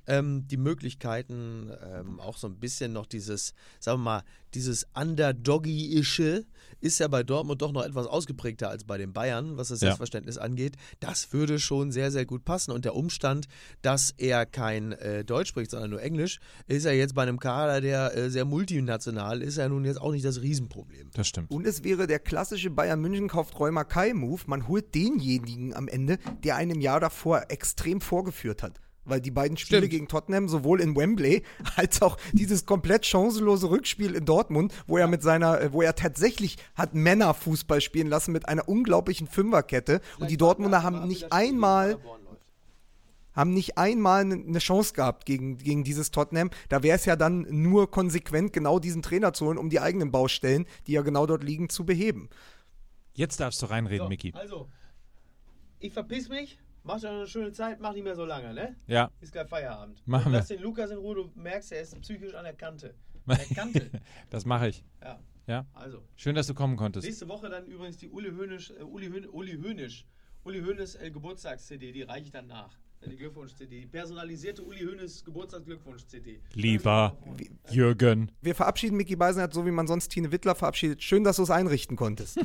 Ähm, 0.08 0.48
die 0.48 0.58
Möglichkeiten, 0.58 1.72
ähm, 1.84 2.20
auch 2.20 2.38
so 2.38 2.48
ein 2.48 2.60
bisschen 2.60 2.94
noch 2.94 3.06
dieses, 3.06 3.54
sagen 3.80 4.00
wir 4.00 4.04
mal, 4.04 4.24
dieses 4.54 4.88
Underdoggy-ische 4.96 6.46
ist 6.80 7.00
ja 7.00 7.08
bei 7.08 7.24
Dortmund 7.24 7.62
doch 7.62 7.72
noch 7.72 7.84
etwas 7.84 8.08
ausgeprägter 8.08 8.70
als 8.70 8.84
bei 8.86 8.98
den 8.98 9.14
Bayern, 9.14 9.58
was 9.58 9.68
das 9.70 9.82
Ja. 9.82 9.88
Selbstverständnis 9.88 10.38
angeht. 10.38 10.76
Das 11.00 11.34
würde 11.34 11.60
schon 11.60 11.92
sehr, 11.92 12.12
sehr 12.12 12.26
gut 12.26 12.46
passen. 12.46 12.72
Und 12.72 12.86
der 12.86 12.96
Umstand, 12.96 13.48
dass 13.82 14.14
er 14.18 14.46
kein 14.46 14.94
äh, 14.94 15.26
Deutsch 15.26 15.50
spricht, 15.50 15.72
sondern 15.72 15.90
nur 15.90 16.02
Englisch, 16.02 16.40
ist 16.68 16.86
ja 16.86 16.92
jetzt 16.92 17.14
bei 17.16 17.24
einem 17.24 17.40
Kader, 17.40 17.82
der 17.82 18.16
äh, 18.16 18.30
sehr 18.30 18.46
multinational 18.46 19.42
ist, 19.42 19.58
ja 19.58 19.68
nun 19.68 19.86
jetzt 19.86 20.00
auch 20.00 20.12
nicht 20.12 20.26
das 20.26 20.42
Riesenproblem. 20.42 21.10
Das 21.14 21.28
stimmt. 21.28 21.52
Und 21.52 21.66
es 21.66 21.84
wäre 21.84 22.08
der 22.08 22.20
klassische 22.20 22.70
Bayern 22.70 23.02
München 23.02 23.28
kauft 23.28 23.60
Räumer 23.60 23.86
Kai-Move. 23.86 24.44
Man 24.48 24.68
holt 24.68 24.94
denjenigen 24.96 25.74
am 25.74 25.88
Ende, 25.88 26.18
der 26.44 26.56
einen 26.56 26.72
im 26.72 26.82
Jahr 26.82 27.00
davor 27.00 27.46
extrem 27.50 28.02
vorgeführt 28.02 28.64
hat. 28.64 28.80
Weil 29.08 29.22
die 29.22 29.32
beiden 29.32 29.58
Spiele 29.58 29.80
Stimmt. 29.80 29.92
gegen 29.92 30.08
Tottenham, 30.08 30.48
sowohl 30.48 30.82
in 30.82 30.96
Wembley 30.96 31.44
als 31.76 32.02
auch 32.02 32.18
dieses 32.34 32.66
komplett 32.66 33.06
chancenlose 33.06 33.70
Rückspiel 33.70 34.14
in 34.16 34.26
Dortmund, 34.26 34.74
wo 34.86 34.98
er 34.98 35.08
mit 35.08 35.24
seiner, 35.24 35.62
äh, 35.62 35.74
wo 35.74 35.82
er 35.82 35.96
tatsächlich 35.96 36.58
hat 36.76 36.94
Männerfußball 36.94 37.82
spielen 37.82 38.08
lassen 38.08 38.32
mit 38.32 38.48
einer 38.48 38.68
unglaublichen 38.68 39.28
Fünferkette. 39.28 40.02
Und 40.20 40.30
die 40.30 40.38
Dortmunder 40.38 40.84
haben 40.84 41.08
nicht 41.08 41.32
einmal 41.32 41.98
haben 43.38 43.54
nicht 43.54 43.78
einmal 43.78 44.22
eine 44.22 44.38
ne 44.38 44.58
Chance 44.58 44.94
gehabt 44.96 45.28
gegen, 45.28 45.60
gegen 45.60 45.84
dieses 45.84 46.10
Tottenham. 46.10 46.50
Da 46.70 46.82
wäre 46.82 46.98
es 46.98 47.06
ja 47.06 47.16
dann 47.16 47.46
nur 47.50 47.92
konsequent, 47.92 48.52
genau 48.52 48.80
diesen 48.80 49.04
Trainer 49.04 49.32
zu 49.32 49.46
holen, 49.46 49.60
um 49.60 49.70
die 49.70 49.80
eigenen 49.80 50.12
Baustellen, 50.12 50.66
die 50.88 50.94
ja 50.94 51.04
genau 51.04 51.28
dort 51.28 51.44
liegen, 51.44 51.70
zu 51.70 51.86
beheben. 51.86 52.30
Jetzt 53.14 53.40
darfst 53.40 53.62
du 53.62 53.68
reinreden, 53.68 54.10
Micky. 54.10 54.34
Also, 54.34 54.68
ich 55.80 55.94
verpiss 55.94 56.30
mich, 56.30 56.58
mach 56.88 57.00
dir 57.00 57.10
eine 57.10 57.28
schöne 57.28 57.52
Zeit, 57.52 57.80
mach 57.80 57.94
nicht 57.94 58.04
mehr 58.04 58.16
so 58.16 58.26
lange, 58.26 58.54
ne? 58.54 58.76
Ja. 58.88 59.12
Ist 59.22 59.32
gleich 59.34 59.48
Feierabend. 59.48 60.02
Machen 60.08 60.32
wir. 60.32 60.40
Lass 60.40 60.48
den 60.48 60.62
Lukas 60.62 60.90
in 60.90 60.98
Ruhe, 60.98 61.16
du 61.16 61.32
merkst, 61.36 61.72
er 61.74 61.82
ist 61.82 62.00
psychisch 62.02 62.34
an 62.34 62.46
der 62.46 62.54
Kante. 62.54 62.96
An 63.28 63.38
der 63.38 63.56
Kante. 63.56 63.92
Das 64.30 64.46
mache 64.46 64.70
ich. 64.70 64.84
ja. 65.04 65.20
Ja. 65.48 65.66
Also, 65.74 66.04
Schön, 66.18 66.36
dass 66.36 66.48
du 66.48 66.54
kommen 66.54 66.76
konntest. 66.76 67.08
nächste 67.08 67.30
Woche 67.30 67.48
dann 67.50 67.66
übrigens 67.68 67.96
die 67.98 68.10
Uli 68.10 68.32
Hönisch, 68.32 68.70
äh, 68.72 68.84
Uli, 68.84 69.08
Hön, 69.08 69.30
Uli 69.30 69.54
Hönisch, 69.54 70.06
Uli 70.44 70.60
Hönes 70.60 70.96
äh, 70.96 71.10
Geburtstags-CD, 71.10 71.94
die 71.94 72.02
reiche 72.02 72.26
ich 72.26 72.32
dann 72.32 72.48
nach. 72.48 72.78
Die 73.06 73.16
Glückwunsch-CD, 73.16 73.82
die 73.82 73.88
personalisierte 73.88 74.64
Uli 74.64 74.80
Hönes 74.80 75.24
Geburtstagsglückwunsch-CD. 75.24 76.42
Lieber 76.54 77.16
Jürgen. 77.70 78.32
Wir 78.42 78.56
verabschieden 78.56 78.98
Micky 78.98 79.16
Beisenherz 79.16 79.54
so, 79.54 79.66
wie 79.66 79.72
man 79.72 79.88
sonst 79.88 80.10
Tine 80.10 80.32
Wittler 80.32 80.56
verabschiedet. 80.56 81.04
Schön, 81.04 81.24
dass 81.24 81.38
du 81.38 81.44
es 81.44 81.52
einrichten 81.52 81.96
konntest. 81.96 82.38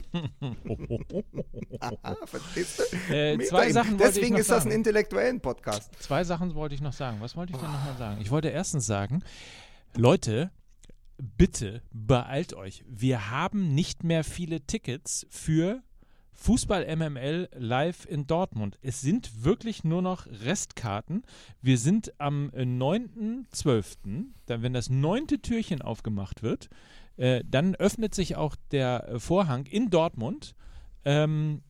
Verstehst 2.27 2.79
du? 2.79 3.13
Äh, 3.13 3.39
zwei. 3.41 3.73
Sachen 3.73 3.97
Deswegen 3.99 4.35
noch 4.35 4.41
ist 4.41 4.51
das 4.51 4.67
ein 4.67 4.73
intellektuellen 4.73 5.41
Podcast. 5.41 5.91
Zwei 6.01 6.23
Sachen 6.25 6.55
wollte 6.55 6.75
ich 6.75 6.81
noch 6.81 6.93
sagen. 6.93 7.17
Was 7.21 7.37
wollte 7.37 7.55
ich 7.55 7.59
denn 7.59 7.73
nochmal 7.73 7.97
sagen? 7.97 8.21
Ich 8.21 8.31
wollte 8.31 8.49
erstens 8.49 8.87
sagen, 8.87 9.25
Leute, 9.97 10.53
bitte 11.19 11.83
beeilt 11.93 12.55
euch. 12.55 12.85
Wir 12.87 13.31
haben 13.31 13.75
nicht 13.75 14.05
mehr 14.05 14.23
viele 14.25 14.61
Tickets 14.67 15.27
für 15.31 15.83
Fußball 16.35 16.85
MML 16.97 17.49
live 17.55 18.07
in 18.07 18.27
Dortmund. 18.27 18.79
Es 18.83 19.01
sind 19.01 19.45
wirklich 19.45 19.85
nur 19.85 20.03
noch 20.03 20.27
Restkarten. 20.27 21.23
Wir 21.61 21.79
sind 21.79 22.13
am 22.19 22.51
äh, 22.55 22.63
9.12., 22.63 24.25
dann, 24.47 24.63
wenn 24.63 24.73
das 24.73 24.91
neunte 24.91 25.41
Türchen 25.41 25.83
aufgemacht 25.83 26.43
wird, 26.43 26.69
äh, 27.17 27.45
dann 27.49 27.75
öffnet 27.75 28.15
sich 28.15 28.37
auch 28.37 28.57
der 28.71 29.09
äh, 29.09 29.21
Vorhang 29.21 29.67
in 29.67 29.91
Dortmund. 29.91 30.55
Ähm, 31.05 31.63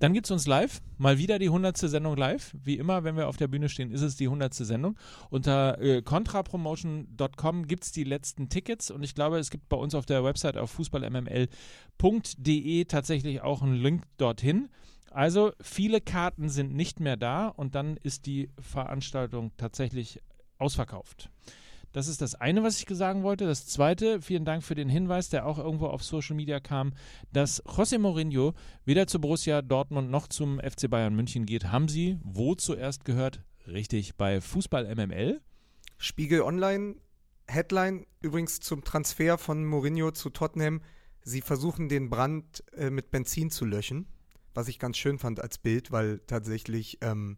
Dann 0.00 0.12
gibt 0.14 0.26
es 0.26 0.30
uns 0.30 0.46
live, 0.46 0.80
mal 0.96 1.18
wieder 1.18 1.38
die 1.38 1.48
100. 1.48 1.76
Sendung 1.76 2.16
live. 2.16 2.56
Wie 2.64 2.78
immer, 2.78 3.04
wenn 3.04 3.16
wir 3.16 3.28
auf 3.28 3.36
der 3.36 3.48
Bühne 3.48 3.68
stehen, 3.68 3.90
ist 3.90 4.00
es 4.00 4.16
die 4.16 4.24
100. 4.24 4.54
Sendung. 4.54 4.96
Unter 5.28 5.78
äh, 5.78 6.00
contrapromotion.com 6.00 7.66
gibt 7.66 7.84
es 7.84 7.92
die 7.92 8.04
letzten 8.04 8.48
Tickets 8.48 8.90
und 8.90 9.02
ich 9.02 9.14
glaube, 9.14 9.38
es 9.38 9.50
gibt 9.50 9.68
bei 9.68 9.76
uns 9.76 9.94
auf 9.94 10.06
der 10.06 10.24
Website 10.24 10.56
auf 10.56 10.70
fußballmml.de 10.70 12.84
tatsächlich 12.86 13.42
auch 13.42 13.60
einen 13.60 13.74
Link 13.74 14.04
dorthin. 14.16 14.70
Also 15.10 15.52
viele 15.60 16.00
Karten 16.00 16.48
sind 16.48 16.74
nicht 16.74 16.98
mehr 16.98 17.18
da 17.18 17.48
und 17.48 17.74
dann 17.74 17.98
ist 17.98 18.24
die 18.24 18.48
Veranstaltung 18.58 19.52
tatsächlich 19.58 20.22
ausverkauft. 20.56 21.28
Das 21.92 22.06
ist 22.06 22.22
das 22.22 22.36
eine, 22.36 22.62
was 22.62 22.80
ich 22.80 22.86
sagen 22.96 23.24
wollte. 23.24 23.46
Das 23.46 23.66
zweite, 23.66 24.22
vielen 24.22 24.44
Dank 24.44 24.62
für 24.62 24.76
den 24.76 24.88
Hinweis, 24.88 25.28
der 25.28 25.46
auch 25.46 25.58
irgendwo 25.58 25.86
auf 25.86 26.04
Social 26.04 26.36
Media 26.36 26.60
kam, 26.60 26.92
dass 27.32 27.64
José 27.64 27.98
Mourinho 27.98 28.54
weder 28.84 29.08
zu 29.08 29.20
Borussia 29.20 29.60
Dortmund 29.60 30.10
noch 30.10 30.28
zum 30.28 30.60
FC 30.60 30.88
Bayern 30.88 31.14
München 31.14 31.46
geht. 31.46 31.72
Haben 31.72 31.88
Sie 31.88 32.18
wo 32.22 32.54
zuerst 32.54 33.04
gehört? 33.04 33.42
Richtig, 33.66 34.16
bei 34.16 34.40
Fußball 34.40 34.94
MML. 34.94 35.40
Spiegel 35.98 36.42
Online, 36.42 36.94
Headline 37.48 38.06
übrigens 38.20 38.60
zum 38.60 38.84
Transfer 38.84 39.36
von 39.36 39.64
Mourinho 39.64 40.12
zu 40.12 40.30
Tottenham. 40.30 40.82
Sie 41.22 41.40
versuchen 41.40 41.88
den 41.88 42.08
Brand 42.08 42.64
äh, 42.72 42.90
mit 42.90 43.10
Benzin 43.10 43.50
zu 43.50 43.64
löschen, 43.64 44.06
was 44.54 44.68
ich 44.68 44.78
ganz 44.78 44.96
schön 44.96 45.18
fand 45.18 45.40
als 45.40 45.58
Bild, 45.58 45.90
weil 45.90 46.20
tatsächlich 46.26 46.98
ähm, 47.02 47.36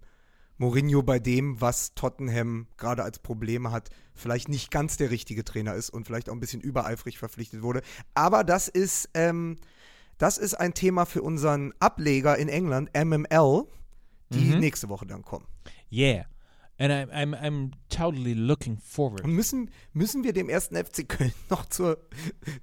Mourinho 0.58 1.02
bei 1.02 1.18
dem, 1.18 1.60
was 1.60 1.94
Tottenham 1.94 2.66
gerade 2.76 3.02
als 3.02 3.18
Probleme 3.18 3.70
hat, 3.72 3.90
vielleicht 4.14 4.48
nicht 4.48 4.70
ganz 4.70 4.96
der 4.96 5.10
richtige 5.10 5.44
Trainer 5.44 5.74
ist 5.74 5.90
und 5.90 6.06
vielleicht 6.06 6.28
auch 6.28 6.34
ein 6.34 6.40
bisschen 6.40 6.60
übereifrig 6.60 7.18
verpflichtet 7.18 7.62
wurde. 7.62 7.82
Aber 8.14 8.44
das 8.44 8.68
ist, 8.68 9.08
ähm, 9.14 9.56
das 10.18 10.38
ist 10.38 10.54
ein 10.54 10.74
Thema 10.74 11.04
für 11.06 11.22
unseren 11.22 11.72
Ableger 11.80 12.36
in 12.38 12.48
England, 12.48 12.90
MML, 12.94 13.64
die 14.32 14.52
Mhm. 14.54 14.58
nächste 14.60 14.88
Woche 14.88 15.06
dann 15.06 15.22
kommen. 15.22 15.46
Yeah. 15.90 16.26
And 16.82 16.90
I'm, 16.90 17.12
I'm, 17.12 17.34
I'm 17.40 17.70
totally 17.90 18.34
looking 18.34 18.76
forward. 18.76 19.22
Und 19.22 19.34
müssen, 19.34 19.70
müssen 19.92 20.24
wir 20.24 20.32
dem 20.32 20.48
ersten 20.48 20.74
FC 20.74 21.08
Köln 21.08 21.32
noch 21.48 21.66
zur, 21.66 21.98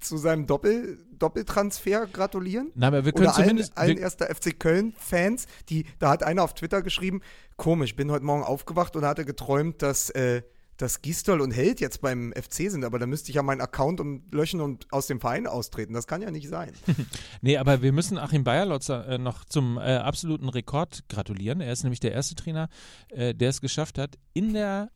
zu 0.02 0.18
seinem 0.18 0.46
Doppel, 0.46 0.98
Doppeltransfer 1.18 2.06
gratulieren? 2.08 2.70
Na, 2.76 2.88
aber 2.88 3.06
wir 3.06 3.14
können 3.14 3.28
Oder 3.28 3.38
allen, 3.38 3.48
zumindest. 3.48 3.78
allen 3.78 3.96
wir, 3.96 4.04
erster 4.04 4.26
FC 4.28 4.60
Köln-Fans, 4.60 5.46
die, 5.70 5.86
da 6.00 6.10
hat 6.10 6.24
einer 6.24 6.44
auf 6.44 6.54
Twitter 6.54 6.82
geschrieben, 6.82 7.22
komisch, 7.56 7.96
bin 7.96 8.12
heute 8.12 8.26
Morgen 8.26 8.44
aufgewacht 8.44 8.98
und 8.98 9.06
hatte 9.06 9.24
geträumt, 9.24 9.82
dass, 9.82 10.10
äh, 10.10 10.42
dass 10.80 11.02
Gistol 11.02 11.42
und 11.42 11.52
Held 11.52 11.82
jetzt 11.82 12.00
beim 12.00 12.32
FC 12.34 12.72
sind, 12.72 12.86
aber 12.86 13.00
da 13.00 13.06
müsste 13.06 13.30
ich 13.30 13.36
ja 13.36 13.44
meinen 13.44 13.60
Account 13.60 14.00
und 14.00 14.34
löschen 14.34 14.62
und 14.62 14.92
aus 14.94 15.08
dem 15.08 15.20
Verein 15.20 15.46
austreten. 15.46 15.94
Das 15.94 16.08
kann 16.08 16.22
ja 16.22 16.32
nicht 16.32 16.48
sein. 16.48 16.72
nee, 17.42 17.58
aber 17.58 17.82
wir 17.82 17.92
müssen 17.92 18.18
Achim 18.18 18.46
Bayerlotzer 18.46 19.06
äh, 19.06 19.18
noch 19.18 19.44
zum 19.44 19.78
äh, 19.78 19.98
absoluten 19.98 20.48
Rekord 20.48 21.04
gratulieren. 21.10 21.60
Er 21.60 21.74
ist 21.74 21.84
nämlich 21.84 22.00
der 22.00 22.14
erste 22.14 22.36
Trainer, 22.36 22.70
äh, 23.10 23.36
der 23.36 23.50
es 23.50 23.60
geschafft 23.60 23.98
hat, 23.98 24.18
in 24.34 24.54
der 24.54 24.90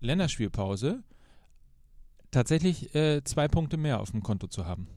Länderspielpause 0.00 1.02
tatsächlich 2.30 2.94
äh, 2.94 3.24
zwei 3.24 3.48
Punkte 3.48 3.78
mehr 3.78 4.00
auf 4.00 4.10
dem 4.10 4.22
Konto 4.22 4.46
zu 4.46 4.66
haben. 4.66 4.88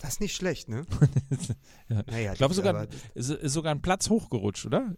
Das 0.00 0.10
ist 0.10 0.20
nicht 0.20 0.36
schlecht, 0.36 0.68
ne? 0.68 0.84
Ja. 1.88 2.02
Naja, 2.06 2.32
Ich 2.32 2.38
glaube 2.38 2.52
sogar, 2.52 2.86
ist, 3.14 3.30
ist 3.30 3.52
sogar 3.54 3.74
ein 3.74 3.80
Platz 3.80 4.10
hochgerutscht, 4.10 4.66
oder? 4.66 4.94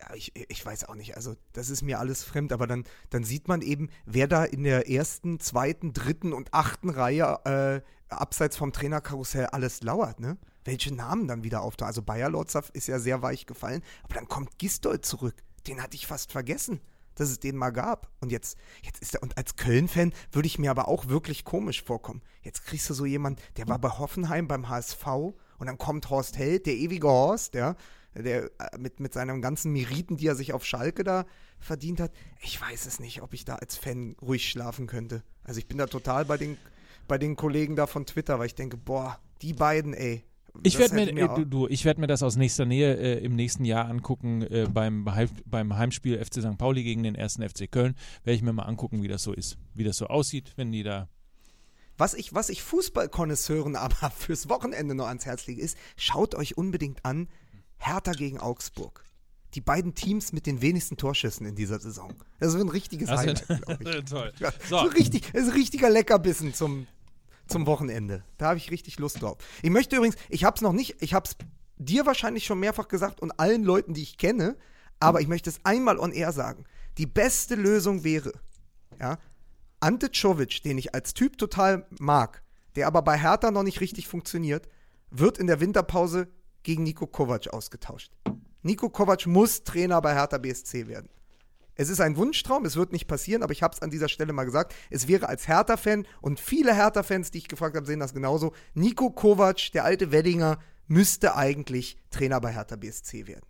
Ja, 0.00 0.14
ich, 0.14 0.32
ich 0.34 0.64
weiß 0.64 0.84
auch 0.88 0.94
nicht. 0.94 1.16
Also, 1.16 1.36
das 1.52 1.70
ist 1.70 1.82
mir 1.82 1.98
alles 1.98 2.24
fremd, 2.24 2.52
aber 2.52 2.66
dann, 2.66 2.84
dann 3.10 3.24
sieht 3.24 3.48
man 3.48 3.62
eben, 3.62 3.90
wer 4.06 4.26
da 4.26 4.44
in 4.44 4.64
der 4.64 4.90
ersten, 4.90 5.40
zweiten, 5.40 5.92
dritten 5.92 6.32
und 6.32 6.52
achten 6.52 6.90
Reihe 6.90 7.38
äh, 7.44 7.80
abseits 8.12 8.56
vom 8.56 8.72
Trainerkarussell 8.72 9.46
alles 9.46 9.82
lauert, 9.82 10.20
ne? 10.20 10.36
Welche 10.64 10.94
Namen 10.94 11.28
dann 11.28 11.44
wieder 11.44 11.62
auftauchen. 11.62 11.88
Also, 11.88 12.02
Bayer 12.02 12.30
Lotzer 12.30 12.64
ist 12.72 12.88
ja 12.88 12.98
sehr 12.98 13.22
weich 13.22 13.46
gefallen, 13.46 13.82
aber 14.02 14.14
dann 14.14 14.28
kommt 14.28 14.58
Gistol 14.58 15.00
zurück. 15.00 15.36
Den 15.66 15.82
hatte 15.82 15.96
ich 15.96 16.06
fast 16.06 16.32
vergessen, 16.32 16.80
dass 17.14 17.30
es 17.30 17.38
den 17.38 17.56
mal 17.56 17.70
gab. 17.70 18.10
Und 18.20 18.32
jetzt, 18.32 18.58
jetzt 18.82 19.00
ist 19.00 19.14
er, 19.14 19.22
und 19.22 19.36
als 19.38 19.56
Köln-Fan 19.56 20.12
würde 20.32 20.46
ich 20.46 20.58
mir 20.58 20.70
aber 20.70 20.88
auch 20.88 21.08
wirklich 21.08 21.44
komisch 21.44 21.82
vorkommen. 21.84 22.22
Jetzt 22.42 22.64
kriegst 22.64 22.90
du 22.90 22.94
so 22.94 23.06
jemand, 23.06 23.40
der 23.56 23.68
war 23.68 23.78
bei 23.78 23.90
Hoffenheim 23.90 24.48
beim 24.48 24.68
HSV 24.68 25.06
und 25.06 25.66
dann 25.66 25.78
kommt 25.78 26.10
Horst 26.10 26.36
Held, 26.36 26.66
der 26.66 26.74
ewige 26.74 27.08
Horst, 27.08 27.54
ja, 27.54 27.76
der 28.14 28.44
äh, 28.58 28.78
mit, 28.78 29.00
mit 29.00 29.12
seinen 29.12 29.42
ganzen 29.42 29.72
Meriten, 29.72 30.16
die 30.16 30.26
er 30.26 30.34
sich 30.34 30.52
auf 30.52 30.64
Schalke 30.64 31.04
da 31.04 31.26
verdient 31.58 32.00
hat. 32.00 32.12
Ich 32.42 32.60
weiß 32.60 32.86
es 32.86 33.00
nicht, 33.00 33.22
ob 33.22 33.34
ich 33.34 33.44
da 33.44 33.56
als 33.56 33.76
Fan 33.76 34.16
ruhig 34.22 34.48
schlafen 34.48 34.86
könnte. 34.86 35.22
Also 35.42 35.58
ich 35.58 35.66
bin 35.66 35.78
da 35.78 35.86
total 35.86 36.24
bei 36.24 36.36
den, 36.36 36.56
bei 37.08 37.18
den 37.18 37.36
Kollegen 37.36 37.76
da 37.76 37.86
von 37.86 38.06
Twitter, 38.06 38.38
weil 38.38 38.46
ich 38.46 38.54
denke, 38.54 38.76
boah, 38.76 39.18
die 39.42 39.52
beiden, 39.52 39.94
ey. 39.94 40.24
Ich 40.62 40.78
werde 40.78 40.94
mir, 40.94 41.06
hätte 41.06 41.20
äh, 41.20 41.34
du, 41.34 41.44
du, 41.44 41.68
ich 41.68 41.84
mir 41.84 42.06
das 42.06 42.22
aus 42.22 42.36
nächster 42.36 42.64
Nähe 42.64 42.94
äh, 42.94 43.24
im 43.24 43.34
nächsten 43.34 43.64
Jahr 43.64 43.88
angucken, 43.88 44.42
äh, 44.42 44.68
beim, 44.72 45.04
beim 45.46 45.76
Heimspiel 45.76 46.24
FC 46.24 46.34
St. 46.34 46.56
Pauli 46.56 46.84
gegen 46.84 47.02
den 47.02 47.16
ersten 47.16 47.46
FC 47.48 47.70
Köln. 47.70 47.96
Werde 48.22 48.36
ich 48.36 48.42
mir 48.42 48.52
mal 48.52 48.62
angucken, 48.62 49.02
wie 49.02 49.08
das 49.08 49.24
so 49.24 49.32
ist. 49.32 49.58
Wie 49.74 49.82
das 49.82 49.96
so 49.96 50.06
aussieht, 50.06 50.52
wenn 50.56 50.70
die 50.70 50.84
da. 50.84 51.08
Was 51.96 52.14
ich, 52.14 52.34
was 52.34 52.48
ich 52.48 52.62
Fußballkonnoisseuren 52.62 53.76
aber 53.76 54.10
fürs 54.16 54.48
Wochenende 54.48 54.94
noch 54.94 55.06
ans 55.06 55.26
Herz 55.26 55.46
lege, 55.46 55.60
ist, 55.60 55.76
schaut 55.96 56.34
euch 56.34 56.56
unbedingt 56.56 57.04
an, 57.04 57.28
Hertha 57.78 58.12
gegen 58.12 58.38
Augsburg. 58.40 59.04
Die 59.54 59.60
beiden 59.60 59.94
Teams 59.94 60.32
mit 60.32 60.46
den 60.46 60.60
wenigsten 60.62 60.96
Torschüssen 60.96 61.46
in 61.46 61.54
dieser 61.54 61.78
Saison. 61.78 62.12
Das 62.40 62.54
ist 62.54 62.60
ein 62.60 62.68
richtiges 62.68 63.08
Das 63.08 63.20
Highlight, 63.20 63.46
glaube 63.46 63.98
ich. 63.98 64.04
Toll. 64.10 64.32
Ja, 64.40 64.50
So. 64.68 64.78
so. 64.78 64.84
richtig, 64.86 65.30
das 65.32 65.42
ist 65.42 65.48
ein 65.50 65.54
richtiger 65.54 65.90
Leckerbissen 65.90 66.54
zum, 66.54 66.86
zum 67.46 67.66
Wochenende. 67.66 68.24
Da 68.36 68.48
habe 68.48 68.58
ich 68.58 68.70
richtig 68.72 68.98
Lust 68.98 69.22
drauf. 69.22 69.38
Ich 69.62 69.70
möchte 69.70 69.94
übrigens, 69.96 70.16
ich 70.28 70.42
habe 70.44 70.56
es 70.56 70.62
noch 70.62 70.72
nicht, 70.72 70.96
ich 71.00 71.14
habe 71.14 71.28
es 71.28 71.36
dir 71.76 72.04
wahrscheinlich 72.04 72.46
schon 72.46 72.58
mehrfach 72.58 72.88
gesagt 72.88 73.20
und 73.20 73.38
allen 73.38 73.62
Leuten, 73.62 73.94
die 73.94 74.02
ich 74.02 74.18
kenne, 74.18 74.56
aber 74.98 75.20
ich 75.20 75.28
möchte 75.28 75.50
es 75.50 75.60
einmal 75.64 75.98
on 75.98 76.12
air 76.12 76.32
sagen. 76.32 76.64
Die 76.98 77.06
beste 77.06 77.54
Lösung 77.54 78.02
wäre, 78.02 78.32
ja, 79.00 79.18
Ante 79.80 80.10
Czovic, 80.10 80.62
den 80.62 80.78
ich 80.78 80.94
als 80.94 81.14
Typ 81.14 81.36
total 81.38 81.86
mag, 81.98 82.42
der 82.74 82.86
aber 82.86 83.02
bei 83.02 83.18
Hertha 83.18 83.50
noch 83.50 83.62
nicht 83.62 83.80
richtig 83.80 84.08
funktioniert, 84.08 84.68
wird 85.10 85.38
in 85.38 85.46
der 85.46 85.60
Winterpause 85.60 86.28
gegen 86.64 86.82
Nico 86.82 87.06
Kovac 87.06 87.46
ausgetauscht. 87.52 88.12
Nico 88.62 88.88
Kovac 88.90 89.26
muss 89.26 89.62
Trainer 89.62 90.00
bei 90.02 90.14
Hertha 90.14 90.38
BSC 90.38 90.88
werden. 90.88 91.08
Es 91.76 91.88
ist 91.88 92.00
ein 92.00 92.16
Wunschtraum, 92.16 92.64
es 92.64 92.76
wird 92.76 92.92
nicht 92.92 93.06
passieren, 93.06 93.42
aber 93.42 93.52
ich 93.52 93.62
habe 93.62 93.74
es 93.74 93.82
an 93.82 93.90
dieser 93.90 94.08
Stelle 94.08 94.32
mal 94.32 94.44
gesagt. 94.44 94.74
Es 94.90 95.08
wäre 95.08 95.28
als 95.28 95.48
Hertha-Fan 95.48 96.06
und 96.20 96.40
viele 96.40 96.74
Hertha-Fans, 96.74 97.30
die 97.30 97.38
ich 97.38 97.48
gefragt 97.48 97.76
habe, 97.76 97.86
sehen 97.86 98.00
das 98.00 98.14
genauso. 98.14 98.52
Nico 98.74 99.10
Kovac, 99.10 99.72
der 99.72 99.84
alte 99.84 100.12
Weddinger, 100.12 100.58
müsste 100.86 101.36
eigentlich 101.36 101.96
Trainer 102.10 102.40
bei 102.40 102.52
Hertha 102.52 102.76
BSC 102.76 103.26
werden. 103.26 103.44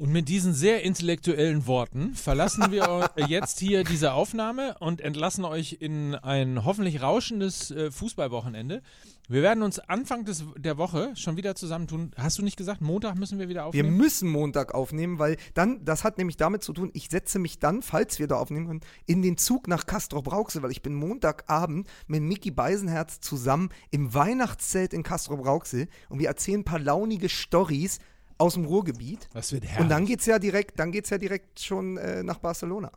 Und 0.00 0.12
mit 0.12 0.30
diesen 0.30 0.54
sehr 0.54 0.82
intellektuellen 0.82 1.66
Worten 1.66 2.14
verlassen 2.14 2.72
wir 2.72 3.10
jetzt 3.28 3.58
hier 3.60 3.84
diese 3.84 4.14
Aufnahme 4.14 4.74
und 4.80 5.02
entlassen 5.02 5.44
euch 5.44 5.76
in 5.78 6.14
ein 6.14 6.64
hoffentlich 6.64 7.02
rauschendes 7.02 7.70
äh, 7.70 7.90
Fußballwochenende. 7.90 8.80
Wir 9.28 9.42
werden 9.42 9.62
uns 9.62 9.78
Anfang 9.78 10.24
des, 10.24 10.42
der 10.56 10.78
Woche 10.78 11.12
schon 11.16 11.36
wieder 11.36 11.54
zusammentun. 11.54 12.12
Hast 12.16 12.38
du 12.38 12.42
nicht 12.42 12.56
gesagt, 12.56 12.80
Montag 12.80 13.16
müssen 13.16 13.38
wir 13.38 13.50
wieder 13.50 13.60
Wir 13.60 13.66
aufnehmen? 13.66 13.96
müssen 13.98 14.30
Montag 14.30 14.74
aufnehmen, 14.74 15.18
weil 15.18 15.36
dann, 15.52 15.84
das 15.84 16.02
hat 16.02 16.16
nämlich 16.16 16.38
damit 16.38 16.64
zu 16.64 16.72
tun, 16.72 16.90
ich 16.94 17.10
setze 17.10 17.38
mich 17.38 17.58
dann, 17.58 17.82
falls 17.82 18.18
wir 18.18 18.26
da 18.26 18.36
aufnehmen 18.36 18.66
können, 18.68 18.80
in 19.04 19.20
den 19.20 19.36
Zug 19.36 19.68
nach 19.68 19.84
Castro 19.84 20.22
Brauxel, 20.22 20.62
weil 20.62 20.70
ich 20.70 20.80
bin 20.80 20.94
Montagabend 20.94 21.86
mit 22.06 22.22
Mickey 22.22 22.50
Beisenherz 22.50 23.20
zusammen 23.20 23.68
im 23.90 24.14
Weihnachtszelt 24.14 24.94
in 24.94 25.02
Castro 25.02 25.36
Brauxel 25.36 25.88
und 26.08 26.20
wir 26.20 26.28
erzählen 26.28 26.60
ein 26.60 26.64
paar 26.64 26.80
launige 26.80 27.28
Stories 27.28 27.98
aus 28.40 28.54
dem 28.54 28.64
Ruhrgebiet. 28.64 29.28
das 29.34 29.52
wird 29.52 29.64
herrlich. 29.64 29.80
Und 29.80 29.88
dann 29.90 30.06
geht's 30.06 30.26
ja 30.26 30.38
direkt, 30.38 30.78
dann 30.78 30.92
geht's 30.92 31.10
ja 31.10 31.18
direkt 31.18 31.60
schon 31.60 31.96
äh, 31.98 32.22
nach 32.22 32.38
Barcelona. 32.38 32.90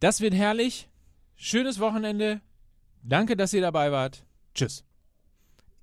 das 0.00 0.20
wird 0.20 0.34
herrlich. 0.34 0.88
Schönes 1.36 1.78
Wochenende. 1.78 2.40
Danke, 3.02 3.36
dass 3.36 3.52
ihr 3.52 3.60
dabei 3.60 3.92
wart. 3.92 4.24
Tschüss. 4.54 4.84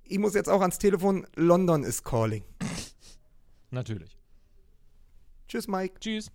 Ich 0.03 0.19
muss 0.19 0.33
jetzt 0.33 0.49
auch 0.49 0.61
ans 0.61 0.79
Telefon. 0.79 1.25
London 1.35 1.83
is 1.83 2.03
calling. 2.03 2.43
Natürlich. 3.71 4.17
Tschüss, 5.47 5.67
Mike. 5.67 5.99
Tschüss. 5.99 6.29